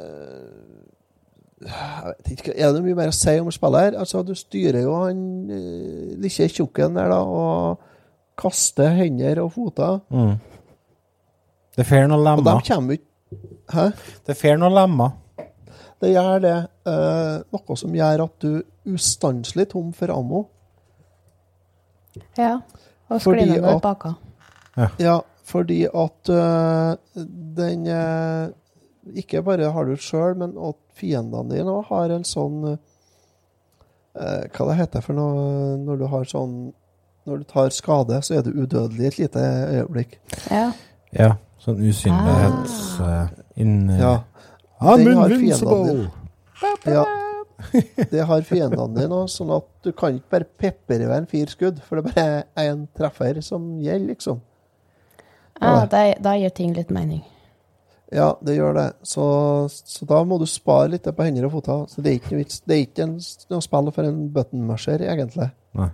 ikke, 2.34 2.52
Er 2.52 2.74
det 2.74 2.82
mye 2.84 2.98
mer 2.98 3.12
å 3.12 3.16
si 3.16 3.32
om 3.40 3.48
spillet 3.54 3.86
her? 3.86 3.98
Altså, 4.02 4.20
du 4.26 4.34
styrer 4.36 4.82
jo 4.84 4.98
han 5.00 5.22
eh, 5.48 6.16
lille 6.20 6.48
tjukken 6.50 6.98
der, 6.98 7.08
da, 7.14 7.22
og 7.24 7.78
kaster 8.36 8.92
hender 8.98 9.40
og 9.44 9.54
foter. 9.54 10.02
Mm. 10.12 10.34
Det 11.76 11.86
får 11.86 12.08
noen 12.08 12.20
Og 12.20 12.24
de 12.38 12.44
lemmer. 12.44 12.66
kommer 12.68 12.98
ikke 12.98 13.10
Hæ? 13.74 13.90
Det 14.26 14.36
får 14.36 14.58
noen 14.60 14.74
lemmer. 14.76 15.10
Det 16.00 16.10
gjør 16.12 16.40
det. 16.44 16.56
eh, 16.86 17.36
noe 17.54 17.76
som 17.76 17.94
gjør 17.96 18.24
at 18.24 18.34
du 18.40 18.50
er 18.58 18.94
ustanselig 18.94 19.68
tom 19.72 19.92
for 19.92 20.12
ammo. 20.12 20.44
Ja. 22.38 22.58
Og 23.08 23.22
Fordi 23.22 23.44
ned 23.48 23.80
baka. 23.82 24.14
Ja, 24.98 25.20
fordi 25.44 25.84
at 25.86 26.30
uh, 26.30 26.94
den 27.56 27.86
uh, 27.86 28.48
Ikke 29.14 29.42
bare 29.42 29.70
har 29.72 29.84
du 29.84 29.96
sjøl, 29.96 30.34
men 30.36 30.54
at 30.58 30.78
fiendene 30.96 31.52
dine 31.52 31.70
òg 31.70 31.84
har 31.90 32.10
en 32.14 32.24
sånn 32.24 32.64
uh, 32.72 32.78
Hva 34.14 34.66
det 34.70 34.78
heter 34.80 35.04
for 35.04 35.14
noe 35.14 35.76
når 35.78 36.00
du 36.00 36.06
har 36.10 36.24
sånn 36.24 36.56
Når 37.28 37.42
du 37.42 37.44
tar 37.44 37.70
skade, 37.70 38.22
så 38.22 38.38
er 38.38 38.42
du 38.42 38.50
udødelig 38.52 39.06
et 39.06 39.18
lite 39.18 39.44
øyeblikk. 39.78 40.18
Ja. 40.50 40.72
Ja. 41.12 41.30
Sånn 41.64 41.80
usynlighets... 41.80 42.78
Ah. 43.00 43.28
inn, 43.56 43.88
Ja. 43.98 44.18
I'm 44.84 45.04
har 45.16 45.32
invincible! 45.32 46.10
Ja. 46.84 47.04
Det 48.10 48.24
har 48.28 48.42
fiendene 48.44 48.88
dine 48.98 49.20
òg, 49.22 49.28
sånn 49.32 49.52
at 49.54 49.68
du 49.86 49.92
kan 49.96 50.18
ikke 50.18 50.34
bare 50.34 50.48
pepre 50.60 50.98
i 51.00 51.08
vei 51.08 51.20
en 51.22 51.28
fire 51.30 51.52
skudd, 51.52 51.78
for 51.86 52.00
det 52.00 52.10
er 52.10 52.16
bare 52.18 52.66
én 52.66 52.82
treffer 52.98 53.40
som 53.46 53.78
gjelder, 53.80 54.10
liksom. 54.12 54.42
Ja, 55.62 55.86
da, 55.88 56.02
da 56.20 56.34
gir 56.36 56.52
ting 56.52 56.74
litt 56.76 56.90
mening. 56.92 57.22
Ja, 58.12 58.34
det 58.44 58.58
gjør 58.58 58.76
det. 58.76 58.88
Så, 59.06 59.24
så 59.70 60.06
da 60.06 60.20
må 60.26 60.36
du 60.38 60.46
spare 60.50 60.90
litt 60.92 61.06
på 61.08 61.26
hender 61.26 61.48
og 61.48 61.56
føtter. 61.56 61.86
Så 61.90 62.02
det 62.04 62.12
er 62.12 62.20
ikke. 62.20 62.44
Det 62.66 62.76
er 62.76 62.82
ikke 62.84 63.06
en, 63.06 63.14
noe 63.50 63.64
spill 63.64 63.90
for 63.94 64.06
en 64.06 64.20
buttonmusher, 64.34 65.02
egentlig. 65.08 65.48
Nei. 65.78 65.88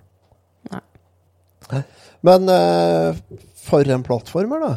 Nei. 0.73 1.83
Men 2.27 2.51
uh, 2.51 3.21
for 3.63 3.95
en 3.95 4.05
plattformer, 4.05 4.65
da. 4.65 4.73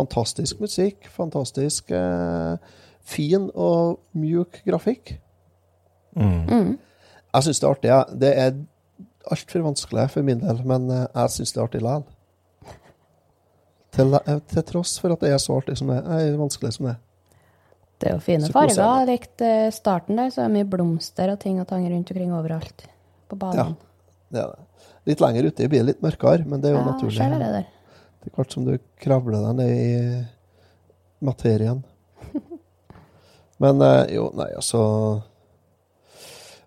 Fantastisk 0.00 0.60
musikk. 0.64 1.08
Fantastisk 1.12 1.90
eh, 1.92 2.56
fin 3.04 3.50
og 3.54 4.00
mjuk 4.16 4.62
grafikk. 4.66 5.18
Mm. 6.16 6.46
Mm. 6.48 6.70
Jeg 7.34 7.46
syns 7.46 7.60
det 7.60 7.66
er 7.68 7.74
artig. 7.74 7.90
Ja. 7.92 8.00
Det 8.24 8.30
er 8.46 8.56
altfor 9.30 9.62
vanskelig 9.68 10.08
for 10.14 10.26
min 10.26 10.40
del, 10.42 10.62
men 10.66 10.88
eh, 10.90 11.06
jeg 11.14 11.36
syns 11.36 11.52
det 11.54 11.60
er 11.60 11.68
artig 11.68 11.82
likevel. 11.84 12.16
Til, 13.90 14.14
eh, 14.14 14.38
til 14.52 14.62
tross 14.68 14.96
for 15.02 15.12
at 15.14 15.22
det 15.24 15.32
er 15.34 15.40
så 15.42 15.56
artig 15.60 15.76
som 15.80 15.90
det 15.90 15.98
er, 16.00 16.26
eh, 16.30 16.38
vanskelig 16.38 16.72
som 16.76 16.88
det 16.88 16.96
er. 16.96 17.00
Det 18.00 18.08
er 18.08 18.14
jo 18.16 18.22
fine 18.24 18.46
Så 18.48 18.54
koser 18.54 18.80
jeg 18.80 19.08
likte 19.10 19.48
Likt 19.50 19.74
starten 19.76 20.16
der, 20.16 20.30
så 20.32 20.40
er 20.40 20.48
det 20.48 20.54
mye 20.56 20.68
blomster 20.72 21.34
og 21.34 21.40
ting 21.42 21.58
og 21.60 21.66
tang 21.68 21.84
rundt 21.90 22.08
omkring 22.14 22.30
overalt 22.32 22.86
på 23.28 23.36
Ja, 23.36 23.40
banen. 23.42 23.76
det 24.32 24.40
er 24.40 24.54
det. 24.54 24.64
Litt 25.10 25.20
lenger 25.20 25.48
ute 25.50 25.68
blir 25.68 25.82
det 25.82 25.86
litt 25.90 26.00
mørkere, 26.04 26.46
men 26.46 26.62
det 26.62 26.70
er 26.70 26.78
jo 26.78 26.80
Ja, 26.80 26.86
naturlig. 26.94 27.18
ser 27.18 27.34
det 27.36 27.50
der. 27.58 27.66
Det 28.20 28.28
er 28.28 28.36
klart 28.36 28.52
som 28.52 28.66
du 28.66 28.74
kravler 29.00 29.40
deg 29.46 29.54
ned 29.56 29.70
i 29.72 29.90
materien. 31.24 31.78
Men 33.62 33.80
eh, 33.84 34.12
jo, 34.16 34.26
nei, 34.36 34.50
altså 34.56 34.82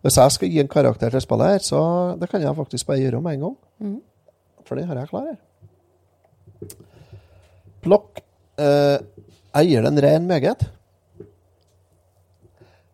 Hvis 0.01 0.17
jeg 0.17 0.33
skal 0.35 0.49
gi 0.49 0.61
en 0.63 0.71
karakter 0.71 1.13
til 1.13 1.21
spillet 1.23 1.53
her, 1.53 1.61
så 1.63 1.81
det 2.19 2.29
kan 2.31 2.41
jeg 2.41 2.57
faktisk 2.57 2.89
bare 2.89 3.03
gjøre 3.03 3.21
med 3.21 3.37
en 3.37 3.45
gang. 3.45 3.57
Mm. 3.79 3.99
For 4.65 4.79
den 4.79 4.89
har 4.89 4.99
jeg 4.99 5.11
klar 5.11 5.29
her. 5.29 5.39
Plokk. 7.83 8.23
Eh, 8.57 8.97
jeg 9.53 9.69
gir 9.69 9.85
den 9.85 10.01
ren 10.01 10.25
meget. 10.27 10.65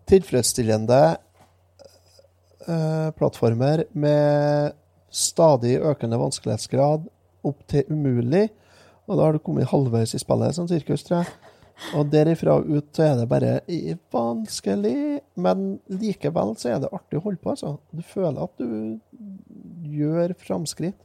Tilfredsstillende 0.10 1.00
eh, 2.68 3.10
plattformer 3.16 3.86
med 3.94 4.76
stadig 5.10 5.78
økende 5.80 6.20
vanskelighetsgrad 6.20 7.08
opp 7.46 7.64
til 7.72 7.88
umulig. 7.90 8.50
Og 9.10 9.18
da 9.18 9.26
har 9.26 9.34
du 9.34 9.42
kommet 9.44 9.70
halvveis 9.72 10.14
i 10.14 10.22
spillet, 10.22 10.56
sånn 10.56 10.70
sirkus, 10.70 11.04
tror 11.08 11.24
jeg. 11.24 11.56
Og 11.96 12.10
derifra 12.12 12.58
ut 12.60 12.90
så 12.94 13.06
er 13.06 13.14
det 13.22 13.28
bare 13.32 13.54
vanskelig, 14.14 15.22
men 15.40 15.80
likevel 15.88 16.52
så 16.60 16.74
er 16.74 16.82
det 16.84 16.92
artig 16.94 17.22
å 17.22 17.24
holde 17.24 17.40
på, 17.42 17.54
altså. 17.54 17.78
Du 17.96 18.04
føler 18.06 18.42
at 18.44 18.60
du 18.60 19.00
gjør 19.90 20.36
framskritt. 20.44 21.00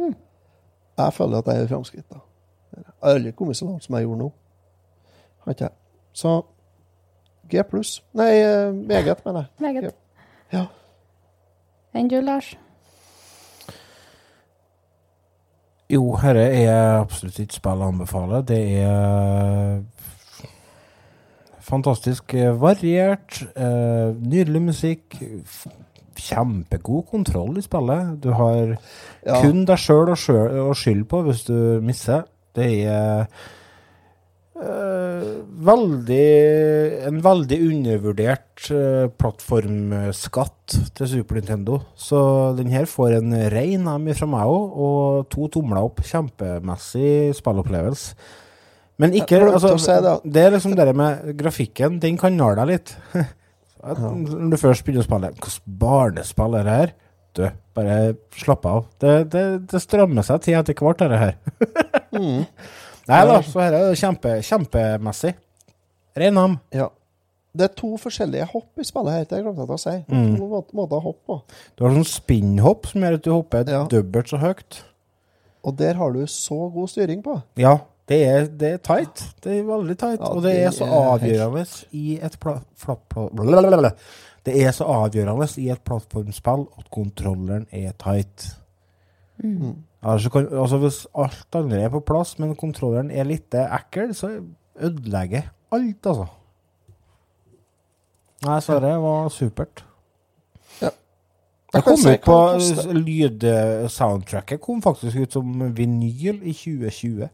Jeg 0.00 1.12
føler 1.16 1.38
at 1.38 1.50
jeg 1.52 1.62
gjør 1.62 1.70
framskritt, 1.74 2.08
da. 2.08 2.24
Jeg 2.70 2.86
har 2.86 3.12
aldri 3.12 3.34
kommet 3.36 3.58
så 3.58 3.68
langt 3.68 3.84
som 3.84 3.96
jeg 3.98 4.06
gjorde 4.06 4.22
nå. 4.24 4.30
Har 5.44 5.56
ikke 5.56 5.68
jeg. 5.68 5.76
Så 6.16 6.34
G 7.50 7.62
pluss. 7.66 8.02
Nei, 8.14 8.30
eh, 8.40 8.72
meget, 8.72 9.24
mener 9.26 9.40
jeg. 9.40 9.48
Meget. 9.60 9.94
Ja. 10.52 10.66
Enn 11.94 12.10
du, 12.10 12.20
Lars? 12.22 12.54
Jo, 15.90 16.04
herre 16.22 16.44
er 16.54 17.00
absolutt 17.00 17.40
ikke 17.42 17.56
spill 17.58 17.80
å 17.82 17.88
anbefale. 17.90 18.42
Det 18.46 18.60
er 18.84 19.80
fantastisk 21.66 22.34
eh, 22.38 22.52
variert, 22.58 23.40
eh, 23.54 24.10
nydelig 24.22 24.62
musikk, 24.68 25.18
kjempegod 26.20 27.06
kontroll 27.10 27.58
i 27.58 27.64
spillet. 27.64 28.20
Du 28.22 28.30
har 28.36 28.76
Ja. 29.26 29.40
kun 29.42 29.64
deg 29.64 29.78
sjøl 29.78 30.10
å 30.12 30.74
skylde 30.74 31.06
på 31.08 31.22
hvis 31.26 31.44
du 31.46 31.80
misser. 31.80 32.24
Det 32.54 32.86
er 32.86 33.26
eh, 34.64 35.30
veldig 35.66 36.26
En 37.08 37.22
veldig 37.24 37.58
undervurdert 37.66 38.68
uh, 38.72 39.08
plattformskatt 39.20 40.76
til 40.96 41.10
Super 41.10 41.40
Nintendo. 41.40 41.80
Så 41.96 42.20
den 42.58 42.70
her 42.72 42.86
får 42.90 43.18
en 43.18 43.34
rein 43.52 43.88
M 43.88 44.06
fra 44.16 44.28
meg 44.30 44.52
òg, 44.52 44.78
og 44.86 45.26
to 45.32 45.48
tomler 45.56 45.82
opp. 45.88 46.04
Kjempemessig 46.06 47.34
spillopplevelse. 47.38 48.14
Men 49.00 49.16
ikke 49.16 49.38
altså, 49.48 49.74
det. 50.24 50.42
Er 50.42 50.52
liksom 50.52 50.76
det 50.76 50.92
med 50.96 51.30
grafikken. 51.40 52.00
Den 52.02 52.18
kan 52.20 52.36
nale 52.36 52.60
deg 52.60 52.74
litt. 52.74 52.96
Når 53.80 54.50
du 54.52 54.58
først 54.60 54.84
begynner 54.84 55.00
å 55.00 55.08
spille 55.08 55.30
Hvilket 55.32 55.70
barnespill 55.80 56.56
er 56.58 56.66
det 56.66 56.74
her? 56.76 56.92
Du, 57.38 57.44
bare 57.78 57.96
slapp 58.36 58.66
av. 58.68 58.84
Det, 59.00 59.14
det, 59.32 59.44
det 59.70 59.80
strømmer 59.80 60.26
seg 60.26 60.42
til 60.44 60.58
etter 60.58 60.76
hvert, 60.76 61.00
dette 61.00 61.24
her. 61.24 61.38
Mm. 62.10 62.42
Nei 63.10 63.20
da, 63.26 63.36
så 63.42 63.60
her 63.64 63.74
er 63.76 63.88
det 63.90 63.98
kjempe, 64.00 64.36
kjempemessig. 64.46 65.34
Rein 66.20 66.36
ham. 66.40 66.56
Ja. 66.74 66.88
Det 67.56 67.64
er 67.66 67.72
to 67.74 67.96
forskjellige 67.98 68.46
hopp 68.52 68.78
i 68.78 68.84
spillet 68.86 69.10
her, 69.16 69.24
det 69.26 69.40
glemte 69.42 69.64
jeg 69.64 69.74
å 69.74 69.78
si. 69.82 69.94
Mm. 70.06 70.36
To 70.38 70.46
må- 70.46 70.64
måter 70.78 71.00
å 71.00 71.02
hoppe 71.08 71.26
på. 71.26 71.40
Du 71.76 71.82
har 71.84 71.96
sånn 71.96 72.06
spinnhopp 72.06 72.86
som 72.86 73.02
gjør 73.02 73.14
at 73.18 73.22
du 73.26 73.30
hopper 73.34 73.64
Ja. 73.68 73.84
dobbelt 73.90 74.28
så 74.30 74.38
høyt. 74.38 74.82
Og 75.64 75.76
der 75.76 75.94
har 75.94 76.12
du 76.12 76.22
så 76.26 76.72
god 76.72 76.88
styring 76.88 77.22
på. 77.22 77.42
Ja, 77.56 77.80
det 78.06 78.20
er, 78.26 78.46
det 78.46 78.70
er 78.72 78.78
tight. 78.78 79.24
Det 79.42 79.58
er 79.58 79.62
veldig 79.66 79.98
tight. 79.98 80.20
Ja, 80.20 80.26
og 80.30 80.42
det 80.42 80.54
det 80.54 80.62
er 80.66 80.70
så 80.70 80.86
avgjørende 80.86 81.66
i 81.92 82.18
et 82.22 82.38
pla, 82.40 82.60
fla, 82.76 82.94
pla, 83.08 83.28
blablabla. 83.28 83.92
Det 84.46 84.54
er 84.56 84.70
så 84.72 84.84
avgjørende 84.86 85.58
i 85.58 85.68
et 85.70 85.82
plattformspill 85.84 86.66
at 86.78 86.90
kontrolleren 86.90 87.66
er 87.72 87.92
tight. 87.98 88.54
Mm. 89.44 89.76
Altså, 90.02 90.30
kan, 90.30 90.48
altså 90.52 90.78
Hvis 90.78 91.06
alt 91.14 91.54
andre 91.54 91.80
er 91.80 91.88
på 91.88 92.00
plass, 92.00 92.38
men 92.38 92.56
kontrolleren 92.56 93.10
er 93.10 93.28
litt 93.28 93.54
ekkel, 93.54 94.14
så 94.14 94.32
ødelegger 94.80 95.50
alt, 95.72 96.06
altså. 96.06 96.26
Nei, 98.46 98.60
så 98.64 98.78
det 98.80 98.94
var 99.02 99.28
supert. 99.28 99.84
Ja. 100.80 100.88
Det 101.72 101.74
Jeg 101.74 101.84
kom 101.84 102.06
ut 102.06 102.24
på 102.24 102.38
lydsoundtracket 102.96 104.60
kom 104.60 104.80
faktisk 104.82 105.16
ut 105.16 105.32
som 105.32 105.76
vinyl 105.76 106.40
i 106.42 106.54
2020. 106.56 107.28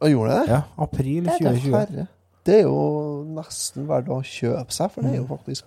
Og 0.00 0.10
gjorde 0.10 0.34
det? 0.34 0.48
Ja, 0.48 0.60
april 0.78 1.24
Det 1.24 1.32
er 1.32 1.54
2020. 1.54 2.06
Det 2.46 2.54
er 2.58 2.62
jo 2.62 3.24
nesten 3.36 3.88
verdt 3.88 4.10
å 4.12 4.20
kjøpe 4.24 4.74
seg, 4.74 4.90
for 4.92 5.04
det 5.04 5.14
er 5.14 5.22
jo 5.22 5.26
faktisk 5.30 5.66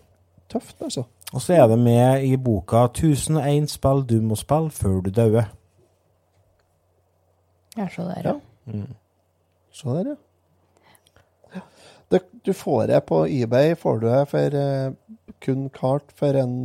tøft, 0.52 0.76
altså. 0.82 1.06
Og 1.32 1.41
så 1.41 1.56
er 1.56 1.68
det 1.72 1.78
med 1.80 2.26
i 2.28 2.36
boka 2.36 2.86
1001 2.90 3.70
spill 3.72 4.03
du 4.08 4.18
må 4.26 4.36
spille 4.40 4.72
før 4.76 4.99
du 5.06 5.12
dauer. 5.16 5.48
Ja, 7.78 7.88
se 7.88 8.03
der, 8.03 8.26
ja. 8.28 8.82
Se 9.72 9.94
der, 9.95 10.10
ja. 11.56 11.62
Det, 12.12 12.20
du 12.44 12.52
får 12.53 12.90
det 12.91 13.06
på 13.08 13.24
eBay, 13.32 13.78
får 13.80 14.02
du 14.02 14.10
det 14.10 14.26
for 14.28 14.58
eh, 14.60 14.91
kun 15.41 15.70
kart 15.72 16.12
for 16.20 16.36
en 16.36 16.56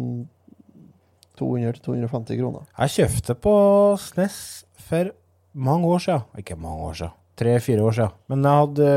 200-250 1.38 2.40
kroner. 2.40 2.64
Jeg 2.80 2.94
kjøpte 2.96 3.36
på 3.38 3.54
SNES 4.00 4.40
for 4.88 5.12
mange 5.52 5.86
år 5.86 6.02
siden. 6.02 6.26
Ikke 6.42 6.58
mange 6.58 6.88
år 6.88 6.98
siden. 6.98 7.14
Tre-fire 7.36 7.84
år 7.84 7.92
siden. 7.92 8.16
Men 8.32 8.44
jeg 8.48 8.64
hadde 8.64 8.90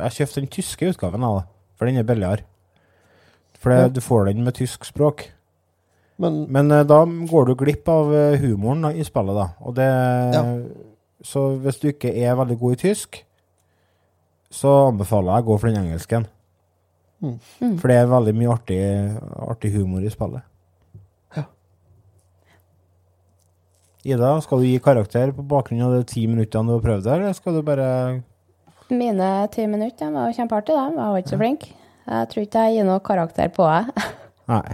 Jeg 0.00 0.16
kjøpte 0.18 0.40
den 0.40 0.52
tyske 0.56 0.90
utgaven 0.90 1.26
av 1.28 1.38
det, 1.38 1.46
for 1.76 1.86
den 1.86 2.00
er 2.00 2.08
billigere. 2.08 2.48
For 3.64 3.72
det, 3.72 3.80
Ja. 3.80 3.88
du 3.88 4.00
får 4.04 4.26
den 4.28 4.44
med 4.44 4.54
tysk 4.58 4.84
språk. 4.84 5.30
Men, 6.20 6.44
Men 6.52 6.70
eh, 6.70 6.84
da 6.84 7.00
går 7.04 7.46
du 7.48 7.54
glipp 7.58 7.88
av 7.88 8.12
eh, 8.14 8.36
humoren 8.42 8.84
da, 8.84 8.90
i 8.92 9.02
spillet, 9.06 9.34
da. 9.34 9.46
Og 9.64 9.74
det 9.74 9.88
Så 11.24 11.56
hvis 11.64 11.80
du 11.80 11.88
ikke 11.88 12.12
er 12.12 12.36
veldig 12.36 12.58
god 12.60 12.74
i 12.76 12.80
tysk, 12.82 13.22
så 14.52 14.90
anbefaler 14.90 15.38
jeg 15.38 15.44
å 15.44 15.46
gå 15.48 15.56
for 15.58 15.70
den 15.70 15.80
engelsken. 15.80 16.26
Mm. 17.22 17.38
Mm. 17.62 17.78
For 17.80 17.88
det 17.88 17.96
er 17.96 18.10
veldig 18.12 18.34
mye 18.36 18.52
artig, 18.52 18.80
artig 19.48 19.72
humor 19.72 20.04
i 20.04 20.12
spillet. 20.12 20.44
Ja. 21.38 21.44
Ida, 24.04 24.34
skal 24.44 24.60
du 24.60 24.66
gi 24.68 24.78
karakter 24.84 25.32
på 25.32 25.46
bakgrunn 25.48 25.80
av 25.86 25.94
de 25.96 26.04
ti 26.04 26.26
minuttene 26.28 26.68
du 26.68 26.74
har 26.76 26.84
prøvd 26.84 27.06
der, 27.08 27.22
eller 27.24 27.32
skal 27.38 27.56
du 27.56 27.62
bare 27.64 27.88
Mine 28.92 29.48
ti 29.50 29.64
minutter 29.66 30.12
var 30.12 30.28
kjempeartig 30.36 30.74
kjempeartige, 30.76 30.76
de. 30.76 31.00
Jeg 31.00 31.14
var 31.14 31.22
ikke 31.22 31.32
så 31.32 31.40
flink. 31.40 31.64
Jeg 32.04 32.30
tror 32.30 32.44
ikke 32.44 32.64
jeg 32.66 32.78
gir 32.78 32.88
noe 32.88 33.02
karakter 33.04 33.52
på 33.54 33.66
det. 33.70 34.08
Nei. 34.52 34.64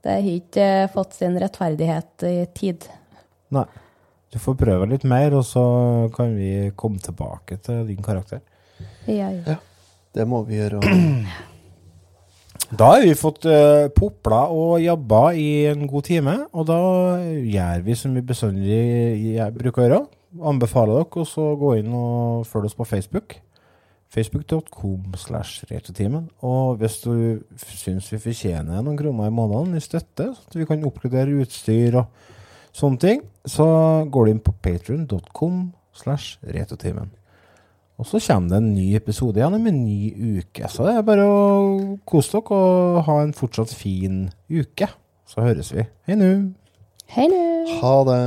Det 0.00 0.16
har 0.16 0.28
ikke 0.32 0.66
eh, 0.84 0.90
fått 0.92 1.16
sin 1.18 1.36
rettferdighet 1.40 2.26
i 2.28 2.36
tid. 2.56 2.86
Nei. 3.52 3.66
Du 4.30 4.38
får 4.38 4.54
prøve 4.60 4.86
litt 4.92 5.04
mer, 5.10 5.34
og 5.34 5.42
så 5.42 5.62
kan 6.14 6.36
vi 6.38 6.70
komme 6.78 7.02
tilbake 7.02 7.58
til 7.64 7.82
din 7.88 8.02
karakter. 8.04 8.44
Ja, 9.10 9.32
ja. 9.34 9.56
Det 10.14 10.26
må 10.30 10.44
vi 10.46 10.60
gjøre. 10.60 10.82
Da 12.70 12.92
har 12.92 13.00
vi 13.02 13.16
fått 13.18 13.48
uh, 13.50 13.88
popla 13.90 14.44
og 14.54 14.76
jabba 14.78 15.32
i 15.34 15.66
en 15.72 15.88
god 15.90 16.04
time, 16.06 16.36
og 16.54 16.68
da 16.68 16.76
gjør 17.18 17.82
vi 17.82 17.96
som 17.98 18.14
vi 18.14 18.22
bestandig 18.22 18.76
jeg 19.34 19.54
bruker 19.56 19.82
å 19.82 19.86
gjøre. 19.88 19.98
Anbefaler 20.52 21.00
dere 21.02 21.24
å 21.42 21.48
gå 21.58 21.72
inn 21.80 21.90
og 21.90 22.44
følge 22.46 22.70
oss 22.70 22.78
på 22.78 22.86
Facebook. 22.86 23.34
Facebook.com 24.10 25.14
slash 25.16 25.64
retrotimen. 25.70 26.28
Og 26.42 26.80
hvis 26.80 26.98
du 27.04 27.14
syns 27.56 28.10
vi 28.12 28.18
fortjener 28.18 28.82
noen 28.82 28.98
kroner 28.98 29.30
i 29.30 29.34
måneden 29.34 29.78
i 29.78 29.84
støtte, 29.84 30.32
så 30.34 30.50
at 30.50 30.58
vi 30.58 30.66
kan 30.66 30.82
oppgradere 30.86 31.38
utstyr 31.44 32.00
og 32.00 32.10
sånne 32.74 33.02
ting, 33.02 33.22
så 33.46 33.66
går 34.10 34.26
du 34.26 34.32
inn 34.34 34.42
på 34.42 34.54
patreon.com 34.66 35.62
slash 35.94 36.40
retrotimen. 36.42 37.12
Og 38.00 38.08
så 38.08 38.18
kommer 38.24 38.48
det 38.48 38.58
en 38.62 38.72
ny 38.72 38.86
episode 38.96 39.36
igjen 39.36 39.54
om 39.58 39.66
en 39.68 39.80
ny 39.84 40.38
uke. 40.40 40.68
Så 40.72 40.86
det 40.86 40.96
er 40.96 41.06
bare 41.06 41.26
å 41.28 41.40
kose 42.08 42.32
dere 42.38 42.56
og 42.56 43.02
ha 43.06 43.18
en 43.20 43.36
fortsatt 43.36 43.74
fin 43.76 44.24
uke. 44.48 44.88
Så 45.28 45.44
høres 45.44 45.70
vi. 45.76 45.84
Hei 46.08 46.16
nå. 46.18 46.30
Hei 47.12 47.28
nå. 47.28 47.42
Ha 47.82 47.96
det. 48.08 48.20